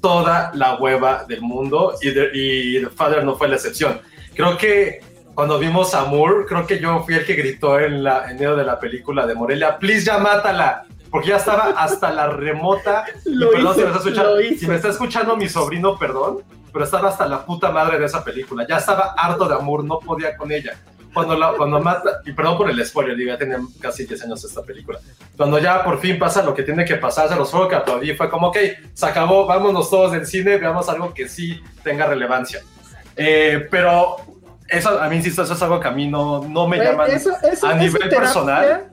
[0.00, 4.00] toda la hueva del mundo y, The Father no fue la excepción.
[4.34, 5.00] Creo que
[5.34, 8.56] cuando vimos a Moore, creo que yo fui el que gritó en, la, en medio
[8.56, 10.86] de la película de Morelia, please ya mátala
[11.16, 13.06] porque ya estaba hasta la remota.
[13.24, 17.26] perdón si, me está escuchando, si me está escuchando mi sobrino, perdón, pero estaba hasta
[17.26, 18.66] la puta madre de esa película.
[18.68, 20.78] Ya estaba harto de amor, no podía con ella.
[21.14, 24.44] Cuando, la, cuando mata, y perdón por el spoiler, digo, ya tenía casi 10 años
[24.44, 24.98] esta película.
[25.38, 28.12] Cuando ya por fin pasa lo que tiene que pasar, se los juego que aplaudí,
[28.12, 28.58] fue como, ok,
[28.92, 32.60] se acabó, vámonos todos del cine, veamos algo que sí tenga relevancia.
[33.16, 34.16] Eh, pero
[34.68, 37.06] eso, a mí, insisto, eso es algo que a mí no, no me llama
[37.62, 38.90] a nivel personal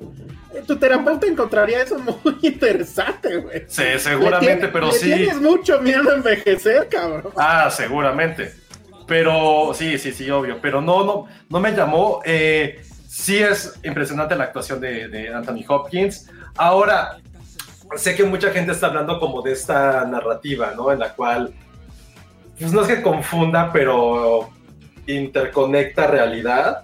[0.62, 3.64] tu terapeuta encontraría eso muy interesante, güey.
[3.68, 5.14] Sí, seguramente, pero sí.
[5.14, 7.34] Tienes mucho miedo a envejecer, cabrón.
[7.38, 8.54] Ah, seguramente.
[9.08, 10.60] Pero sí, sí, sí, obvio.
[10.62, 12.22] Pero no, no, no me llamó.
[12.26, 16.30] Eh, sí es impresionante la actuación de, Anthony Hopkins.
[16.56, 17.18] Ahora,
[17.96, 20.92] sé que mucha gente está hablando como de esta narrativa, ¿no?
[20.92, 21.54] En la cual,
[22.60, 24.50] pues no es que confunda, pero
[25.06, 26.84] interconecta realidad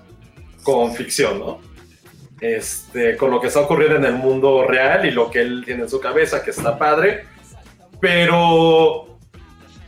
[0.63, 1.68] con ficción, ¿no?
[2.41, 5.83] Este, con lo que está ocurriendo en el mundo real y lo que él tiene
[5.83, 7.25] en su cabeza, que está padre.
[7.99, 9.17] Pero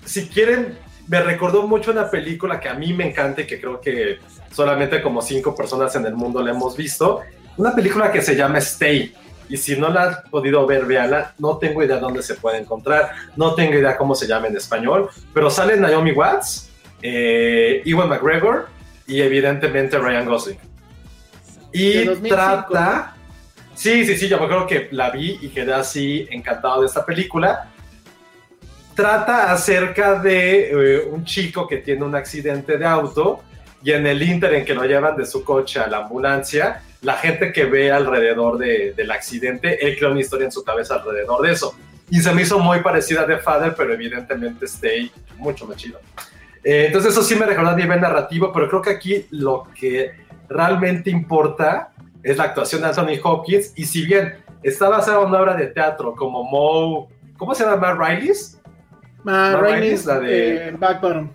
[0.05, 3.79] si quieren, me recordó mucho una película que a mí me encanta y que creo
[3.79, 4.19] que
[4.51, 7.21] solamente como cinco personas en el mundo la hemos visto.
[7.57, 9.13] Una película que se llama Stay.
[9.49, 11.33] Y si no la han podido ver, véanla.
[11.37, 13.11] No tengo idea dónde se puede encontrar.
[13.35, 15.09] No tengo idea cómo se llama en español.
[15.33, 16.69] Pero sale Naomi Watts,
[17.01, 18.69] eh, Ewan McGregor
[19.07, 20.70] y evidentemente Ryan Gosling.
[21.73, 23.15] Y trata,
[23.73, 27.05] Sí, sí, sí, yo me acuerdo que la vi y quedé así encantado de esta
[27.05, 27.69] película.
[28.95, 33.41] Trata acerca de eh, un chico que tiene un accidente de auto
[33.83, 37.13] y en el inter en que lo llevan de su coche a la ambulancia, la
[37.13, 41.41] gente que ve alrededor de- del accidente, él crea una historia en su cabeza alrededor
[41.41, 41.73] de eso.
[42.09, 45.99] Y se me hizo muy parecida a The Father, pero evidentemente Stay mucho más chido.
[46.63, 50.11] Eh, entonces eso sí me recordó a nivel narrativo, pero creo que aquí lo que
[50.51, 51.91] realmente importa
[52.23, 53.73] es la actuación de Anthony Hopkins.
[53.75, 57.07] Y si bien está basada en una obra de teatro como Moe,
[57.37, 57.93] ¿cómo se llama?
[57.95, 58.59] Matt Riley's,
[59.23, 61.29] Ma Ma Rainey's, Rainey's, la de- eh, Black Bottom.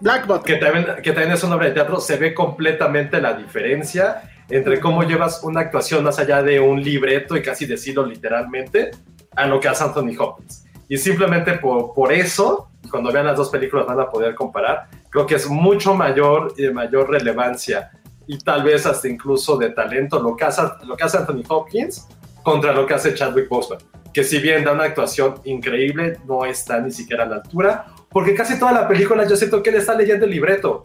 [0.00, 0.44] Black Bottom.
[0.44, 4.78] que también, que también es una obra de teatro, se ve completamente la diferencia entre
[4.78, 8.90] cómo llevas una actuación más allá de un libreto y casi decirlo literalmente
[9.34, 10.64] a lo que hace Anthony Hopkins.
[10.88, 15.26] Y simplemente por, por eso, cuando vean las dos películas van a poder comparar, creo
[15.26, 17.90] que es mucho mayor y de mayor relevancia
[18.26, 22.06] y tal vez hasta incluso de talento lo que hace, lo que hace Anthony Hopkins
[22.42, 23.78] contra lo que hace Chadwick Boseman,
[24.12, 28.34] que si bien da una actuación increíble, no está ni siquiera a la altura, porque
[28.34, 30.82] casi toda la película yo siento que él está leyendo el libreto.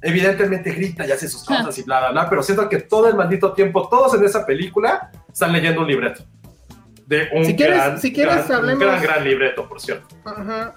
[0.00, 3.14] Evidentemente grita y hace sus cosas y bla, bla, bla, pero siento que todo el
[3.14, 6.24] maldito tiempo, todos en esa película están leyendo un libreto.
[7.06, 10.06] De un Si quieres- gran, si quieres, gran- un hablemos- gran, gran libreto, por cierto.
[10.24, 10.74] Ajá.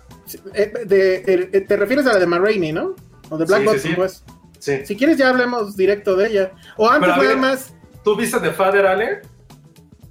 [0.54, 2.94] Eh, de- eh, eh, te refieres a la de Ma Rainey, ¿no?
[3.30, 3.94] O de Black Sí, Bottom, sí, sí.
[3.96, 4.24] pues.
[4.60, 4.86] Sí.
[4.86, 6.52] Si quieres ya hablemos directo de ella.
[6.78, 7.74] O antes Pero nada más.
[8.04, 9.22] ¿Tú viste The Father, Ale?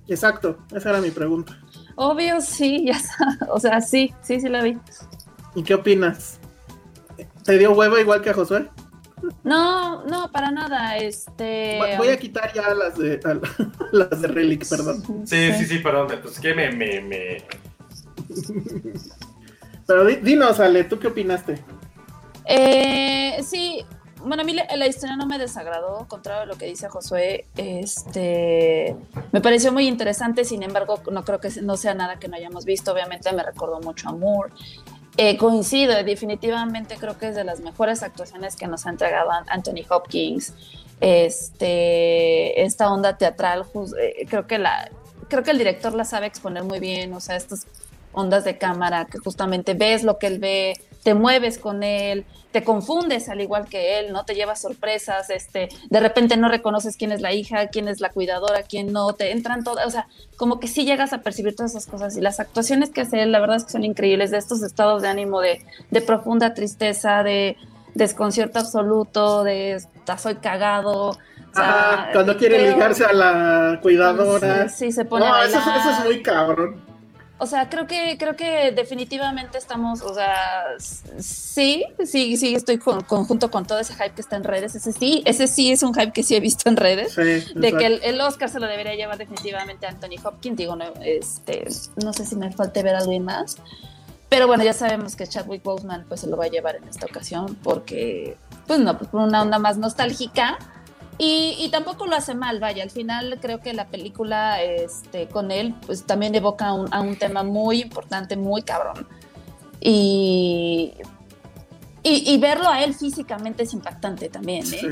[0.09, 1.59] Exacto, esa era mi pregunta.
[1.97, 3.39] Obvio, sí, ya está.
[3.51, 4.77] O sea, sí, sí, sí la vi.
[5.55, 6.39] ¿Y qué opinas?
[7.45, 8.69] ¿Te dio huevo igual que a Josué?
[9.43, 10.97] No, no, para nada.
[10.99, 11.79] Este.
[11.97, 13.21] Voy- a quitar ya las de
[13.93, 15.03] las de Relic, perdón.
[15.27, 16.09] Sí, sí, sí, perdón.
[16.13, 17.45] Entonces, que me, me, me...
[19.87, 21.63] Pero di- dinos, Ale, ¿tú qué opinaste?
[22.47, 23.85] Eh, sí,
[24.25, 27.47] bueno, a mí la, la historia no me desagradó, contrario a lo que dice Josué.
[27.57, 28.97] Este,
[29.33, 32.65] me pareció muy interesante, sin embargo, no creo que no sea nada que no hayamos
[32.65, 32.93] visto.
[32.93, 34.53] Obviamente me recordó mucho a Moore.
[35.17, 39.45] Eh, coincido, definitivamente creo que es de las mejores actuaciones que nos ha entregado An-
[39.49, 40.53] Anthony Hopkins.
[41.01, 43.65] Este, esta onda teatral,
[44.01, 44.91] eh, creo que la,
[45.29, 47.67] creo que el director la sabe exponer muy bien, o sea, estas
[48.13, 50.75] ondas de cámara que justamente ves lo que él ve,
[51.05, 54.25] te mueves con él, te confundes al igual que él, ¿no?
[54.25, 58.09] Te llevas sorpresas, este, de repente no reconoces quién es la hija, quién es la
[58.09, 61.73] cuidadora, quién no, te entran todas, o sea, como que sí llegas a percibir todas
[61.73, 64.39] esas cosas y las actuaciones que hace él, la verdad es que son increíbles, de
[64.39, 67.57] estos estados de ánimo de, de profunda tristeza, de
[67.95, 71.17] desconcierto absoluto, de "Ta, soy cagado.
[71.55, 74.69] Ajá, cuando quiere ligarse a la cuidadora.
[74.69, 76.84] Sí, sí, se pone no, a eso es muy cabrón.
[77.45, 83.03] O sea, creo que, creo que definitivamente estamos, o sea, sí, sí, sí, estoy con,
[83.03, 84.75] conjunto con todo ese hype que está en redes.
[84.75, 87.13] Ese sí, ese sí es un hype que sí he visto en redes.
[87.13, 87.77] Sí, De exacto.
[87.77, 90.57] que el, el Oscar se lo debería llevar definitivamente a Anthony Hopkins.
[90.57, 91.69] Digo, no, este,
[92.03, 93.59] no sé si me falte ver a alguien más.
[94.31, 97.05] Pero bueno, ya sabemos que Chadwick Boseman pues se lo va a llevar en esta
[97.05, 100.59] ocasión porque, pues no, pues por una onda más nostálgica.
[101.19, 105.51] Y, y tampoco lo hace mal, vaya, al final creo que la película este, con
[105.53, 109.07] él pues también evoca un- a un tema muy importante, muy cabrón.
[109.81, 110.93] Y,
[112.03, 114.79] y, y verlo a él físicamente es impactante también, ¿eh?
[114.81, 114.89] Sí,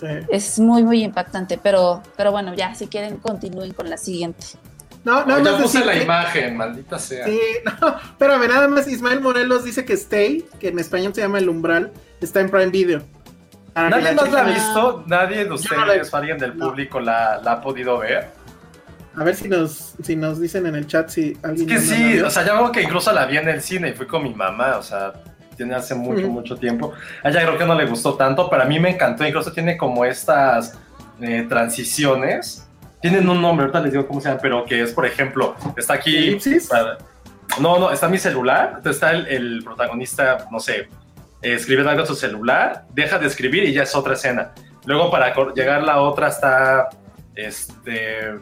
[0.00, 0.06] sí.
[0.30, 4.44] Es muy, muy impactante, pero, pero bueno, ya, si quieren, continúen con la siguiente.
[5.04, 7.24] No, nada ya más puse la que- imagen, maldita sea.
[7.26, 7.38] Sí,
[7.80, 11.48] no, espérame, nada más Ismael Morelos dice que Stay, que en español se llama El
[11.48, 13.02] Umbral, está en Prime Video.
[13.74, 15.04] Que ¿Nadie más la ha visto?
[15.06, 16.68] ¿Nadie de no ustedes o alguien del no.
[16.68, 18.28] público la, la ha podido ver?
[19.16, 21.80] A ver si nos, si nos dicen en el chat si Es alguien que no
[21.80, 22.26] la sí, vio.
[22.26, 24.34] o sea, yo creo que incluso la vi en el cine y fui con mi
[24.34, 25.12] mamá, o sea,
[25.56, 26.92] tiene hace mucho, mucho tiempo.
[27.22, 29.76] A ella creo que no le gustó tanto, pero a mí me encantó, incluso tiene
[29.76, 30.78] como estas
[31.20, 32.66] eh, transiciones.
[33.00, 35.94] Tienen un nombre, ahorita les digo cómo se llama, pero que es, por ejemplo, está
[35.94, 36.38] aquí...
[36.68, 36.98] Para-
[37.60, 40.88] No, no, está mi celular, entonces está el, el protagonista, no sé,
[41.42, 44.52] escribiendo algo en su celular, deja de escribir y ya es otra escena.
[44.84, 46.88] Luego para llegar la otra está,
[47.34, 48.34] este,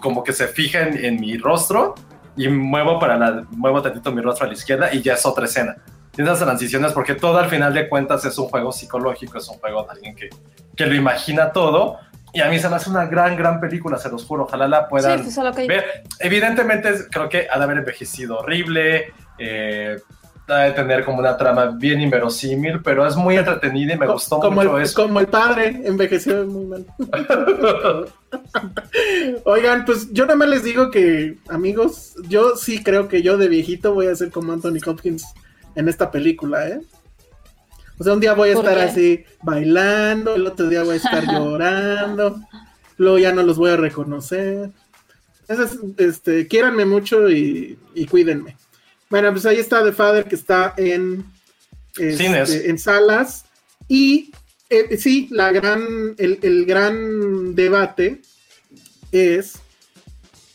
[0.00, 1.94] como que se fija en, en mi rostro
[2.36, 5.46] y muevo para la, muevo tantito mi rostro a la izquierda y ya es otra
[5.46, 5.76] escena.
[6.12, 9.58] Tiene esas transiciones porque todo al final de cuentas es un juego psicológico, es un
[9.58, 10.30] juego de alguien que,
[10.74, 11.98] que lo imagina todo.
[12.32, 14.44] Y a mí se me hace una gran, gran película, se los juro.
[14.44, 16.04] Ojalá la puedan Sí, ver.
[16.18, 19.12] Evidentemente, creo que ha de haber envejecido horrible.
[19.38, 19.98] Eh,
[20.46, 24.38] de tener como una trama bien inverosímil, pero es muy entretenida y me Co- gustó
[24.38, 25.02] como mucho el, eso.
[25.02, 26.86] Como el padre, envejeció muy mal.
[29.44, 33.48] Oigan, pues yo nada más les digo que, amigos, yo sí creo que yo de
[33.48, 35.24] viejito voy a ser como Anthony Hopkins
[35.74, 36.80] en esta película, ¿eh?
[37.98, 38.84] O sea, un día voy a ¿Por estar qué?
[38.84, 42.40] así bailando, el otro día voy a estar llorando,
[42.98, 44.70] luego ya no los voy a reconocer.
[45.48, 48.56] Entonces, este, quiéranme mucho y, y cuídenme.
[49.08, 51.24] Bueno, pues ahí está The Father que está en,
[51.96, 52.50] este, Cines.
[52.50, 53.44] en salas.
[53.88, 54.32] Y
[54.68, 58.22] eh, sí, la gran, el, el gran debate
[59.12, 59.54] es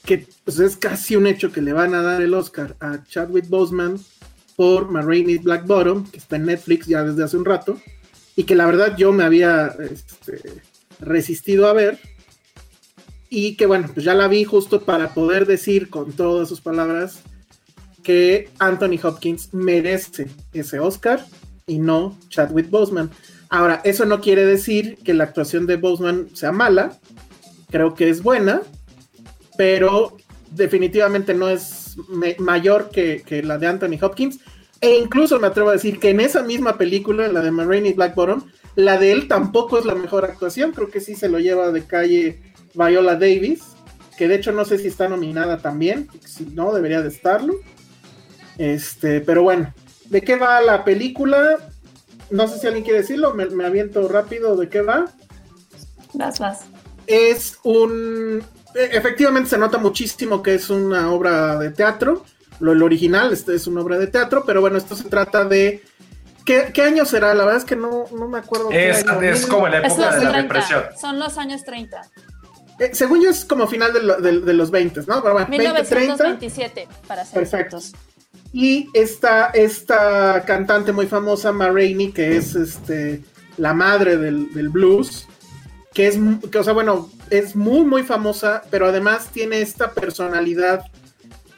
[0.05, 3.47] que pues, es casi un hecho que le van a dar el Oscar a Chadwick
[3.47, 3.99] Boseman
[4.55, 7.79] por Ma Rainey's Black Bottom, que está en Netflix ya desde hace un rato,
[8.35, 10.61] y que la verdad yo me había este,
[10.99, 11.99] resistido a ver,
[13.29, 17.21] y que bueno, pues ya la vi justo para poder decir con todas sus palabras
[18.03, 21.25] que Anthony Hopkins merece ese Oscar
[21.67, 23.11] y no Chadwick Boseman.
[23.49, 26.97] Ahora, eso no quiere decir que la actuación de Boseman sea mala,
[27.69, 28.61] creo que es buena,
[29.57, 30.17] pero
[30.51, 31.95] definitivamente no es
[32.39, 34.39] mayor que, la de Anthony Hopkins.
[34.79, 37.95] E incluso me atrevo a decir que en esa misma película, la de Ma Rainey's
[37.95, 38.15] Black
[38.75, 40.71] la de él tampoco es la mejor actuación.
[40.71, 42.41] Creo que sí se lo lleva de calle
[42.73, 43.63] Viola Davis,
[44.17, 46.07] que de hecho no sé si está nominada también.
[46.25, 47.55] Si no, debería de estarlo.
[48.57, 49.73] Este, pero bueno,
[50.05, 51.57] ¿de qué va la película?
[52.29, 55.05] No sé si alguien quiere decirlo, me, me aviento rápido de qué va
[56.13, 56.59] Vas, vas.
[57.07, 58.43] es un.
[58.75, 62.25] e- Efectivamente se nota muchísimo que es una obra de teatro.
[62.59, 65.83] Lo el original este es una obra de teatro, pero bueno, esto se trata de.
[66.45, 67.33] ¿Qué, qué año será?
[67.33, 68.69] La verdad es que no, no me acuerdo.
[68.69, 69.21] qué Es, año.
[69.21, 70.41] es como en la época de la 30.
[70.41, 70.83] depresión.
[70.99, 72.01] Son los años 30.
[72.79, 75.21] Eh, según yo es como final de, lo- de- de los 20, ¿no?
[75.21, 76.23] Pero bueno, 20, 30.
[76.23, 77.77] 1927, para ser Perfecto.
[77.77, 77.93] exactos.
[78.53, 83.21] Y esta, esta cantante muy famosa, Ma Rainey, que es este,
[83.57, 85.27] la madre del, blues,
[85.93, 86.19] que es,
[86.51, 90.83] que, o sea, bueno, es muy, muy famosa, pero además tiene esta personalidad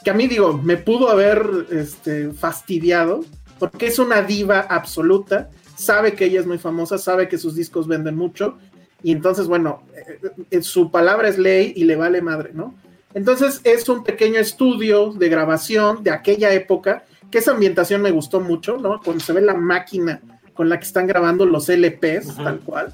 [0.04, 3.22] que a mí, digo, me pudo haber este, fastidiado,
[3.58, 7.88] porque es una diva absoluta, sabe que ella es muy famosa, sabe que sus discos
[7.88, 8.58] venden mucho,
[9.02, 10.20] y entonces, bueno, eh,
[10.52, 12.76] eh, su palabra es ley y le vale madre, ¿no?
[13.14, 18.40] Entonces es un pequeño estudio de grabación de aquella época, que esa ambientación me gustó
[18.40, 19.00] mucho, ¿no?
[19.04, 20.22] Cuando se ve la máquina
[20.54, 22.94] con la que están grabando los LPs, tal cual.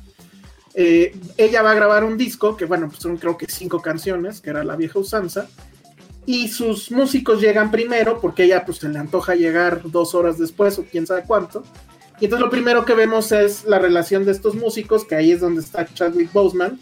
[0.73, 4.39] Eh, ella va a grabar un disco, que bueno, pues son creo que cinco canciones,
[4.39, 5.47] que era la vieja usanza,
[6.25, 10.77] y sus músicos llegan primero, porque ella pues se le antoja llegar dos horas después
[10.77, 11.63] o quién sabe cuánto.
[12.19, 15.39] Y entonces lo primero que vemos es la relación de estos músicos, que ahí es
[15.39, 16.79] donde está Chadwick Boseman,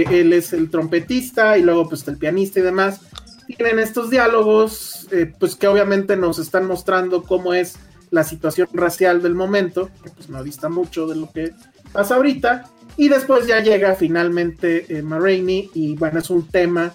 [0.00, 3.00] él es el trompetista y luego pues el pianista y demás.
[3.46, 7.76] Tienen estos diálogos, eh, pues que obviamente nos están mostrando cómo es
[8.10, 11.52] la situación racial del momento, que pues no dista mucho de lo que
[11.92, 12.64] pasa ahorita.
[12.96, 16.92] Y después ya llega finalmente eh, y bueno, es un tema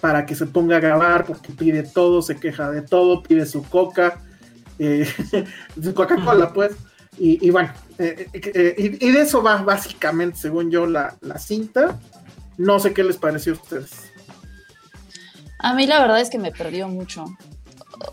[0.00, 3.62] para que se ponga a grabar porque pide todo, se queja de todo, pide su
[3.62, 4.20] coca,
[4.78, 5.06] eh,
[5.82, 6.72] su Coca-Cola pues.
[7.16, 8.28] Y, bueno, eh,
[9.00, 12.00] y de eso va básicamente, según yo, la, la cinta.
[12.56, 14.12] No sé qué les pareció a ustedes.
[15.58, 17.24] A mí la verdad es que me perdió mucho.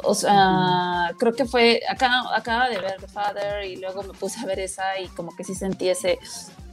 [0.03, 4.39] O sea, creo que fue, acá, acaba de ver The Father y luego me puse
[4.39, 6.19] a ver esa y como que sí sentí ese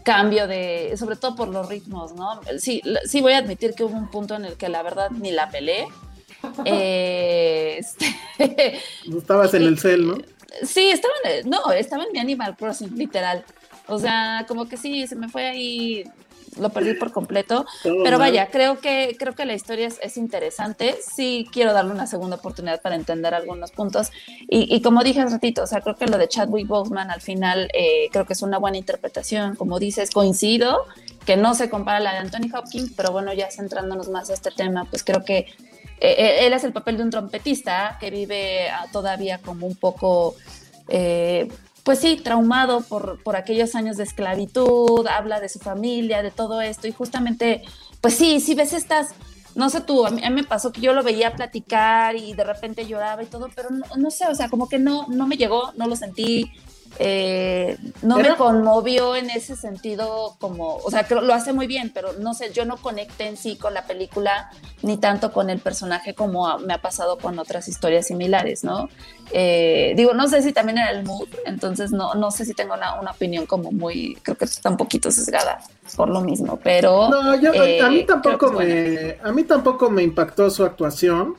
[0.05, 2.40] cambio de, sobre todo por los ritmos, ¿no?
[2.59, 5.31] Sí, sí voy a admitir que hubo un punto en el que la verdad ni
[5.31, 5.86] la pelé.
[6.65, 8.78] Eh, este,
[9.12, 10.19] Estabas en el cel, ¿no?
[10.62, 13.45] Sí, estaba en, no, estaba en mi Animal Crossing, literal.
[13.89, 16.05] O sea, como que sí, se me fue ahí,
[16.59, 17.66] lo perdí por completo.
[17.82, 18.30] Todo Pero mal.
[18.30, 20.97] vaya, creo que, creo que la historia es, es interesante.
[21.02, 24.10] Sí quiero darle una segunda oportunidad para entender algunos puntos.
[24.48, 27.20] Y, y como dije hace ratito, o sea, creo que lo de Chadwick Boseman al
[27.20, 29.56] final eh, creo que es una buena interpretación.
[29.56, 30.85] Como dices, coincido
[31.24, 34.35] que no se compara a la de Anthony Hopkins, pero bueno, ya centrándonos más a
[34.35, 35.47] este tema, pues creo que
[36.01, 40.36] eh, él es el papel de un trompetista que vive ah, todavía como un poco,
[40.89, 41.48] eh,
[41.89, 46.60] pues sí, traumado por, por aquellos años de esclavitud, habla de su familia, de todo
[46.60, 47.62] esto, y justamente,
[48.02, 49.15] pues sí, si ves estas,
[49.55, 52.86] no sé tú, a mí me pasó que yo lo veía platicar y de repente
[52.86, 55.73] lloraba y todo, pero no, no sé, o sea, como que no, no me llegó,
[55.78, 56.52] no lo sentí.
[56.98, 62.12] Eh, no me conmovió en ese sentido como, o sea, lo hace muy bien, pero
[62.15, 64.51] no sé, yo no conecté en sí con la película
[64.82, 68.89] ni tanto con el personaje como a- me ha pasado con otras historias similares, ¿no?
[69.32, 72.74] Eh, digo, no sé si también era el mood, entonces no, no sé si tengo
[72.74, 75.59] una, una opinión como muy, creo que está un poquito sesgada
[75.97, 77.09] por lo mismo, pero...
[77.10, 81.36] No, yo, a- a eh, mí tampoco me, a mí tampoco me impactó su actuación.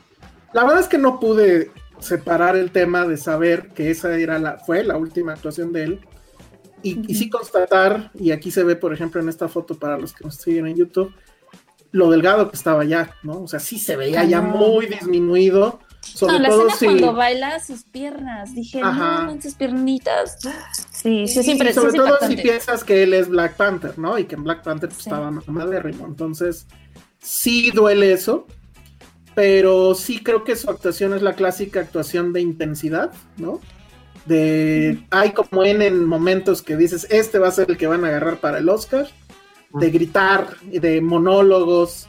[0.52, 1.70] La verdad es que no pude
[2.00, 6.00] separar el tema de saber que esa era la, fue la última actuación de él.
[6.82, 10.14] Y, y sí constatar, y aquí se ve, por ejemplo, en esta foto para los
[10.14, 11.12] que nos siguen en YouTube,
[11.92, 13.42] lo delgado que estaba ya, ¿no?
[13.42, 15.80] O sea, sí se veía ya muy disminuido.
[16.00, 16.86] Sobre no, la todo escena si.
[16.86, 19.24] cuando baila sus piernas, dije, Ajá.
[19.26, 20.38] no, sus piernitas.
[20.90, 24.18] Sí, sí, Y siempre sobre sí, todo si piensas que él es Black Panther, ¿no?
[24.18, 25.10] Y que en Black Panther pues, Sí.
[25.10, 26.06] estaba mamadérrimo.
[26.06, 26.66] Entonces,
[27.18, 28.46] sí duele eso.
[29.34, 33.60] Pero sí creo que su actuación es la clásica actuación de intensidad, ¿no?
[34.26, 38.04] De hay como en, en momentos que dices, este va a ser el que van
[38.04, 39.08] a agarrar para el Oscar,
[39.72, 42.08] de gritar, de monólogos,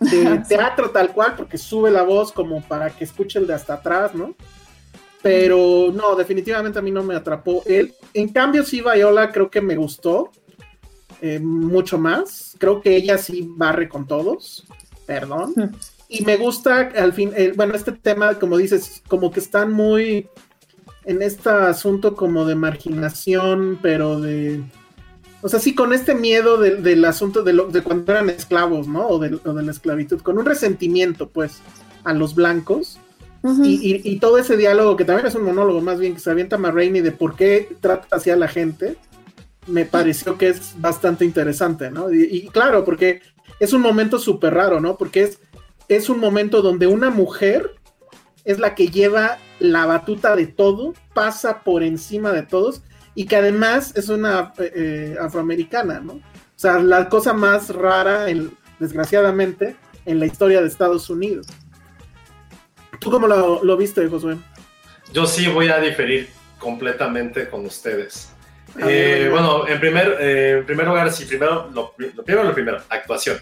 [0.00, 3.74] de teatro tal cual, porque sube la voz como para que escuche el de hasta
[3.74, 4.34] atrás, ¿no?
[5.22, 7.94] Pero no, definitivamente a mí no me atrapó él.
[8.12, 10.32] En cambio, sí, Viola creo que me gustó
[11.20, 12.56] eh, mucho más.
[12.58, 14.66] Creo que ella sí barre con todos.
[15.06, 15.54] Perdón.
[16.12, 20.28] Y me gusta al fin, eh, bueno, este tema, como dices, como que están muy
[21.06, 24.62] en este asunto como de marginación, pero de...
[25.40, 29.08] O sea, sí, con este miedo del asunto de, lo, de cuando eran esclavos, ¿no?
[29.08, 31.60] O de, o de, la esclavitud, con un resentimiento, pues,
[32.04, 33.00] a los blancos.
[33.64, 36.30] Y, y, y, todo ese diálogo, que también es un monólogo más bien, que se
[36.30, 38.96] avienta Marraine de por qué trata así a la gente,
[39.66, 42.12] me pareció que es bastante interesante, ¿no?
[42.12, 43.20] Y, y claro, porque
[43.58, 44.96] es un momento súper raro, ¿no?
[44.96, 45.40] Porque es,
[45.88, 47.72] es un momento donde una mujer
[48.44, 52.82] es la que lleva la batuta de todo, pasa por encima de todos
[53.14, 56.14] y que además es una eh, afroamericana, ¿no?
[56.14, 56.20] O
[56.62, 59.76] sea, la cosa más rara, en, desgraciadamente,
[60.06, 61.46] en la historia de Estados Unidos.
[63.00, 64.36] ¿Tú cómo lo, lo viste, Josué?
[65.12, 68.32] Yo sí voy a diferir completamente con ustedes.
[68.78, 72.78] Eh, bueno, en primer, eh, en primer lugar, sí, primero, lo, lo, primero, lo primero,
[72.88, 73.38] actuación.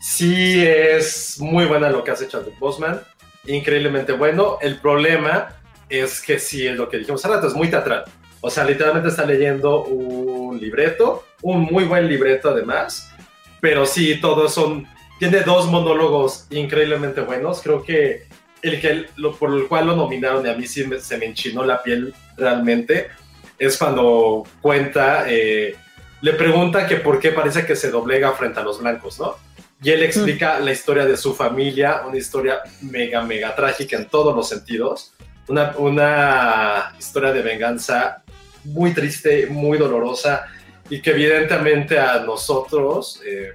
[0.00, 3.00] Sí es muy buena lo que hace Chadwick Boseman,
[3.46, 4.58] increíblemente bueno.
[4.60, 5.56] El problema
[5.88, 8.04] es que sí, es lo que dijimos hace rato, es muy teatral.
[8.40, 13.10] O sea, literalmente está leyendo un libreto, un muy buen libreto además,
[13.60, 14.86] pero sí, todos son,
[15.18, 17.60] tiene dos monólogos increíblemente buenos.
[17.62, 18.28] Creo que
[18.62, 21.26] el que lo, por el cual lo nominaron y a mí sí me, se me
[21.26, 23.08] enchinó la piel realmente
[23.58, 25.74] es cuando cuenta, eh,
[26.20, 29.36] le pregunta que por qué parece que se doblega frente a los blancos, ¿no?
[29.82, 34.34] Y él explica la historia de su familia, una historia mega, mega trágica en todos
[34.34, 35.12] los sentidos,
[35.46, 38.22] una, una historia de venganza
[38.64, 40.46] muy triste, muy dolorosa
[40.90, 43.52] y que evidentemente a nosotros, eh,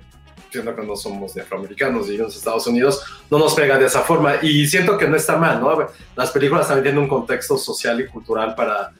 [0.49, 3.87] siendo que no somos de afroamericanos y vivimos en Estados Unidos, no nos pega de
[3.87, 4.35] esa forma.
[4.41, 5.87] Y siento que no está mal, ¿no?
[6.15, 8.93] Las películas también tienen un contexto social y cultural para,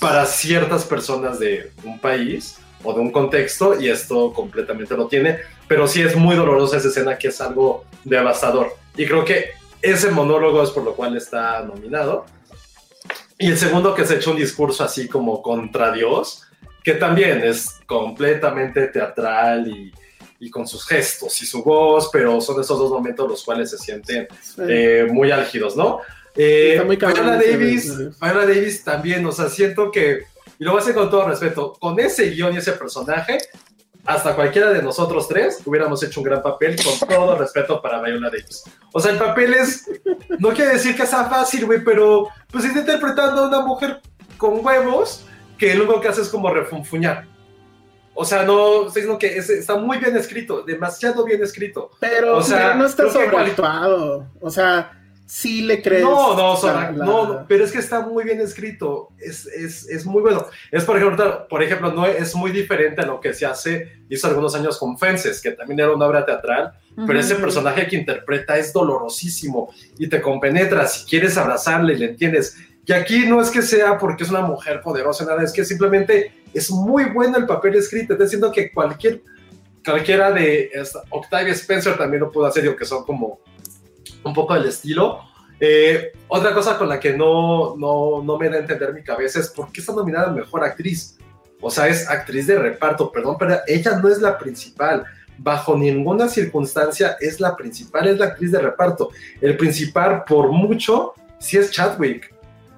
[0.00, 5.40] para ciertas personas de un país o de un contexto y esto completamente lo tiene,
[5.66, 8.74] pero sí es muy dolorosa esa escena que es algo devastador.
[8.96, 9.50] Y creo que
[9.82, 12.26] ese monólogo es por lo cual está nominado.
[13.38, 16.42] Y el segundo que se echa un discurso así como contra Dios,
[16.84, 19.92] que también es completamente teatral y,
[20.38, 23.78] y con sus gestos y su voz, pero son esos dos momentos los cuales se
[23.78, 24.62] sienten sí.
[24.68, 26.00] eh, muy álgidos, ¿no?
[26.36, 30.24] Eh, Viola Davis, Viola Davis también, o sea, siento que,
[30.58, 33.38] y lo voy a hacer con todo respeto, con ese guion y ese personaje,
[34.06, 38.30] hasta cualquiera de nosotros tres hubiéramos hecho un gran papel, con todo respeto para Viola
[38.30, 38.64] Davis.
[38.92, 39.90] O sea, el papel es,
[40.38, 44.00] no quiere decir que sea fácil, güey, pero pues está interpretando a una mujer
[44.38, 45.26] con huevos
[45.58, 47.26] que lo único que hace es como refunfuñar.
[48.14, 51.90] O sea, no, estoy diciendo que es, está muy bien escrito, demasiado bien escrito.
[52.00, 54.26] Pero, o sea, pero no está sobreactuado.
[54.40, 54.95] O sea,
[55.26, 56.02] sí le crees.
[56.02, 57.04] No, no, la, la...
[57.04, 60.46] no, pero es que está muy bien escrito, es, es, es, muy bueno.
[60.70, 64.28] Es, por ejemplo, por ejemplo, no es muy diferente a lo que se hace, hizo
[64.28, 67.06] algunos años con Fences, que también era una obra teatral, uh -huh.
[67.06, 72.06] pero ese personaje que interpreta es dolorosísimo y te compenetra, si quieres abrazarle y le
[72.06, 72.56] entiendes.
[72.86, 76.32] Y aquí no es que sea porque es una mujer poderosa, nada, es que simplemente
[76.54, 79.22] es muy bueno el papel escrito, estoy diciendo que cualquier,
[79.84, 80.70] cualquiera de
[81.10, 83.40] Octavia Spencer también lo pudo hacer, digo que son como
[84.28, 85.20] un poco del estilo.
[85.58, 89.40] Eh, otra cosa con la que no, no, no, me da a entender mi cabeza
[89.40, 91.18] es por qué está nominada Mejor Actriz.
[91.60, 95.04] O sea, es actriz de reparto, perdón, pero ella no es la principal.
[95.38, 99.10] Bajo ninguna circunstancia es la principal, es la actriz de reparto.
[99.40, 102.34] El principal, por mucho, sí es Chadwick.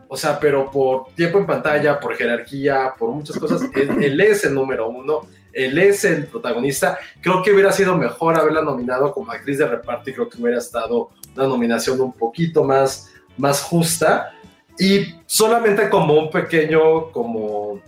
[0.07, 4.45] O sea, pero por tiempo en pantalla, por jerarquía, por muchas cosas, él, él es
[4.45, 5.27] el número uno
[5.59, 6.99] él es el protagonista.
[7.21, 10.59] Creo que hubiera sido mejor haberla nominado como actriz de reparto y creo que hubiera
[10.59, 14.33] estado una nominación un poquito más, más justa.
[14.79, 17.81] Y solamente como un pequeño, como,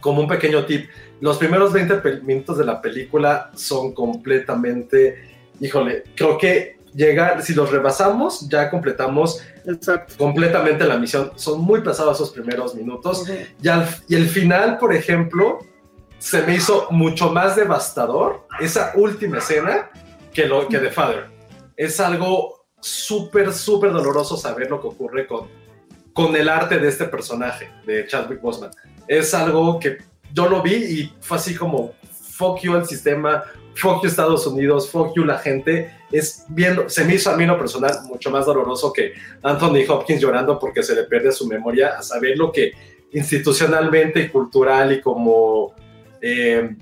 [0.00, 0.88] como un pequeño tip,
[1.20, 5.30] los primeros 20 minutos de la película son completamente,
[5.60, 10.14] híjole, creo que llegar, si los rebasamos, ya completamos Exacto.
[10.18, 11.32] completamente la misión.
[11.36, 13.22] Son muy pesados esos primeros minutos.
[13.22, 13.54] Okay.
[13.62, 15.60] Y, al, y el final, por ejemplo,
[16.18, 19.90] se me hizo mucho más devastador esa última escena
[20.32, 21.31] que, lo, que The Father.
[21.82, 25.48] Es algo súper, súper doloroso saber lo que ocurre con,
[26.12, 28.70] con el arte de este personaje, de Chadwick Boseman.
[29.08, 29.98] Es algo que
[30.32, 31.92] yo lo vi y fue así como,
[32.36, 33.42] fuck you al sistema,
[33.74, 37.46] fuck you Estados Unidos, fuck you la gente, es viendo, se me hizo a mí
[37.46, 41.98] lo personal mucho más doloroso que Anthony Hopkins llorando porque se le pierde su memoria
[41.98, 42.74] a saber lo que
[43.12, 45.74] institucionalmente y cultural y como,
[46.20, 46.76] eh,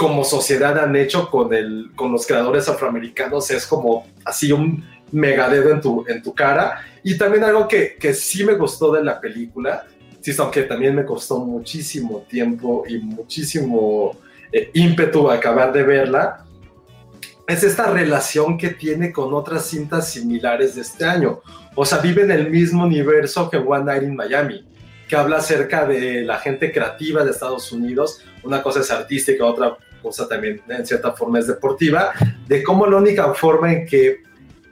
[0.00, 4.82] como sociedad han hecho con, el, con los creadores afroamericanos, es como así un
[5.12, 6.80] megadedo en tu, en tu cara.
[7.02, 9.84] Y también algo que, que sí me gustó de la película,
[10.22, 14.16] sí, aunque también me costó muchísimo tiempo y muchísimo
[14.50, 16.46] eh, ímpetu acabar de verla,
[17.46, 21.40] es esta relación que tiene con otras cintas similares de este año.
[21.74, 24.66] O sea, vive en el mismo universo que One Night in Miami,
[25.06, 28.24] que habla acerca de la gente creativa de Estados Unidos.
[28.42, 32.12] Una cosa es artística, otra cosa también en cierta forma es deportiva,
[32.46, 34.22] de cómo la única forma en que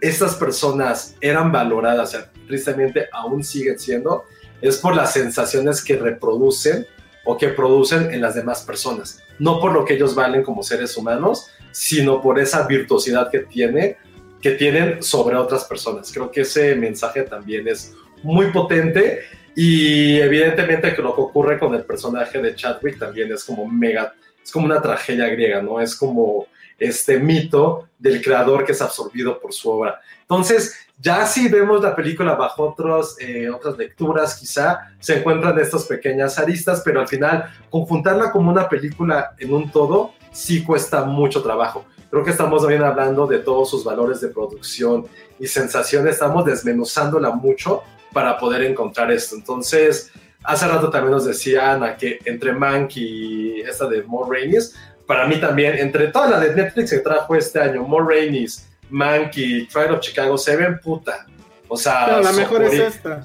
[0.01, 4.25] estas personas eran valoradas, o sea, tristemente aún siguen siendo,
[4.61, 6.87] es por las sensaciones que reproducen
[7.25, 9.23] o que producen en las demás personas.
[9.39, 13.99] No por lo que ellos valen como seres humanos, sino por esa virtuosidad que, tiene,
[14.41, 16.11] que tienen sobre otras personas.
[16.13, 19.21] Creo que ese mensaje también es muy potente
[19.55, 24.15] y evidentemente que lo que ocurre con el personaje de Chadwick también es como mega,
[24.49, 25.79] es como una tragedia griega, ¿no?
[25.79, 26.47] Es como
[26.79, 30.01] este mito del creador que es absorbido por su obra.
[30.23, 35.85] Entonces, ya si vemos la película bajo otros, eh, otras lecturas, quizá se encuentran estas
[35.85, 41.43] pequeñas aristas, pero al final, conjuntarla como una película en un todo, sí cuesta mucho
[41.43, 41.85] trabajo.
[42.11, 45.07] Creo que estamos también hablando de todos sus valores de producción
[45.39, 47.83] y sensaciones, estamos desmenuzándola mucho
[48.15, 49.37] para poder encontrar esto.
[49.37, 50.11] Entonces,
[50.45, 54.75] hace rato también nos decía Ana que entre Mank y esta de More Rainies,
[55.07, 59.37] para mí también, entre toda la de Netflix que trajo este año, More Rainies, Mank
[59.37, 61.27] y Trial of Chicago, se ven puta.
[61.69, 63.23] O sea, la mejor es esta.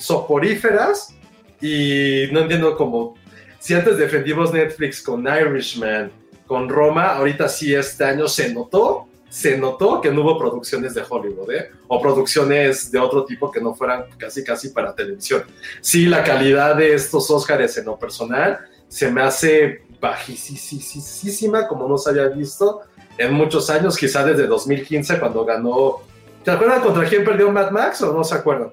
[0.00, 1.14] Soporíferas
[1.60, 3.14] y no entiendo cómo
[3.60, 6.10] si antes defendimos Netflix con Irishman,
[6.46, 11.04] con Roma, ahorita sí este año se notó, se notó que no hubo producciones de
[11.08, 11.70] Hollywood, ¿eh?
[11.86, 15.44] O producciones de otro tipo que no fueran casi casi para televisión.
[15.80, 18.58] Sí, la calidad de estos Oscars en lo personal
[18.88, 22.82] se me hace bajísima, como no se había visto
[23.16, 26.00] en muchos años, quizá desde 2015 cuando ganó.
[26.42, 28.72] ¿Te acuerdas contra quién perdió Mad Max o no se acuerdan?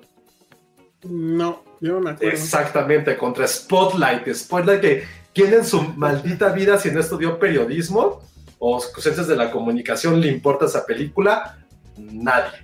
[1.03, 1.63] No.
[1.79, 2.33] Yo me acuerdo.
[2.33, 4.27] Exactamente, contra Spotlight.
[4.33, 5.03] Spotlight que
[5.33, 8.23] tiene en su maldita vida si no estudió periodismo
[8.59, 11.57] o ciencias de la comunicación le importa esa película.
[11.97, 12.63] Nadie,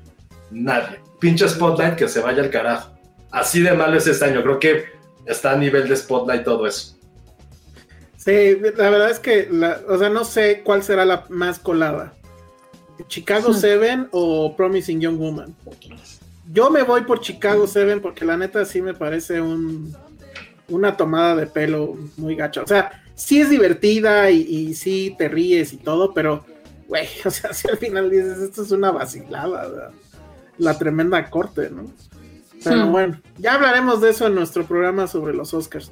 [0.52, 1.00] nadie.
[1.20, 2.92] Pinche Spotlight que se vaya al carajo.
[3.32, 4.44] Así de malo es este año.
[4.44, 4.86] Creo que
[5.26, 6.98] está a nivel de Spotlight todo eso.
[8.18, 9.50] Sí, la verdad es que,
[9.88, 12.14] o sea, no sé cuál será la más colada.
[13.08, 14.08] Chicago 7 hmm.
[14.12, 15.56] o Promising Young Woman.
[16.52, 19.94] Yo me voy por Chicago 7 porque la neta sí me parece un,
[20.70, 22.62] una tomada de pelo muy gacha.
[22.62, 26.46] O sea, sí es divertida y, y sí te ríes y todo, pero,
[26.88, 29.92] güey, o sea, si al final dices, esto es una vacilada,
[30.58, 31.86] la, tremenda corte, ¿no?
[32.64, 32.92] Pero hmm.
[32.92, 35.92] bueno, ya hablaremos de eso en nuestro programa sobre los Oscars.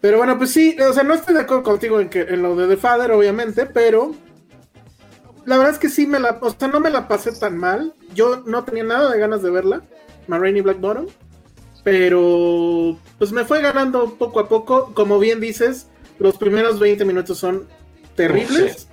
[0.00, 2.54] Pero bueno, pues sí, o sea, no estoy de acuerdo contigo en, que, en lo
[2.54, 4.14] de The Father, obviamente, pero
[5.48, 7.94] la verdad es que sí me la, o sea, no me la pasé tan mal.
[8.14, 9.82] Yo no tenía nada de ganas de verla.
[10.26, 11.06] Marraine Black Bottom.
[11.82, 14.92] Pero pues me fue ganando poco a poco.
[14.94, 15.88] Como bien dices,
[16.18, 17.66] los primeros 20 minutos son
[18.14, 18.88] terribles.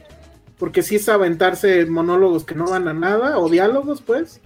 [0.58, 4.40] Porque sí es aventarse monólogos que no van a nada, o diálogos, pues.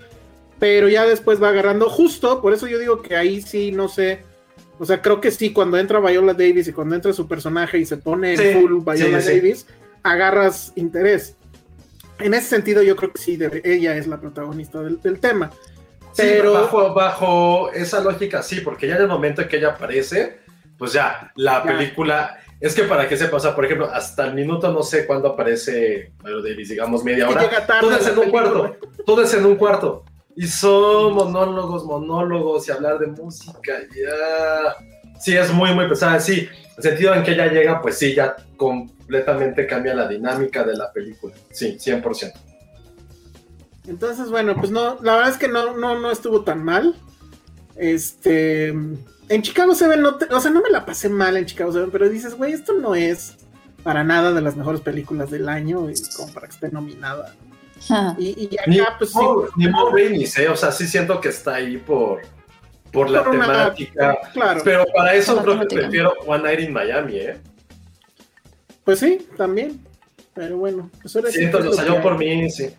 [0.58, 4.24] Pero ya después va agarrando justo, por eso yo digo que ahí sí, no sé.
[4.80, 7.86] O sea, creo que sí, cuando entra Viola Davis y cuando entra su personaje y
[7.86, 9.68] se pone full Viola Davis,
[10.04, 11.36] agarras interés.
[12.18, 15.52] En ese sentido, yo creo que sí, ella es la protagonista del tema.
[16.16, 20.40] Pero bajo, bajo esa lógica, sí, porque ya en el momento en que ella aparece,
[20.78, 22.40] pues ya, la película.
[22.60, 26.12] Es que para que se pasa, por ejemplo, hasta el minuto no sé cuándo aparece
[26.22, 27.50] Mario Davis, digamos media hora.
[27.80, 28.76] todo es en un cuarto.
[29.06, 30.04] Todo es en un cuarto.
[30.36, 33.74] Y son monólogos, monólogos y hablar de música.
[33.96, 35.20] Ya.
[35.20, 36.20] Sí, es muy, muy pesada.
[36.20, 40.76] Sí, el sentido en que ella llega, pues sí, ya completamente cambia la dinámica de
[40.76, 41.34] la película.
[41.52, 42.34] Sí, 100%.
[43.88, 46.96] Entonces, bueno, pues no, la verdad es que no, no, no estuvo tan mal.
[47.76, 48.74] Este,
[49.30, 52.10] en Chicago se no o sea, no me la pasé mal en Chicago se pero
[52.10, 53.38] dices, güey, esto no es
[53.84, 57.34] para nada de las mejores películas del año y como para que esté nominada.
[58.18, 59.20] Y, acá, ni, pues sí.
[59.56, 60.50] Ni ¿eh?
[60.50, 62.22] o sea, sí siento que está ahí por,
[62.92, 64.18] por la temática.
[64.34, 64.62] claro.
[64.66, 67.38] Pero para eso creo que prefiero One Night in Miami, ¿eh?
[68.84, 69.80] Pues sí, también.
[70.34, 72.70] Pero bueno, pues Siento, lo salió por mí, sí.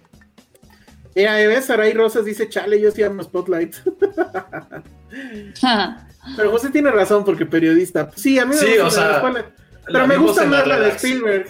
[1.15, 3.77] Mira, ves, Saray Rosas dice, chale, yo sí amo Spotlight.
[6.37, 8.11] Pero José tiene razón porque periodista.
[8.15, 9.45] Sí, a mí me sí, gusta o sea,
[9.87, 11.47] Pero me gusta más la de Spielberg.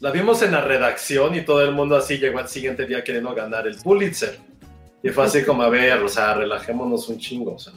[0.00, 3.34] la vimos en la redacción y todo el mundo así llegó al siguiente día queriendo
[3.34, 4.38] ganar el Pulitzer.
[5.02, 7.54] Y fue así como, a ver, o sea, relajémonos un chingo.
[7.54, 7.72] O sea,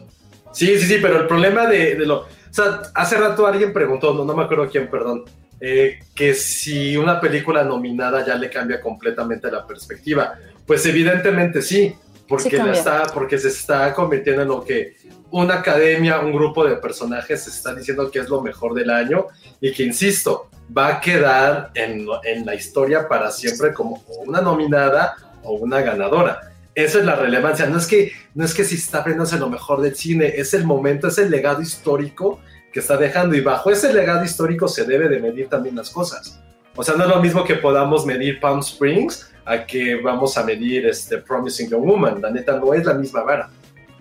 [0.51, 2.21] Sí, sí, sí, pero el problema de, de, lo...
[2.21, 5.25] O sea, hace rato alguien preguntó, no, no me acuerdo quién, perdón,
[5.59, 10.35] eh, que si una película nominada ya le cambia completamente la perspectiva.
[10.65, 11.95] Pues evidentemente sí,
[12.27, 14.95] porque, Sí está, porque se está convirtiendo en lo que
[15.31, 19.27] una academia, un grupo de personajes se está diciendo que es lo mejor del año
[19.61, 25.15] y que, insisto, va a quedar en, en la historia para siempre como una nominada
[25.43, 26.51] o una ganadora.
[26.75, 27.65] Esa es la relevancia.
[27.65, 30.63] No es que, no es que si está viéndose lo mejor del cine, es el
[30.63, 32.39] momento, es el legado histórico
[32.71, 36.39] que está dejando y bajo ese legado histórico se debe de medir también las cosas.
[36.75, 40.43] O sea, no es lo mismo que podamos medir Palm Springs a que vamos a
[40.43, 42.21] medir este Promising Young Woman.
[42.21, 43.49] La neta no es la misma vara.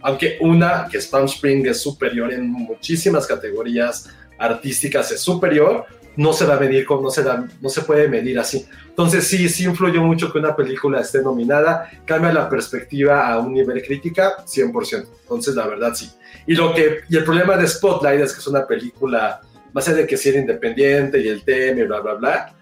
[0.03, 5.87] Aunque una, que es Palm Springs, es superior en muchísimas categorías artísticas, es superior,
[6.17, 8.67] no se va a medir no se, da, no se puede medir así.
[8.89, 13.55] Entonces sí, sí influyó mucho que una película esté nominada, cambia la perspectiva a un
[13.55, 15.07] nivel crítica 100%.
[15.23, 16.11] Entonces la verdad sí.
[16.47, 19.41] Y, lo que, y el problema de Spotlight es que es una película,
[19.73, 22.56] más allá de que sí era independiente y el tema y bla, bla, bla,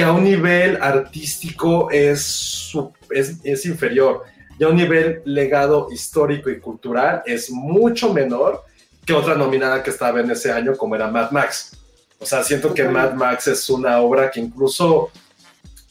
[0.00, 2.72] que a un nivel artístico es,
[3.10, 4.24] es, es inferior.
[4.58, 8.64] Y a un nivel legado histórico y cultural es mucho menor
[9.04, 11.76] que otra nominada que estaba en ese año como era Mad Max.
[12.18, 15.10] O sea, siento que Mad Max es una obra que incluso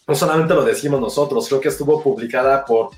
[0.07, 2.89] no solamente lo decimos nosotros, creo que estuvo publicada por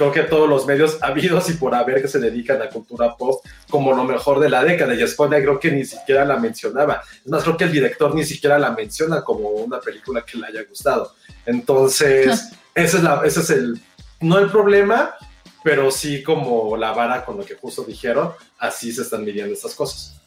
[0.00, 3.44] creo que todos los medios habidos y por haber que se dedican a cultura pop
[3.68, 7.02] como lo mejor de la década y Spotlight creo que ni siquiera la mencionaba.
[7.22, 10.46] Es más, creo que el director ni siquiera la menciona como una película que le
[10.46, 11.12] haya gustado.
[11.44, 13.78] Entonces, ese es, la, ese es el,
[14.20, 15.14] no el problema,
[15.62, 19.74] pero sí como la vara con lo que justo dijeron, así se están midiendo estas
[19.74, 20.18] cosas.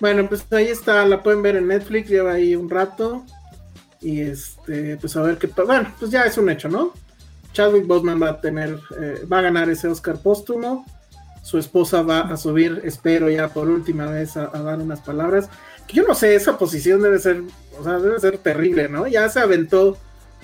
[0.00, 3.24] Bueno, pues ahí está, la pueden ver en Netflix, lleva ahí un rato.
[4.00, 6.94] Y este, pues a ver qué Bueno, pues ya es un hecho, ¿no?
[7.52, 10.84] Chadwick Boseman va a tener, eh, va a ganar ese Oscar póstumo.
[11.42, 15.48] Su esposa va a subir, espero ya por última vez, a, a dar unas palabras.
[15.86, 17.42] Que yo no sé, esa posición debe ser,
[17.78, 19.06] o sea, debe ser terrible, ¿no?
[19.06, 19.96] Ya se aventó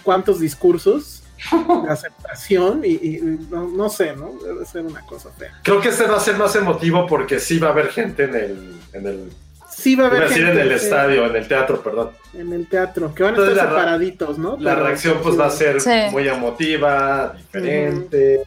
[0.02, 1.22] cuántos discursos
[1.84, 4.32] de aceptación y, y- y no, no sé, ¿no?
[4.42, 5.52] Debe ser una cosa fea.
[5.62, 8.34] Creo que este va a ser más emotivo porque sí va a haber gente en
[8.34, 9.32] el, en el,
[9.76, 12.10] Sí va a haber iba a decir en el estadio, en el teatro, perdón.
[12.32, 14.56] en el teatro, que van a Entonces, estar la separaditos, ¿no?
[14.58, 15.90] La Pero- reacción pues va a ser Sí.
[16.10, 18.40] muy emotiva, diferente.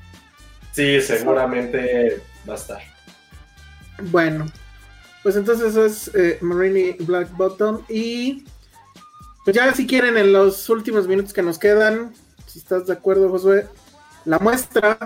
[0.72, 2.80] Sí, seguramente va a estar.
[4.04, 4.46] Bueno,
[5.24, 8.46] pues entonces eso es eh, Marini Black Bottom y
[9.44, 12.14] pues ya si quieren en los últimos minutos que nos quedan,
[12.48, 13.68] si estás de acuerdo Josué,
[14.26, 14.98] la muestra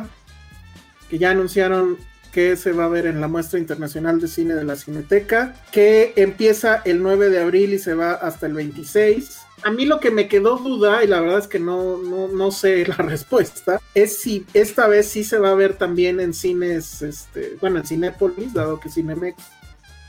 [1.10, 1.98] que ya anunciaron
[2.34, 6.14] que se va a ver en la muestra internacional de cine de la Cineteca, que
[6.16, 9.38] empieza el 9 de abril y se va hasta el 26.
[9.64, 12.52] A mí lo que me quedó duda, y la verdad es que no, no, no
[12.52, 17.04] sé la respuesta, es si esta vez sí se va a ver también en cines,
[17.04, 19.38] este, bueno, en Cinépolis, dado que Cinemex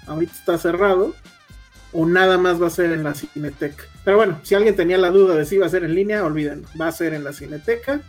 [0.06, 1.14] ahorita está cerrado,
[1.92, 3.84] o nada más va a ser en la Cineteca.
[4.02, 6.66] Pero bueno, si alguien tenía la duda de si va a ser en línea, olvídenlo,
[6.80, 8.00] va a ser en la Cineteca,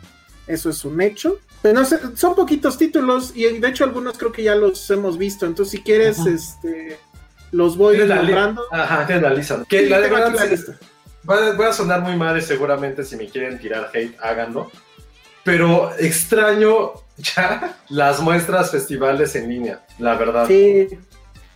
[0.46, 1.38] eso es un hecho.
[1.62, 5.18] Pero no sé, son poquitos títulos y de hecho algunos creo que ya los hemos
[5.18, 6.98] visto, entonces si quieres, este,
[7.52, 8.62] los voy nombrando.
[8.70, 9.64] Ajá, tiene la lista.
[9.68, 10.78] Que Sí, la de tengo verdad aquí la sí- lista.
[11.28, 14.70] va- voy a sonar muy mal seguramente si me quieren tirar hate, háganlo.
[15.42, 20.46] Pero extraño ya las muestras festivales en línea, la verdad.
[20.46, 20.88] Sí,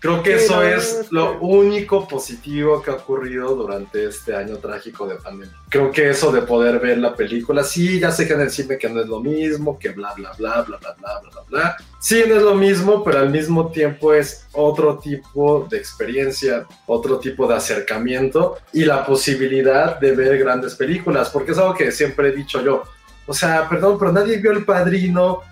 [0.00, 5.16] Creo que eso es lo único positivo que ha ocurrido durante este año trágico de
[5.16, 5.54] pandemia.
[5.68, 8.78] Creo que eso de poder ver la película, sí, ya sé que en el cine
[8.78, 11.76] que no es lo mismo, que bla, bla, bla, bla, bla, bla, bla, bla.
[11.98, 17.18] Sí, no es lo mismo, pero al mismo tiempo es otro tipo de experiencia, otro
[17.18, 22.30] tipo de acercamiento y la posibilidad de ver grandes películas, porque es algo que siempre
[22.30, 22.84] he dicho yo.
[23.26, 25.42] O sea, perdón, pero nadie vio El Padrino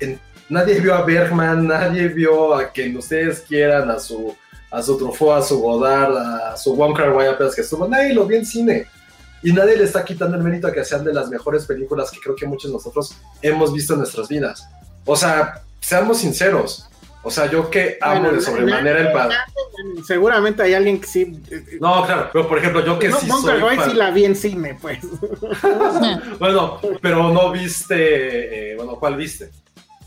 [0.00, 4.34] en nadie vio a Bergman, nadie vio a quien ustedes quieran, a su,
[4.70, 8.26] a su Truffaut, a su Godard, a su Kar Wai apenas que estuvo, nadie lo
[8.26, 8.86] vio en cine.
[9.42, 12.18] Y nadie le está quitando el mérito a que sean de las mejores películas que
[12.20, 14.66] creo que muchos de nosotros hemos visto en nuestras vidas.
[15.04, 16.88] O sea, seamos sinceros.
[17.22, 19.36] O sea, yo que amo Bueno, de sobremanera el padre.
[20.06, 21.40] seguramente hay alguien que sí.
[21.50, 24.24] eh, No, claro, pero por ejemplo, yo que no, sí soy fan- sí la vi
[24.24, 24.98] en cine, pues.
[26.38, 29.50] Bueno, pero no viste, eh, bueno, ¿cuál viste?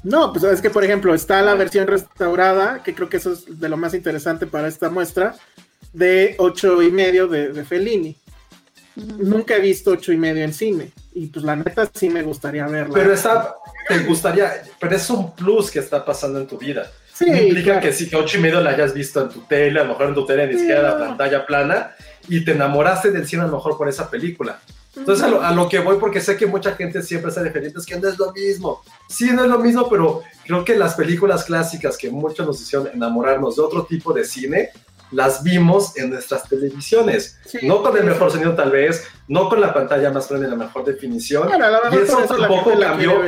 [0.03, 3.59] No, pues es que por ejemplo está la versión restaurada, que creo que eso es
[3.59, 5.35] de lo más interesante para esta muestra,
[5.93, 8.15] de ocho y medio de, de Fellini.
[8.95, 10.91] Nunca he visto ocho y medio en cine.
[11.13, 12.93] Y pues la neta sí me gustaría verla.
[12.93, 13.55] Pero está,
[13.87, 16.89] te gustaría, pero es un plus que está pasando en tu vida.
[17.13, 17.81] Sí, no implica claro.
[17.81, 20.07] que sí, que ocho y medio la hayas visto en tu tele, a lo mejor
[20.07, 21.05] en tu tele ni siquiera la no.
[21.07, 21.95] pantalla plana,
[22.29, 24.59] y te enamoraste del cine a lo mejor por esa película.
[24.99, 27.79] Entonces, a lo, a lo que voy, porque sé que mucha gente siempre está defendiendo,
[27.79, 28.83] es que no es lo mismo.
[29.07, 32.89] Sí, no es lo mismo, pero creo que las películas clásicas que muchos nos hicieron
[32.93, 34.69] enamorarnos de otro tipo de cine,
[35.11, 37.39] las vimos en nuestras televisiones.
[37.45, 40.49] Sí, no con el mejor sonido, tal vez, no con la pantalla más grande y
[40.51, 41.47] la mejor definición.
[41.47, 43.21] Claro, a lo y eso la tampoco la cambió.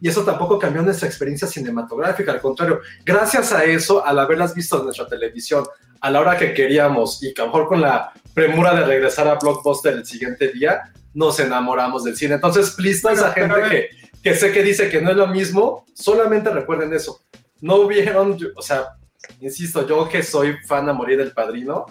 [0.00, 4.78] Y eso tampoco cambió nuestra experiencia cinematográfica, al contrario, gracias a eso, al haberlas visto
[4.78, 5.64] en nuestra televisión
[6.00, 9.28] a la hora que queríamos y que a lo mejor con la premura de regresar
[9.28, 12.34] a Blockbuster el siguiente día, nos enamoramos del cine.
[12.34, 13.88] Entonces, please, toda Bueno, esa gente a que,
[14.22, 17.20] que sé que dice que no es lo mismo, solamente recuerden eso.
[17.60, 18.96] No vieron, yo- o sea,
[19.40, 21.86] insisto, yo que soy fan a morir del padrino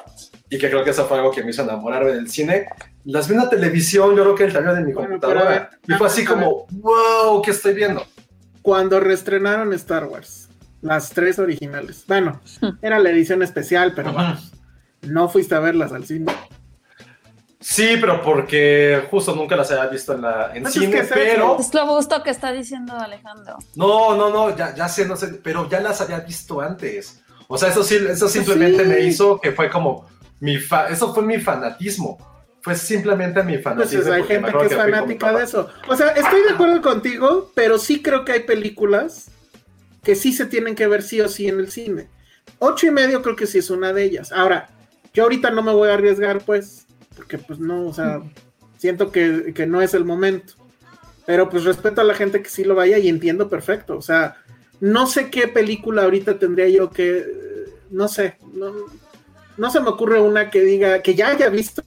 [0.49, 2.65] y que creo que eso fue algo que me hizo enamorarme del cine,
[3.06, 5.91] las vi en la televisión, yo creo que el tamaño de mi Bueno, computadora, a
[5.93, 8.06] y fue así a como, wow, ¿qué estoy viendo?
[8.61, 10.49] Cuando reestrenaron Star Wars,
[10.81, 12.03] las tres originales.
[12.07, 12.41] Bueno,
[12.81, 14.52] era la edición especial, pero vamos,
[15.03, 16.31] no fuiste a verlas al cine.
[17.61, 21.07] Sí, pero porque justo nunca las había visto en, la, en Pues es cine, es
[21.13, 21.57] pero...
[21.59, 23.57] Es lo justo que está diciendo Alejandro.
[23.75, 27.21] No, no, no, ya, ya sé, no sé, pero ya las había visto antes.
[27.47, 28.89] O sea, eso sí, eso simplemente Sí.
[28.89, 30.07] me hizo que fue como
[30.39, 32.17] mi fa eso fue mi fanatismo.
[32.61, 34.01] Fue simplemente mi Pues fanatismo.
[34.01, 35.69] es- hay gente que es fanática de eso.
[35.88, 39.29] O sea, estoy de acuerdo contigo, pero sí creo que hay películas
[40.03, 42.09] que sí se tienen que ver sí o sí en el cine.
[42.59, 44.31] Ocho y medio creo que sí es una de ellas.
[44.31, 44.69] Ahora,
[45.13, 46.88] yo ahorita no me voy a arriesgar, pues,
[47.22, 48.19] porque pues no, o sea,
[48.80, 50.53] siento que, que no es el momento.
[51.27, 53.95] Pero pues respeto a la gente que sí lo vaya y entiendo perfecto.
[53.95, 54.38] O sea,
[54.80, 57.26] no sé qué película ahorita tendría yo que, eh,
[57.91, 58.73] no sé, no,
[59.56, 61.84] no se me ocurre una que diga, que ya haya visto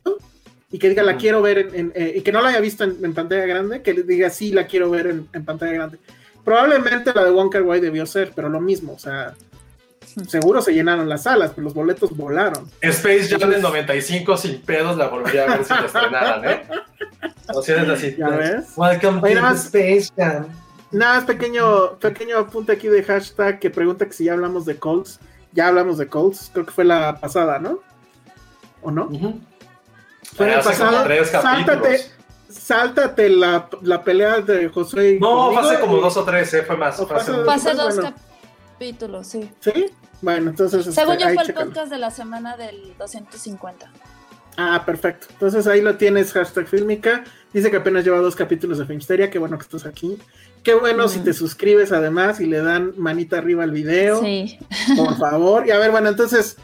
[0.71, 2.85] y que diga la quiero ver en, en- eh, y que no la haya visto
[2.85, 5.99] en, en pantalla grande, que diga sí la quiero ver en, en pantalla grande.
[6.45, 9.35] Probablemente la de Wonka Wai debió ser, pero lo mismo, o sea,
[10.29, 12.71] seguro se llenaron las salas, pero los boletos volaron.
[12.81, 16.63] Space Jam del 95 sin pedos la volví a ver si la estrenaran, ¿eh?
[17.55, 18.15] O sea, es así.
[18.19, 18.67] ¿Ya ves?
[18.77, 20.47] Welcome Oye, to nada the más- Space Jam.
[20.91, 24.77] Nada más pequeño, pequeño apunte aquí de hashtag que pregunta que si ya hablamos de
[24.79, 25.19] Colts.
[25.53, 27.81] Ya hablamos de Colts, creo que fue la pasada, ¿no?
[28.83, 29.09] ¿O no?
[30.37, 31.05] Fue en el Hace como pasado.
[31.05, 32.11] tres Sáltate, capítulos.
[32.49, 36.55] sáltate la, la pelea de Josué y No, fue conmigo hace como dos o tres,
[36.55, 36.63] ¿eh?
[36.63, 36.97] Fue más.
[36.97, 38.15] Fue hace fue dos bueno.
[38.85, 39.49] Capítulos, sí.
[39.61, 39.87] ¿Sí?
[40.21, 40.87] Bueno, entonces.
[40.87, 41.67] este, Según yo fue el chécalo.
[41.67, 43.91] podcast de la semana del 250.
[44.57, 45.27] Ah, perfecto.
[45.31, 47.25] Entonces ahí lo tienes, hashtag Filmica.
[47.53, 49.31] Dice que apenas lleva dos capítulos de Filmsteria.
[49.31, 50.19] Qué bueno que estás aquí.
[50.63, 54.21] Qué bueno si te suscribes además y le dan manita arriba al video.
[54.23, 54.59] Sí.
[54.97, 55.67] Por favor.
[55.67, 56.57] Y a ver, bueno, entonces.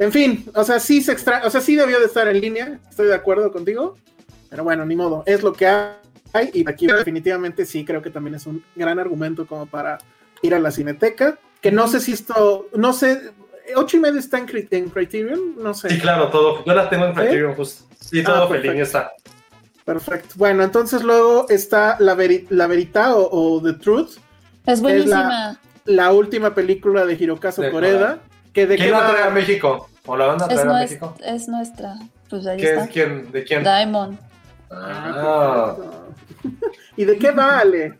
[0.00, 2.80] En fin, o sea, sí se extra, o sea, sí debió de estar en línea.
[2.90, 3.96] Estoy de acuerdo contigo.
[4.50, 5.22] Pero bueno, ni modo.
[5.26, 6.50] Es lo que hay.
[6.52, 9.98] Y aquí definitivamente sí creo que también es un gran argumento como para
[10.44, 11.38] ir a la cineteca.
[11.60, 12.68] Que no sé si esto.
[12.74, 13.32] No sé.
[13.76, 15.54] ¿Ocho y medio está en, en Criterion?
[15.56, 15.88] No sé.
[15.88, 16.62] Sí, claro, todo.
[16.64, 17.84] Yo la tengo en Criterion justo.
[17.98, 18.68] Sí, Ah, todo perfecto.
[18.72, 19.12] feliz está.
[19.86, 20.34] Perfecto.
[20.36, 24.10] Bueno, entonces luego está La, Veri- la Verita o, o The Truth,
[24.66, 25.58] Es Es buenísima.
[25.86, 28.18] la última película de Hirokazu De Koreda.
[28.52, 29.88] Que de ¿Quién qué la va- trae a México?
[30.06, 31.14] ¿O la van a Es, traer a México?
[31.24, 31.96] es nuestra.
[32.28, 32.84] Pues ahí ¿Qué está.
[32.84, 33.32] es quién?
[33.32, 33.62] ¿De quién?
[33.62, 34.18] Diamond.
[34.70, 35.76] Ah.
[36.96, 37.98] ¿Y de qué vale?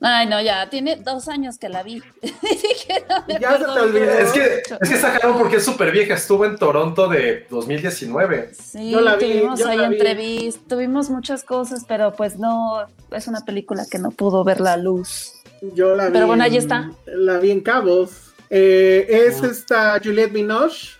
[0.00, 2.02] Ay, no, ya, tiene dos años que la vi.
[2.22, 4.04] Dije, no me Ya se te olvidó.
[4.10, 6.14] es que, es que sacaron porque es súper vieja.
[6.14, 8.50] Estuvo en Toronto de 2019.
[8.54, 13.26] Sí, Yo la vi, tuvimos yo ahí entrevistas, tuvimos muchas cosas, pero pues no, es
[13.28, 15.32] una película que no pudo ver la luz.
[15.74, 16.12] Yo la vi.
[16.12, 16.90] Pero bueno, ahí en- está.
[17.06, 18.32] La vi en Cabos.
[18.50, 20.90] Eh, es esta Juliette Binoche,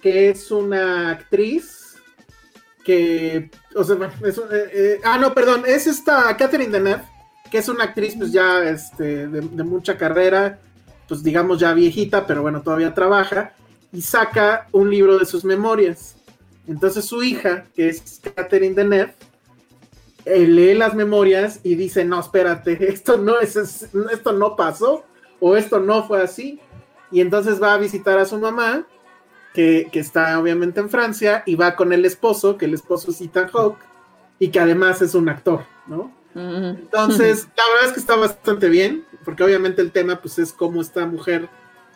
[0.00, 1.96] que es una actriz
[2.84, 3.50] que.
[3.74, 4.42] O sea, es eh,
[4.72, 5.62] eh, ah, no, perdón.
[5.66, 7.02] Es esta Catherine Deneuve,
[7.52, 10.58] que es una actriz, pues ya este, de, mucha carrera,
[11.06, 13.52] pues digamos ya viejita, pero bueno, todavía trabaja,
[13.92, 16.16] y saca un libro de sus memorias.
[16.66, 19.14] Entonces su hija, que es Catherine Deneuve,
[20.24, 25.04] eh, lee las memorias y dice, no, espérate, esto no es, es- esto no pasó,
[25.38, 26.58] o esto no fue así.
[27.10, 28.86] Y entonces va a visitar a su mamá,
[29.52, 33.20] que, que está obviamente en Francia, y va con el esposo, que el esposo es
[33.20, 33.84] Ethan Hawke,
[34.38, 36.21] y que además es un actor, ¿no?
[36.34, 40.80] Entonces, la verdad es que está bastante bien, porque obviamente el tema pues es cómo
[40.80, 41.48] esta mujer,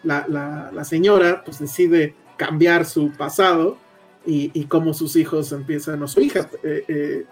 [0.03, 3.79] la, la- señora, pues decide cambiar su pasado
[4.27, 7.25] y, y cómo sus hijos empiezan, o su hija, eh, eh,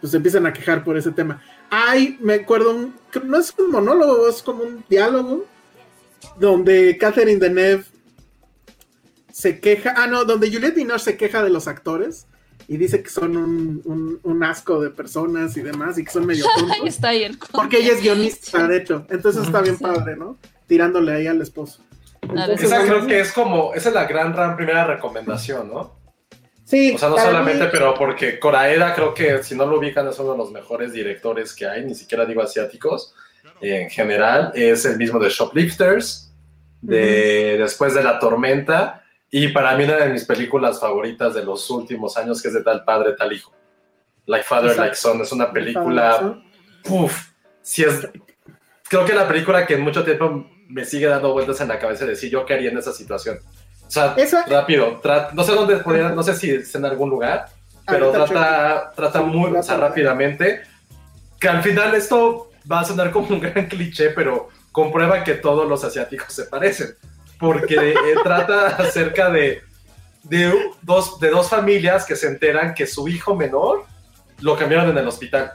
[0.00, 1.40] pues empiezan a quejar por ese tema.
[1.70, 2.90] Hay, me acuerdo,
[3.24, 5.44] no es un monólogo, es como un diálogo,
[6.38, 7.84] donde Catherine Deneuve
[9.32, 12.26] se queja, ah, no, donde Juliette Binoche se queja de los actores
[12.68, 16.26] y dice que son un, un- un asco de personas y demás y que son
[16.26, 16.76] medio tontos.
[16.80, 19.06] Ahí está ahí el Porque ella es guionista, de hecho.
[19.10, 19.82] Entonces está bien Sí.
[19.82, 20.36] padre, ¿no?
[20.66, 21.82] tirándole ahí al esposo.
[22.20, 25.96] Entonces, Esa creo que es como, esa es la gran, gran primera recomendación, ¿no?
[26.64, 30.06] Sí, O sea, no solamente, mí- pero porque Coraeda creo que si no lo ubican
[30.08, 33.14] es uno de los mejores directores que hay, ni siquiera digo asiáticos,
[33.62, 36.30] en general, es el mismo de Shoplifters,
[36.82, 41.68] de Después de la Tormenta, y para mí una de mis películas favoritas de los
[41.70, 43.52] últimos años, que es de Tal Padre, Tal Hijo.
[44.26, 44.82] Like Father, Exacto.
[44.82, 46.42] Like Son, es una película,
[46.84, 47.30] puf,
[47.62, 48.08] si es,
[48.88, 52.04] creo que la película que en mucho tiempo me sigue dando vueltas en la cabeza
[52.04, 53.38] de decir yo qué haría en esa situación.
[53.86, 54.14] O sea,
[54.46, 55.00] rápido,
[55.32, 57.46] no sé dónde podría, no sé si es en algún lugar,
[57.86, 60.62] pero Ahorita trata, trata muy, o sea, rápidamente,
[61.40, 65.66] que al final esto va a sonar como un gran cliché, pero comprueba que todos
[65.66, 66.94] los asiáticos se parecen,
[67.38, 69.62] porque trata acerca de,
[70.24, 70.52] de,
[70.82, 73.84] dos, de dos familias que se enteran que su hijo menor
[74.40, 75.52] lo cambiaron en el hospital,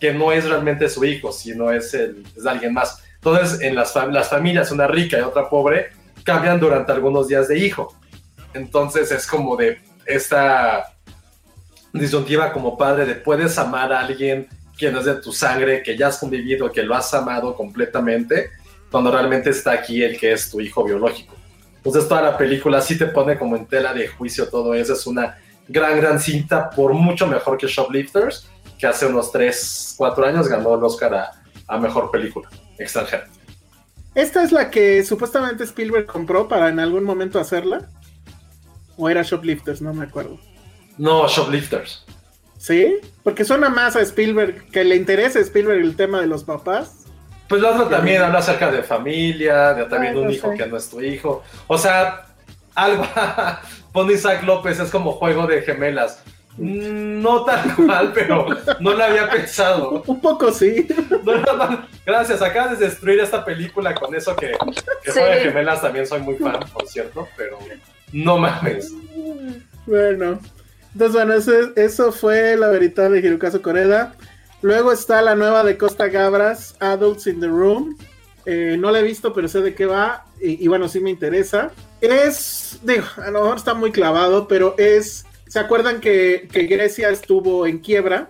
[0.00, 3.02] que no es realmente su hijo, sino es, el, es alguien más.
[3.14, 5.90] Entonces, en las, las familias, una rica y otra pobre,
[6.24, 7.94] cambian durante algunos días de hijo.
[8.54, 10.94] Entonces es como de esta
[11.92, 15.96] disyuntiva como padre de puedes amar a alguien que no es de tu sangre, que
[15.96, 18.50] ya has convivido, que lo has amado completamente,
[18.92, 21.34] cuando realmente está aquí el que es tu hijo biológico.
[21.76, 24.92] Entonces toda la película sí te pone como en tela de juicio todo eso.
[24.92, 25.36] Es una
[25.66, 28.46] gran, gran cinta, por mucho mejor que Shoplifters,
[28.78, 31.30] que hace unos 3, 4 años ganó el Oscar a,
[31.66, 32.48] a Mejor Película
[32.78, 33.26] Extranjera.
[34.14, 37.88] ¿Esta es la que supuestamente Spielberg compró para en algún momento hacerla?
[38.96, 39.80] ¿O era Shoplifters?
[39.80, 40.38] No me acuerdo.
[40.98, 42.04] No, Shoplifters.
[42.58, 42.98] ¿Sí?
[43.24, 47.01] Porque suena más a Spielberg, que le interesa a Spielberg el tema de los papás.
[47.52, 50.56] Pues la otra también habla acerca de familia, de también Ah, un no hijo sé.
[50.56, 51.42] que no es tu hijo.
[51.66, 52.28] O sea,
[52.74, 53.06] algo.
[53.92, 56.22] Pone Isaac López es como juego de gemelas.
[56.56, 58.46] No tan mal, pero
[58.80, 60.02] no lo había pensado.
[60.06, 60.88] Un poco sí.
[61.24, 61.86] No, no, no.
[62.06, 64.52] Gracias, acabas de destruir esta película con eso que,
[65.04, 65.18] que Sí.
[65.18, 67.58] juego de gemelas también soy muy fan, por cierto, pero
[68.14, 68.90] no mames.
[69.84, 70.40] Bueno,
[70.94, 71.34] entonces bueno,
[71.76, 74.14] eso fue la verdad de Hirokazu Koreda.
[74.62, 77.96] Luego está la nueva de Costa Gabras, Adults in the Room.
[78.46, 80.24] Eh, no la he visto, pero sé de qué va.
[80.40, 81.70] Y, y bueno, sí me interesa.
[82.00, 85.24] Es, digo, a lo mejor está muy clavado, pero es.
[85.48, 88.28] ¿Se acuerdan que, que Grecia estuvo en quiebra?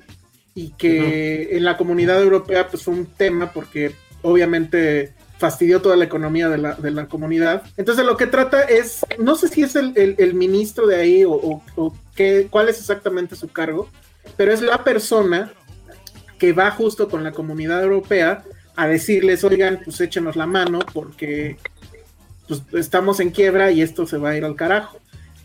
[0.54, 6.04] Y que en la comunidad europea, pues fue un tema porque obviamente fastidió toda la
[6.04, 7.62] economía de la, de la comunidad.
[7.76, 11.24] Entonces lo que trata es, no sé si es el, el- el ministro de ahí
[11.24, 13.88] o, o- o qué, cuál es exactamente su cargo,
[14.36, 15.52] pero es la persona
[16.42, 18.42] que va justo con la comunidad europea
[18.74, 21.56] a decirles, oigan, pues échenos la mano porque
[22.48, 24.98] pues, estamos en quiebra y esto se va a ir al carajo.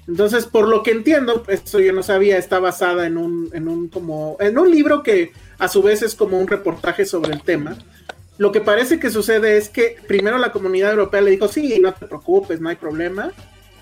[0.08, 3.90] Entonces, por lo que entiendo, esto yo no sabía, está basada en un, en un
[3.90, 7.78] como, en un libro que a su vez es como un reportaje sobre el tema.
[8.40, 11.94] Lo que parece que sucede es que primero la comunidad europea le dijo, sí, no
[11.94, 13.34] te preocupes, no hay problema,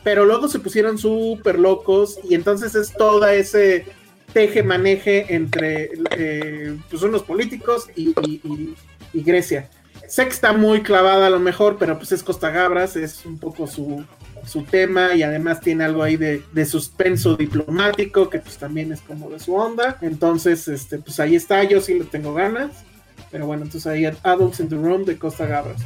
[0.03, 3.85] pero luego se pusieron súper locos y entonces es toda ese
[4.35, 8.13] teje maneje entre eh, pues unos políticos y,
[9.13, 9.69] Grecia.
[10.09, 13.39] Sé que está muy clavada a lo mejor, pero pues es Costa Gabras, es un
[13.39, 14.03] poco su,
[14.45, 18.99] su tema y además tiene algo ahí de, de suspenso diplomático que pues también es
[18.99, 19.97] como de su onda.
[20.01, 22.83] Entonces, este, pues ahí está, yo sí le tengo ganas.
[23.31, 25.81] Pero bueno, entonces ahí Adults in the Room de Costa Gabras.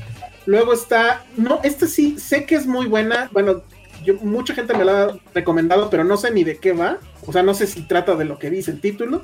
[0.48, 3.30] Luego está, no, esta sí, sé que es muy buena.
[3.32, 3.62] Bueno,
[4.04, 6.98] yo, mucha gente me la ha recomendado, pero no sé ni de qué va.
[7.26, 9.24] O sea, no sé si trata de lo que dice el título,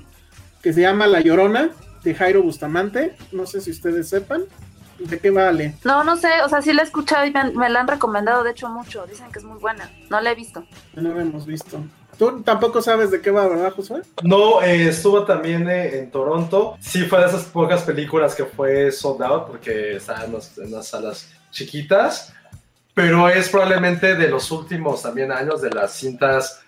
[0.62, 1.70] que se llama La Llorona
[2.04, 3.16] de Jairo Bustamante.
[3.32, 4.44] No sé si ustedes sepan
[5.00, 5.76] de qué vale.
[5.84, 8.44] No, no sé, o sea, sí la he escuchado y me, me la han recomendado,
[8.44, 9.06] de hecho, mucho.
[9.08, 9.90] Dicen que es muy buena.
[10.10, 10.64] No la he visto.
[10.96, 11.80] No la hemos visto.
[12.18, 14.02] Tú tampoco sabes de qué va, ¿verdad, Josué?
[14.24, 16.78] No, eh, estuvo también eh, en Toronto.
[16.80, 20.72] Sí, fue de esas pocas películas que fue sold out porque estaba en, las- en
[20.72, 22.34] las salas chiquitas.
[22.96, 26.62] Pero es probablemente de los últimos también años de las cintas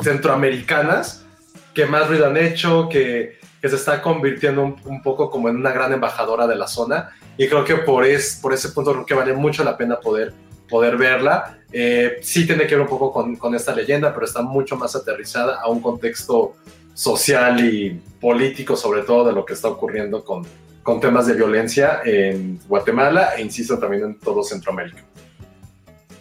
[0.00, 1.26] centroamericanas
[1.74, 5.56] que más ruido han hecho, que, que se está convirtiendo un, un poco como en
[5.56, 7.10] una gran embajadora de la zona.
[7.36, 10.32] Y creo que por, es, por ese punto creo que vale mucho la pena poder,
[10.68, 11.58] poder verla.
[11.72, 14.94] Eh, sí tiene que ver un poco con, con esta leyenda, pero está mucho más
[14.94, 16.54] aterrizada a un contexto
[16.94, 20.46] social y político, sobre todo de lo que está ocurriendo con,
[20.82, 25.02] con temas de violencia en Guatemala e insisto también en todo Centroamérica.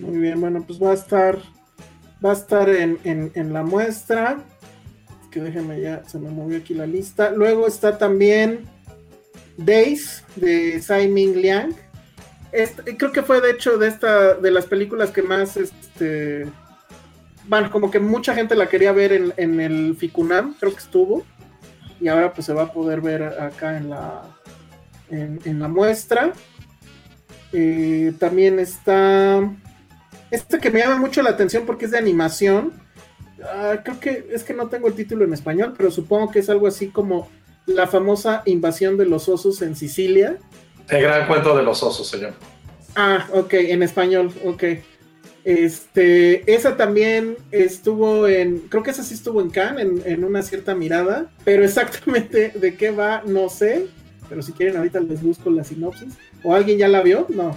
[0.01, 1.37] Muy bien, bueno, pues va a estar,
[2.23, 4.37] va a estar en, en- en la muestra.
[5.23, 7.31] Es que déjenme ya, se me movió aquí la lista.
[7.31, 8.65] Luego está también
[9.57, 11.73] Days de Tsai Ming Liang.
[12.97, 16.45] Creo que fue de hecho de esta, de las películas que más, este,
[17.47, 21.23] bueno, como que mucha gente la quería ver en, en el Ficunam, creo que estuvo.
[22.01, 24.23] Y ahora pues se va a poder ver acá en la,
[25.09, 26.33] en, en la muestra.
[27.53, 29.39] Eh, también está.
[30.31, 32.73] Este que me llama mucho la atención porque es de animación.
[33.43, 36.49] Ah, creo que es que no tengo el título en español, pero supongo que es
[36.49, 37.29] algo así como
[37.65, 40.37] la famosa invasión de los osos en Sicilia.
[40.89, 42.35] El gran cuento de los osos se llama.
[42.95, 44.63] Ah, ok, en español, ok.
[45.43, 50.43] Este, esa también estuvo en, creo que esa sí estuvo en Cannes, en, en una
[50.43, 53.87] cierta mirada, pero exactamente de qué va, no sé.
[54.29, 56.13] Pero si quieren, ahorita les busco la sinopsis.
[56.43, 57.25] ¿O alguien ya la vio?
[57.29, 57.53] No.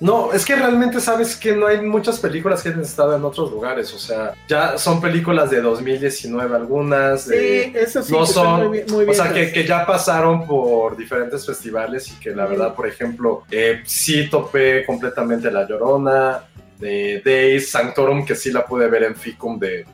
[0.00, 3.50] No, es que realmente sabes que no hay muchas películas que han estado en otros
[3.50, 8.68] lugares, o sea, ya son películas de 2019 algunas, de- Sí, eso sí, no son,
[8.68, 12.74] muy bien- o sea, que, que ya pasaron por diferentes festivales y que la verdad,
[12.74, 16.44] por ejemplo, eh, sí topé completamente La Llorona,
[16.78, 19.84] de Days, Sanctorum, que sí la pude ver en Ficum de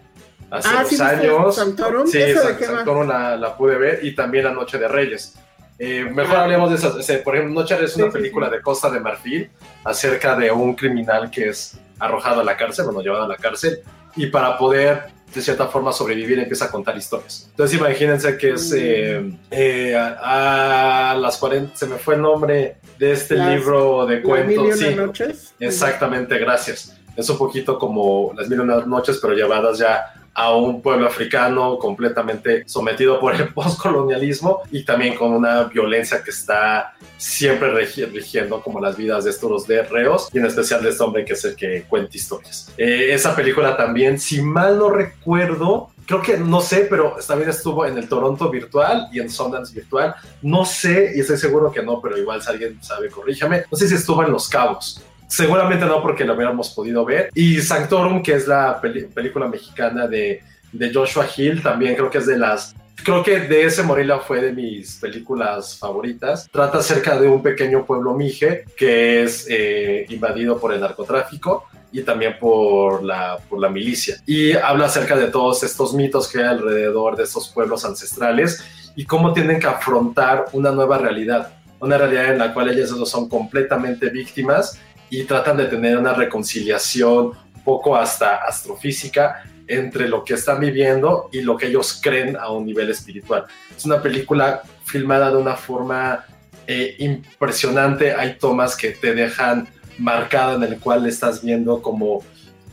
[0.53, 1.57] hace Ah, dos ¿sí años.
[1.57, 2.07] Sanctorum?
[2.07, 2.77] Sí, ¿Esa de San-?
[2.77, 5.35] Sanctorum la, la pude ver y también La Noche de Reyes.
[5.79, 6.95] Eh, mejor hablemos de esas.
[7.23, 8.57] por ejemplo, Reyes es una Sí, película sí.
[8.57, 9.51] de Costa de Marfil
[9.85, 13.81] acerca de un criminal que es arrojado a la cárcel, bueno, llevado a la cárcel,
[14.17, 17.47] y para poder de cierta forma sobrevivir empieza a contar historias.
[17.51, 22.77] Entonces imagínense que es eh, eh, a, a las 40, se me fue el nombre
[22.99, 24.79] de este Las- libro de cuentos.
[24.79, 25.55] Sí, noches.
[25.61, 26.97] Exactamente, gracias.
[27.17, 31.07] Es un poquito como las mil y una noches, pero llevadas ya a un pueblo
[31.07, 38.61] africano completamente sometido por el postcolonialismo y también con una violencia que está siempre rigiendo
[38.61, 41.45] como las vidas de estos de reos y en especial de este hombre que es
[41.47, 42.71] el que cuenta historias.
[42.77, 47.87] Eh, esa película también, si mal no recuerdo, creo que no sé, pero también estuvo
[47.87, 50.15] en el Toronto virtual y en Sundance virtual.
[50.43, 53.65] No sé y estoy seguro que no, pero igual si alguien sabe, corríjame.
[53.73, 55.03] No sé si estuvo en Los Cabos.
[55.29, 57.31] Seguramente no porque lo hubiéramos podido ver.
[57.35, 60.43] Y Sanctorum, que es la película mexicana de,
[60.73, 62.75] de Joshua Hill, también creo que es de las...
[63.05, 66.49] Creo que de ese Morelia fue de mis películas favoritas.
[66.51, 72.03] Trata acerca de un pequeño pueblo mije que es eh, invadido por el narcotráfico y
[72.03, 74.17] también por la, por la milicia.
[74.27, 78.65] Y habla acerca de todos estos mitos que hay alrededor de estos pueblos ancestrales
[78.97, 81.53] y cómo tienen que afrontar una nueva realidad.
[81.79, 84.81] Una realidad en la cual ellos son completamente víctimas
[85.11, 87.33] y tratan de tener una reconciliación
[87.65, 92.67] poco hasta astrofísica entre lo que están viviendo y lo que ellos creen a un
[92.67, 93.45] nivel espiritual.
[93.77, 96.25] Es una película filmada de una forma
[96.67, 98.13] eh, impresionante.
[98.13, 99.69] Hay tomas que te dejan
[99.99, 102.23] marcada en el cual estás viendo como,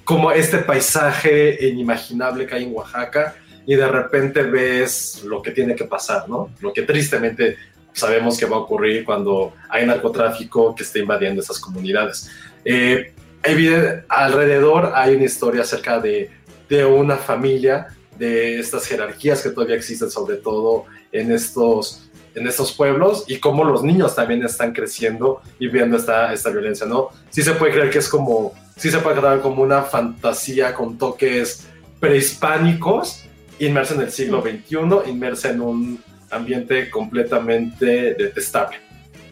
[0.03, 3.35] como este paisaje inimaginable que hay en Oaxaca
[3.65, 6.49] y de repente ves lo que tiene que pasar, ¿no?
[6.59, 7.57] Lo que tristemente
[7.93, 12.29] sabemos que va a ocurrir cuando hay narcotráfico que está invadiendo esas comunidades.
[12.65, 13.13] Eh,
[13.43, 16.29] evidente- alrededor hay una historia acerca de,
[16.69, 17.87] de una familia,
[18.17, 23.63] de estas jerarquías que todavía existen, sobre todo en estos, en estos pueblos, y cómo
[23.63, 27.09] los niños también están creciendo y viendo esta, esta violencia, ¿no?
[27.29, 30.97] Sí se puede creer que es como, sí se puede creer como una fantasía con
[30.97, 31.67] toques
[31.99, 33.23] prehispánicos,
[33.59, 36.03] inmersa en el siglo XXI, inmersa en un
[36.33, 38.77] ambiente completamente detestable.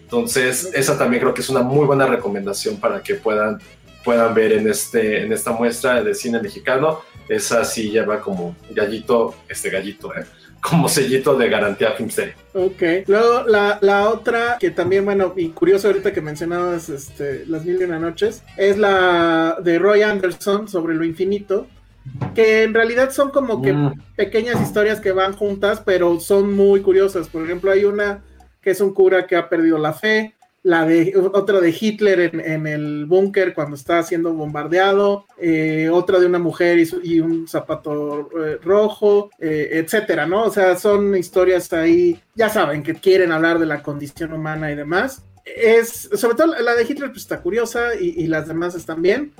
[0.03, 3.59] Entonces, esa también creo que es una muy buena recomendación para que puedan,
[4.03, 6.99] puedan ver en, este, en esta muestra de cine mexicano.
[7.29, 10.25] Esa sí lleva como gallito, este gallito, ¿eh?
[10.61, 12.35] como sellito de garantía Filmsteria.
[12.53, 13.07] Ok.
[13.07, 17.81] Luego la, la otra que también, bueno, y curioso ahorita que mencionabas este, Las Mil
[17.81, 21.67] y Una Noches, es la de Roy Anderson sobre lo infinito,
[22.35, 23.93] que en realidad son como que Mm.
[24.15, 27.27] pequeñas historias que van juntas, pero son muy curiosas.
[27.29, 28.23] Por ejemplo, hay una
[28.61, 32.39] que es un cura que ha perdido la fe, la de otra de Hitler en,
[32.39, 38.29] en el búnker cuando está siendo bombardeado, eh, otra de una mujer y un zapato
[38.39, 40.43] eh, rojo, eh, etcétera, ¿no?
[40.43, 44.75] O sea, son historias ahí, ya saben, que quieren hablar de la condición humana y
[44.75, 45.23] demás.
[45.43, 49.33] Es, sobre todo la de Hitler, pues está curiosa y, y las demás están bien,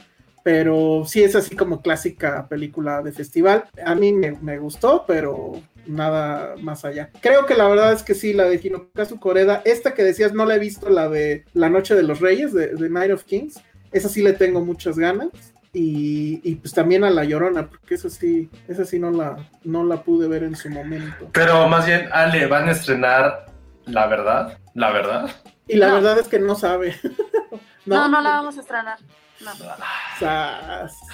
[0.44, 3.66] pero sí es así como clásica película de festival.
[3.86, 5.54] A mí me, me gustó, pero
[5.86, 7.10] nada más allá.
[7.22, 10.46] Creo que la verdad es que sí, la de Hinokazu Koreda, esta que decías no
[10.46, 13.60] la he visto, la de La Noche de los Reyes, de, de Night of Kings,
[13.92, 15.30] esa sí le tengo muchas ganas.
[15.74, 19.86] Y, y pues también a La Llorona, porque esa sí, esa sí no la, no
[19.86, 21.30] la pude ver en su momento.
[21.32, 23.46] Pero más bien, Ale, van a estrenar
[23.86, 25.30] La Verdad, La Verdad.
[25.68, 25.94] Y la No.
[25.96, 26.96] verdad es que no sabe.
[27.84, 29.00] No, no, la vamos a estrenar.
[29.44, 29.52] No.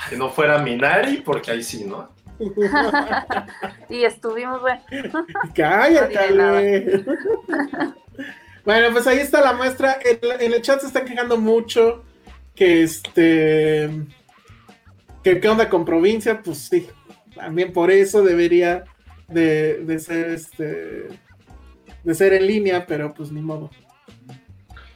[0.09, 2.09] Que no fuera Minari, porque ahí sí, ¿no?
[3.89, 4.79] y estuvimos, güey.
[5.55, 7.05] Cállate.
[8.65, 9.97] Bueno, pues ahí está la muestra.
[10.03, 12.03] En, en el chat se están quejando mucho
[12.53, 13.89] que este.
[15.23, 16.85] Que qué onda con provincia, pues sí.
[17.33, 18.83] También por eso debería
[19.29, 21.07] de, de ser este.
[22.03, 23.71] De ser en línea, pero pues ni modo.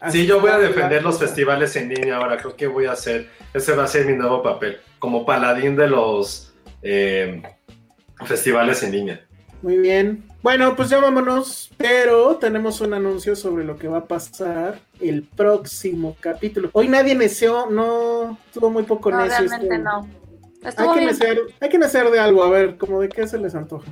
[0.10, 2.38] Sí, yo voy a defender los festivales en línea ahora.
[2.38, 3.30] Creo que voy a hacer.
[3.53, 4.80] Ese va a ser mi nuevo papel.
[4.99, 7.41] Como paladín de los eh,
[8.26, 9.26] festivales en línea.
[9.61, 10.23] Muy bien.
[10.41, 15.22] Bueno, pues ya vámonos, pero tenemos un anuncio sobre lo que va a pasar el
[15.22, 16.72] próximo capítulo.
[16.73, 19.38] Hoy nadie neció, no, estuvo muy poco No, necio.
[19.38, 20.07] realmente este- no.
[20.64, 21.06] Hay que, bien.
[21.07, 23.91] necear, hay que necear de algo, a ver, como de qué se les antoja.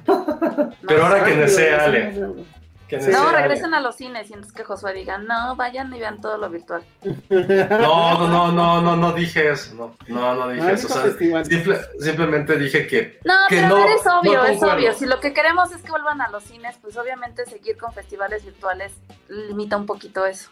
[0.87, 2.13] Pero ahora que desea, Ale.
[2.99, 3.11] Sí.
[3.11, 6.37] No, regresen a los cines y entonces que Josué diga, no, vayan y vean todo
[6.37, 6.83] lo virtual.
[7.29, 9.75] No, no, no, no, no, no dije eso.
[9.75, 10.87] No, no, no dije eso.
[10.87, 11.03] o sea,
[11.43, 13.19] simple- simplemente dije que.
[13.25, 14.93] No, que pero no, es obvio, no es obvio.
[14.93, 18.43] Si lo que queremos es que vuelvan a los cines, pues obviamente seguir con festivales
[18.45, 18.93] virtuales
[19.27, 20.49] limita un poquito eso.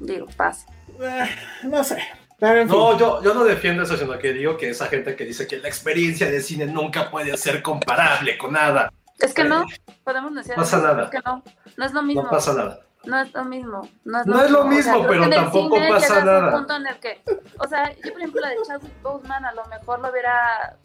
[0.00, 0.66] Digo, paz.
[1.00, 1.28] Ah,
[1.64, 2.02] no sé.
[2.40, 2.76] Pero en fin.
[2.76, 5.58] No, yo, yo no defiendo eso, sino que digo que esa gente que dice que
[5.58, 8.92] la experiencia de cine nunca puede ser comparable con nada.
[9.22, 9.64] Es que no,
[10.04, 11.04] podemos decir pasa nada.
[11.04, 11.42] es que no,
[11.76, 12.22] no es lo mismo.
[12.24, 12.80] No pasa nada.
[13.04, 13.88] No es lo mismo.
[14.04, 16.52] No es No es lo O sea, mismo, pero tampoco cine pasa un nada.
[16.52, 17.22] punto en el que,
[17.58, 20.76] o sea, yo por ejemplo la de Chadwick Boseman a lo mejor lo hubiera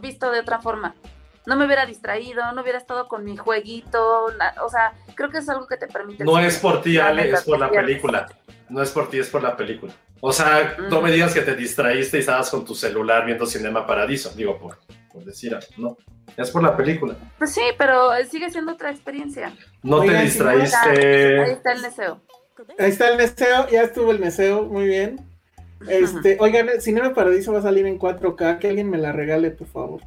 [0.00, 0.94] visto de otra forma.
[1.46, 5.38] No me hubiera distraído, no hubiera estado con mi jueguito, na- o sea, creo que
[5.38, 6.24] es algo que te permite.
[6.24, 8.28] No es por ti, Ale, es por la película.
[8.68, 9.92] No es por ti, es por la película.
[10.20, 13.84] O sea, no me digas que te distraíste y estabas con tu celular viendo Cinema
[13.86, 14.30] Paradiso.
[14.36, 14.78] Digo, por,
[15.12, 15.66] por decir algo.
[15.76, 15.96] No,
[16.36, 17.16] es por la película.
[17.38, 19.52] Pues sí, pero sigue siendo otra experiencia.
[19.82, 21.52] No te Oigan, Ahí distraíste.
[21.52, 22.20] está el deseo.
[22.78, 25.20] Ahí está el neseo, ya estuvo el neseo, muy bien.
[25.88, 29.50] Este, oigan, el Cinema Paradiso va a salir en 4K, que alguien me la regale,
[29.50, 30.00] por favor.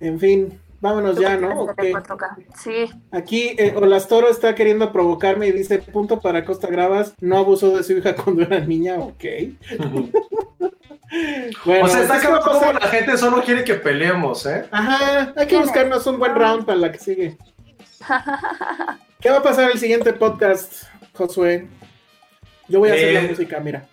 [0.00, 1.62] En fin, vámonos ya, ¿no?
[1.62, 1.94] ¿O qué?
[2.56, 2.90] Sí.
[3.10, 7.82] Aquí eh, Olastoro está queriendo provocarme y dice, punto para Costa Gravas, no abusó de
[7.84, 9.24] su hija cuando era niña, ok.
[11.64, 12.82] Bueno, o sea, está ¿qué va a cabrón como pasar?
[12.82, 14.66] la gente solo quiere que peleemos, ¿eh?
[14.70, 17.38] Ajá, hay que buscarnos un buen round para la que sigue.
[19.20, 21.66] ¿Qué va a pasar el siguiente podcast, Josué?
[22.68, 23.22] Yo voy a hacer Eh.
[23.22, 23.86] la música, mira.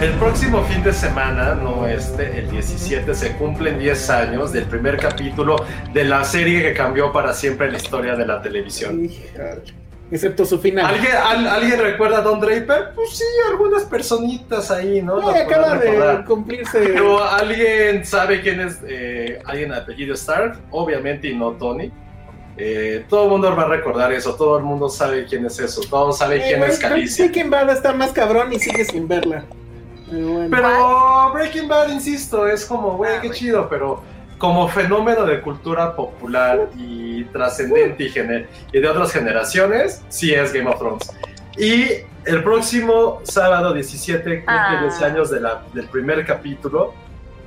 [0.00, 4.98] El próximo fin de semana, no este, el 17, se cumplen 10 años del primer
[4.98, 5.56] capítulo
[5.92, 9.04] de la serie que cambió para siempre la historia de la televisión.
[9.06, 9.62] Híjole.
[10.10, 10.84] Excepto su final.
[10.86, 12.90] ¿Alguien, al- ¿Alguien recuerda a Don Draper?
[12.94, 15.18] Pues sí, algunas personitas ahí, ¿no?
[15.18, 16.78] Eh, Las acaba de cumplirse.
[16.78, 20.58] Pero ¿alguien sabe quién es eh, alguien apellido Stark?
[20.70, 21.90] Obviamente, y no Tony.
[22.58, 25.80] Eh, todo el mundo va a recordar eso, todo el mundo sabe quién es eso,
[25.90, 27.24] todos saben Eh, quién es Calicia.
[27.24, 29.44] Breaking Bad está más cabrón y sigue sin verla.
[30.10, 30.48] Pero bueno.
[30.56, 34.02] Pero Breaking Bad, insisto, es como, Ah, güey, qué chido, pero
[34.38, 40.52] como fenómeno de cultura popular y trascendente y, gener- y de otras generaciones, sí es
[40.52, 41.10] Game of Thrones.
[41.58, 41.88] Y
[42.26, 44.80] el próximo sábado 17 cumple Ah.
[44.82, 46.92] 10 años de la- del primer capítulo.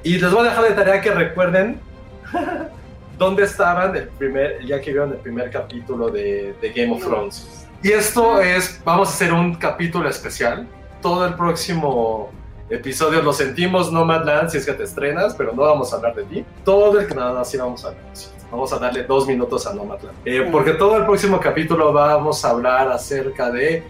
[0.03, 1.79] Y les voy a dejar de tarea que recuerden
[3.17, 7.03] dónde estaban el, primer, el día que vieron el primer capítulo de, de Game of
[7.03, 7.67] Thrones.
[7.83, 10.67] Y esto es, vamos a hacer un capítulo especial.
[11.01, 12.31] Todo el próximo
[12.69, 16.23] episodio lo sentimos, Nomadland, si es que te estrenas, pero no vamos a hablar de
[16.23, 16.45] ti.
[16.63, 18.03] Todo el que nada, sí vamos a hablar.
[18.13, 18.27] sí.
[18.51, 20.17] Vamos a darle dos minutos a Nomadland.
[20.25, 23.83] Eh, porque todo el próximo capítulo vamos a hablar acerca de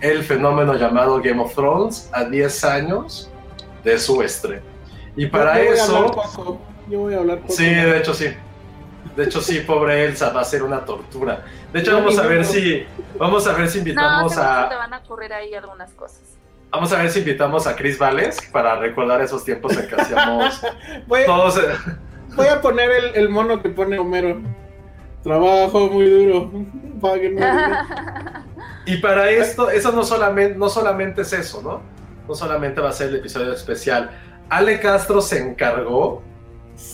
[0.00, 3.30] el fenómeno llamado Game of Thrones a 10 años
[3.84, 4.62] de su estreno.
[5.14, 6.06] Y para Yo- yo voy a eso...
[6.06, 6.60] poco.
[6.88, 7.52] Yo voy a hablar poco.
[7.52, 8.26] Sí, de hecho sí.
[9.14, 11.44] De hecho sí, pobre Elsa, va a ser una tortura.
[11.72, 12.84] De hecho No, vamos a ver si
[13.16, 16.20] vamos a ver si No, invitamos seguro a te van a ocurrir ahí algunas cosas.
[16.70, 20.60] Vamos a ver si invitamos a Chris Vales para recordar esos tiempos en que hacíamos
[21.06, 21.74] Voy, todos eh,
[22.34, 24.40] voy a poner el, el mono que pone Homero.
[25.22, 26.50] Trabajo muy duro.
[27.00, 27.46] Páguenme.
[28.86, 31.82] y para esto eso no solamente no solamente es eso, ¿no?
[32.26, 34.10] No solamente va a ser el episodio especial.
[34.48, 36.22] Ale Castro se encargó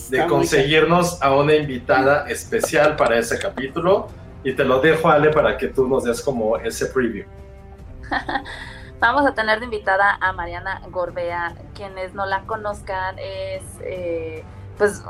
[0.09, 4.07] de conseguirnos a una invitada especial para ese capítulo
[4.43, 7.25] y te lo dejo Ale para que tú nos des como ese preview.
[8.99, 11.53] Vamos a tener de invitada a Mariana Gorbea.
[11.75, 14.43] Quienes no la conozcan, es eh,
[14.77, 15.03] pues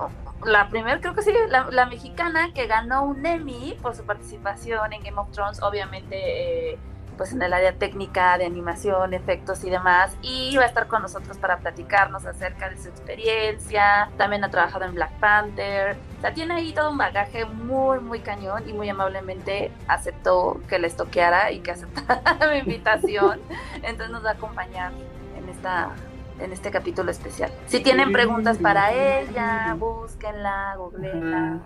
[0.46, 4.94] la primera, creo que sí, la, la mexicana que ganó un Emmy por su participación
[4.94, 6.80] en Game of Thrones, obviamente eh,
[7.18, 10.16] pues en el área técnica de animación, efectos y demás.
[10.22, 14.10] Y va a estar con nosotros para platicarnos acerca de su experiencia.
[14.18, 15.98] También ha trabajado en Black Panther.
[16.18, 20.80] O sea, tiene ahí todo un bagaje muy, muy cañón y muy amablemente aceptó que
[20.80, 22.22] les toqueara y que aceptara
[22.52, 23.40] mi invitación.
[23.76, 24.92] Entonces nos va a acompañar
[25.38, 25.92] en esta
[26.40, 27.52] en este capítulo especial.
[27.66, 31.62] Si tienen preguntas para ella, búsquenla, googleenla.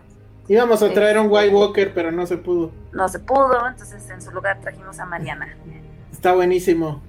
[0.52, 2.72] Íbamos a traer un White Walker, pero no se pudo.
[2.92, 5.56] No se pudo, entonces en su lugar trajimos a Mariana.
[6.12, 7.02] Está buenísimo.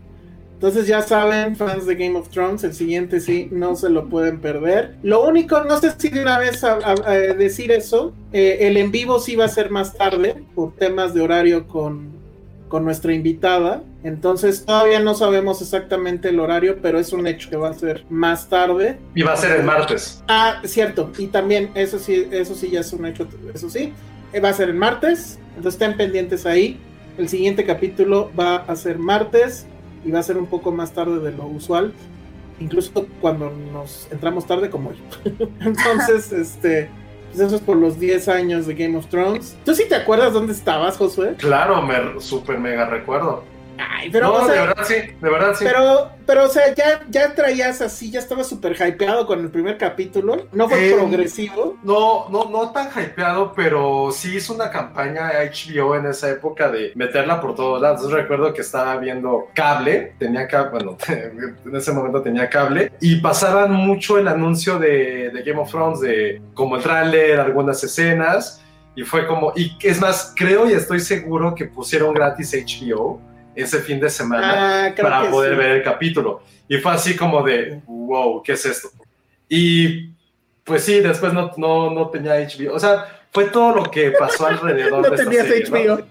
[0.55, 4.41] Entonces ya saben, fans de Game of Thrones, el siguiente sí, no se lo pueden
[4.41, 4.95] perder.
[5.03, 8.77] Lo único, no sé si de una vez a, a- a decir eso, eh, el
[8.77, 12.11] en vivo sí va a ser más tarde por temas de horario con,
[12.69, 13.83] con nuestra invitada.
[14.05, 18.05] Entonces todavía no sabemos exactamente el horario, pero es un hecho que va a ser
[18.11, 18.99] más tarde.
[19.15, 20.23] Y va a ser el martes.
[20.29, 21.13] Ah, cierto.
[21.19, 23.93] Y también, eso sí, eso sí ya es un hecho, eso sí.
[24.33, 25.39] eh, Va a ser el martes.
[25.57, 26.81] Entonces estén pendientes ahí.
[27.19, 29.67] El siguiente capítulo va a ser martes
[30.05, 31.93] y va a ser un poco más tarde de lo usual.
[32.59, 34.97] Incluso cuando nos entramos tarde como hoy.
[35.61, 36.91] Entonces, este.
[37.31, 39.57] Pues eso es por los 10 años de Game of Thrones.
[39.65, 41.35] ¿Tú sí te acuerdas dónde estabas, Josué?
[41.39, 43.45] Claro, me super mega recuerdo.
[43.79, 45.65] Ay, pero, no, o sea, de verdad sí, de verdad sí.
[45.65, 49.79] Pero, pero, o sea, ya, ya traías así, ya estabas súper hypeado con el primer
[49.79, 50.47] capítulo.
[50.53, 51.77] No fue Eh, progresivo.
[51.83, 56.93] No, no, no tan hypeado, pero sí hizo una campaña HBO en esa época de
[56.95, 58.01] meterla por todos lados.
[58.01, 63.17] Entonces recuerdo que estaba viendo cable, tenía cable, bueno, en ese momento tenía cable, y
[63.21, 68.61] pasaban mucho el anuncio de, de Game of Thrones, de como el tráiler, algunas escenas,
[68.95, 73.21] y fue como, y es más, creo y estoy seguro que pusieron gratis HBO
[73.55, 75.59] ese fin de semana Ah, para poder sí.
[75.59, 76.43] ver el capítulo.
[76.69, 78.89] Y fue así como de, wow, ¿qué es esto?
[79.49, 80.11] Y
[80.65, 82.75] pues sí, después no, no, no tenía HBO.
[82.75, 85.97] O sea, fue todo lo que pasó alrededor No de esta tenías serie, ¿no?
[85.97, 86.07] HBO.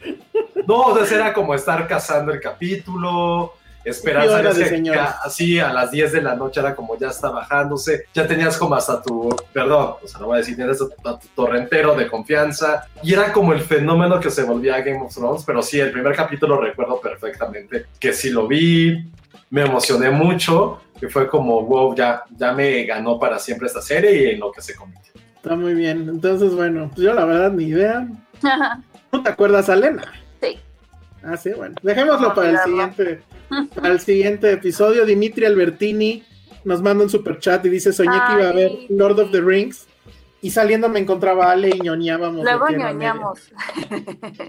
[0.68, 3.54] No, o sea, era como estar cazando el capítulo,
[3.84, 8.28] de que así a las 10 de la noche era como ya está bajándose, ya
[8.28, 11.20] tenías como hasta tu, perdón, o sea, no voy a decir, tienes a tu, a
[11.20, 15.44] tu torrentero de confianza, y era como el fenómeno que se volvía Game of Thrones,
[15.46, 19.10] pero sí, el primer capítulo recuerdo perfectamente que sí lo vi,
[19.50, 24.12] me emocioné mucho, y fue como, wow, ya, ya me ganó para siempre esta serie
[24.12, 25.14] y en lo que se convirtió.
[25.36, 26.08] Está muy bien.
[26.08, 28.08] Entonces, bueno, pues yo la verdad ni idea.
[29.12, 30.04] ¿No te acuerdas, Alena?
[30.40, 30.60] Sí.
[31.24, 31.76] Ah, sí, bueno.
[31.82, 33.22] Dejémoslo para el siguiente,
[33.76, 35.06] para el siguiente episodio.
[35.06, 36.24] Dimitri Albertini
[36.64, 38.72] nos manda un super chat y dice: Soñé que iba a ver.
[38.90, 39.88] Lord of the Rings.
[40.44, 42.44] Y saliendo me encontraba Ale y ñoñábamos.
[42.44, 43.40] Luego ñoñamos.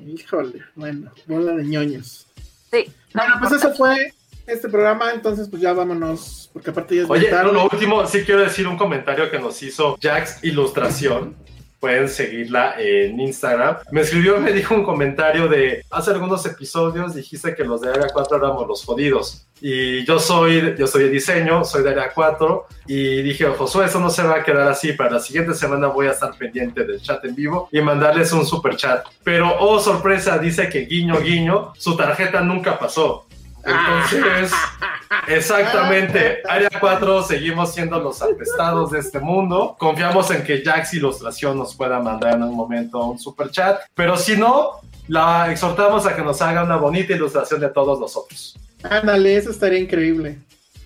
[0.06, 2.26] Híjole, bueno, bola de ñoños.
[2.70, 2.86] Sí.
[3.12, 3.68] no Bueno, pues importa.
[3.68, 4.14] eso fue
[4.46, 5.12] este programa.
[5.12, 8.66] Entonces, pues ya vámonos, porque aparte ya es Oye, no, lo último, sí quiero decir
[8.66, 11.36] un comentario que nos hizo Jax Ilustración.
[11.82, 13.78] Pueden seguirla en Instagram.
[13.90, 18.06] Me escribió, me dijo un comentario de hace algunos episodios dijiste que los de Área
[18.12, 19.48] 4 éramos los jodidos.
[19.60, 23.98] Y yo soy, yo soy de diseño, soy de Área 4 y dije, Josué, eso
[23.98, 24.92] no se va a quedar así.
[24.92, 28.46] Para la siguiente semana voy a estar pendiente del chat en vivo y mandarles un
[28.46, 29.04] super chat.
[29.24, 33.26] Pero, oh sorpresa, dice que guiño, guiño, su tarjeta nunca pasó.
[33.64, 34.52] Entonces,
[35.28, 39.76] exactamente, Área 4 seguimos siendo los apestados de este mundo.
[39.78, 44.16] Confiamos en que Jax Ilustración nos pueda mandar en un momento un super chat, pero
[44.16, 48.56] si no, la exhortamos a que nos haga una bonita ilustración de todos nosotros.
[48.82, 50.38] Ándale, eso estaría increíble.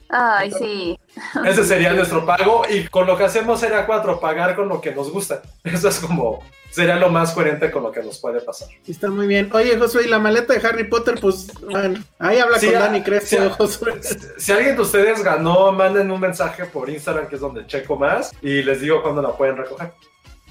[0.08, 0.98] Ay, sí.
[1.44, 4.92] Ese sería nuestro pago y con lo que hacemos Área 4, pagar con lo que
[4.92, 5.42] nos gusta.
[5.64, 8.68] Eso es como, sería lo más coherente con lo que nos puede pasar.
[8.86, 9.50] Está muy bien.
[9.52, 12.80] Oye, Josué, y la maleta de Harry Potter, pues, bueno, ahí habla Sí, con ah,
[12.80, 14.00] Dani Crespo, sí, Josué.
[14.36, 18.32] Si alguien de ustedes ganó, manden un mensaje por Instagram, que es donde checo más,
[18.42, 19.92] y les digo cuándo la pueden recoger.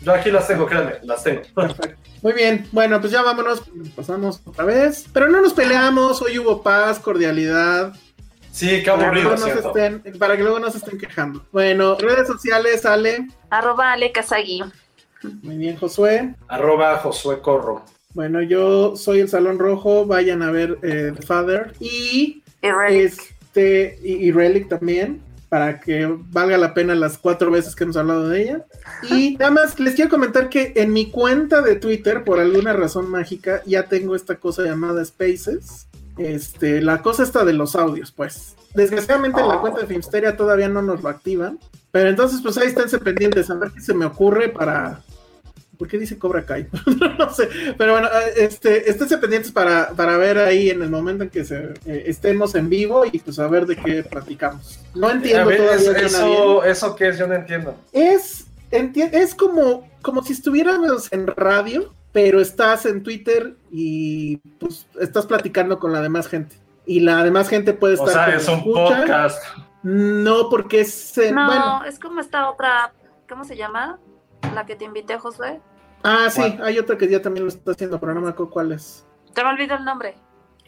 [0.02, 1.42] Yo aquí las tengo, créanme, las tengo.
[2.22, 3.64] Muy bien, bueno, pues ya vámonos,
[3.96, 5.06] pasamos otra vez.
[5.14, 7.94] Pero no nos peleamos, hoy hubo paz, cordialidad.
[8.56, 9.78] Sí, qué Para que, aburrido, luego no se ¿cierto?
[9.78, 11.46] estén, para que luego no se estén quejando.
[11.52, 13.28] Bueno, redes sociales, Ale.
[13.50, 14.64] Arroba Ale Kazagi.
[15.42, 16.36] Muy bien, Josué.
[16.48, 17.84] Arroba Josué Corro.
[18.14, 21.74] Bueno, yo soy el Salón Rojo, vayan a ver eh, The Father.
[21.82, 23.12] Y Y Relic.
[23.42, 27.98] este y, y Relic también, para que valga la pena las cuatro veces que hemos
[27.98, 28.66] hablado de ella.
[29.10, 33.12] Y nada más les quiero comentar que en mi cuenta de Twitter, por alguna razón
[33.12, 35.88] mágica, ya tengo esta cosa llamada Spaces.
[36.18, 38.56] Este, la cosa está de los audios, pues.
[38.74, 41.60] Desgraciadamente en la cuenta de Filmsteria todavía no nos lo activan.
[41.92, 45.02] Pero entonces, pues ahí esténse pendientes a ver qué se me ocurre para.
[45.78, 46.68] ¿Por qué dice Cobra Kai?
[47.20, 47.50] no sé.
[47.78, 51.74] Pero bueno, este, esténse pendientes para, para ver ahí en el momento en que se,
[51.86, 54.80] eh, estemos en vivo y pues a ver de qué platicamos.
[54.94, 57.18] No entiendo ver, todavía eso, ¿eso qué es?
[57.18, 57.76] Yo no entiendo.
[57.92, 64.88] es, enti- es como, como si estuviéramos en radio, pero estás en Twitter y pues
[65.02, 66.56] estás platicando con la demás gente.
[66.86, 68.98] Y la demás gente puede O estar sea, como es un escucha.
[69.02, 69.44] podcast.
[69.84, 71.84] No, porque es en- No, bueno.
[71.84, 72.94] es como esta otra,
[73.28, 74.00] ¿cómo se llama?
[74.54, 75.60] La que te invité, Josué.
[76.04, 76.64] Ah, sí, ¿Cuál?
[76.64, 79.06] hay otra que ya también lo está haciendo, pero no me acuerdo cuál es.
[79.34, 80.16] Te me olvidó el nombre.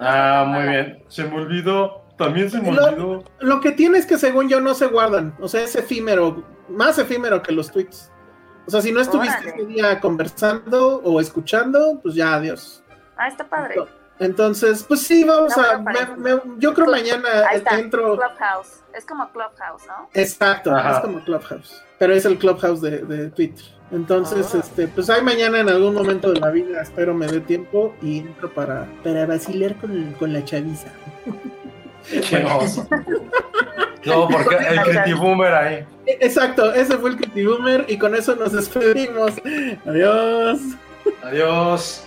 [0.02, 1.04] Ah, muy bien.
[1.08, 2.02] Se me olvidó.
[2.18, 3.24] También se me Lo- olvidó.
[3.40, 7.00] Lo que tiene es que según yo no se guardan, o sea, es efímero, más
[7.00, 8.12] efímero que los tweets.
[8.68, 9.56] O sea, si no estuviste Órale.
[9.56, 12.84] ese día conversando o escuchando, pues ya adiós.
[13.16, 13.76] Ah, está padre.
[14.20, 15.78] Entonces, pues sí, vamos No, a.
[15.78, 18.18] me- me- yo creo mañana Ahí está, entro.
[18.18, 18.84] Clubhouse.
[18.94, 20.10] Es como Clubhouse, ¿no?
[20.14, 20.96] Exacto, Ajá.
[20.96, 21.84] es como Clubhouse.
[22.00, 23.64] Pero es el Clubhouse de, de Twitter.
[23.92, 24.58] Entonces, Ah.
[24.60, 28.20] este, pues hay mañana en algún momento de la vida, espero me dé tiempo y
[28.20, 30.90] entro para, para vacilar con, con la chaviza.
[32.10, 32.88] Qué oso.
[34.06, 35.86] No, porque el Creepy Boomer ahí.
[36.06, 39.34] Exacto, ese fue el Kitty Boomer y con eso nos despedimos.
[39.86, 40.60] Adiós.
[41.24, 42.04] Adiós.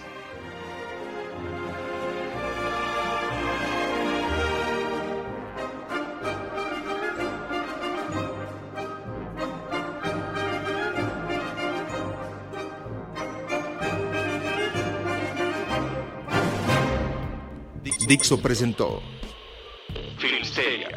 [18.06, 19.00] Dixo presentó
[20.20, 20.90] Filmsteria,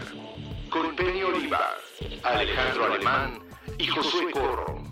[0.69, 1.77] con Penny Oliva,
[2.23, 3.39] Alejandro Alemán
[3.77, 4.83] y Josué Corro.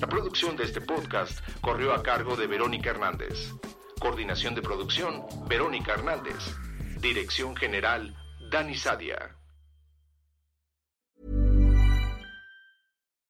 [0.00, 3.52] La producción de este podcast corrió a cargo de Verónica Hernández.
[4.00, 6.56] Coordinación de producción, Verónica Hernández.
[6.98, 8.16] Dirección General,
[8.50, 9.36] Dani Sadia.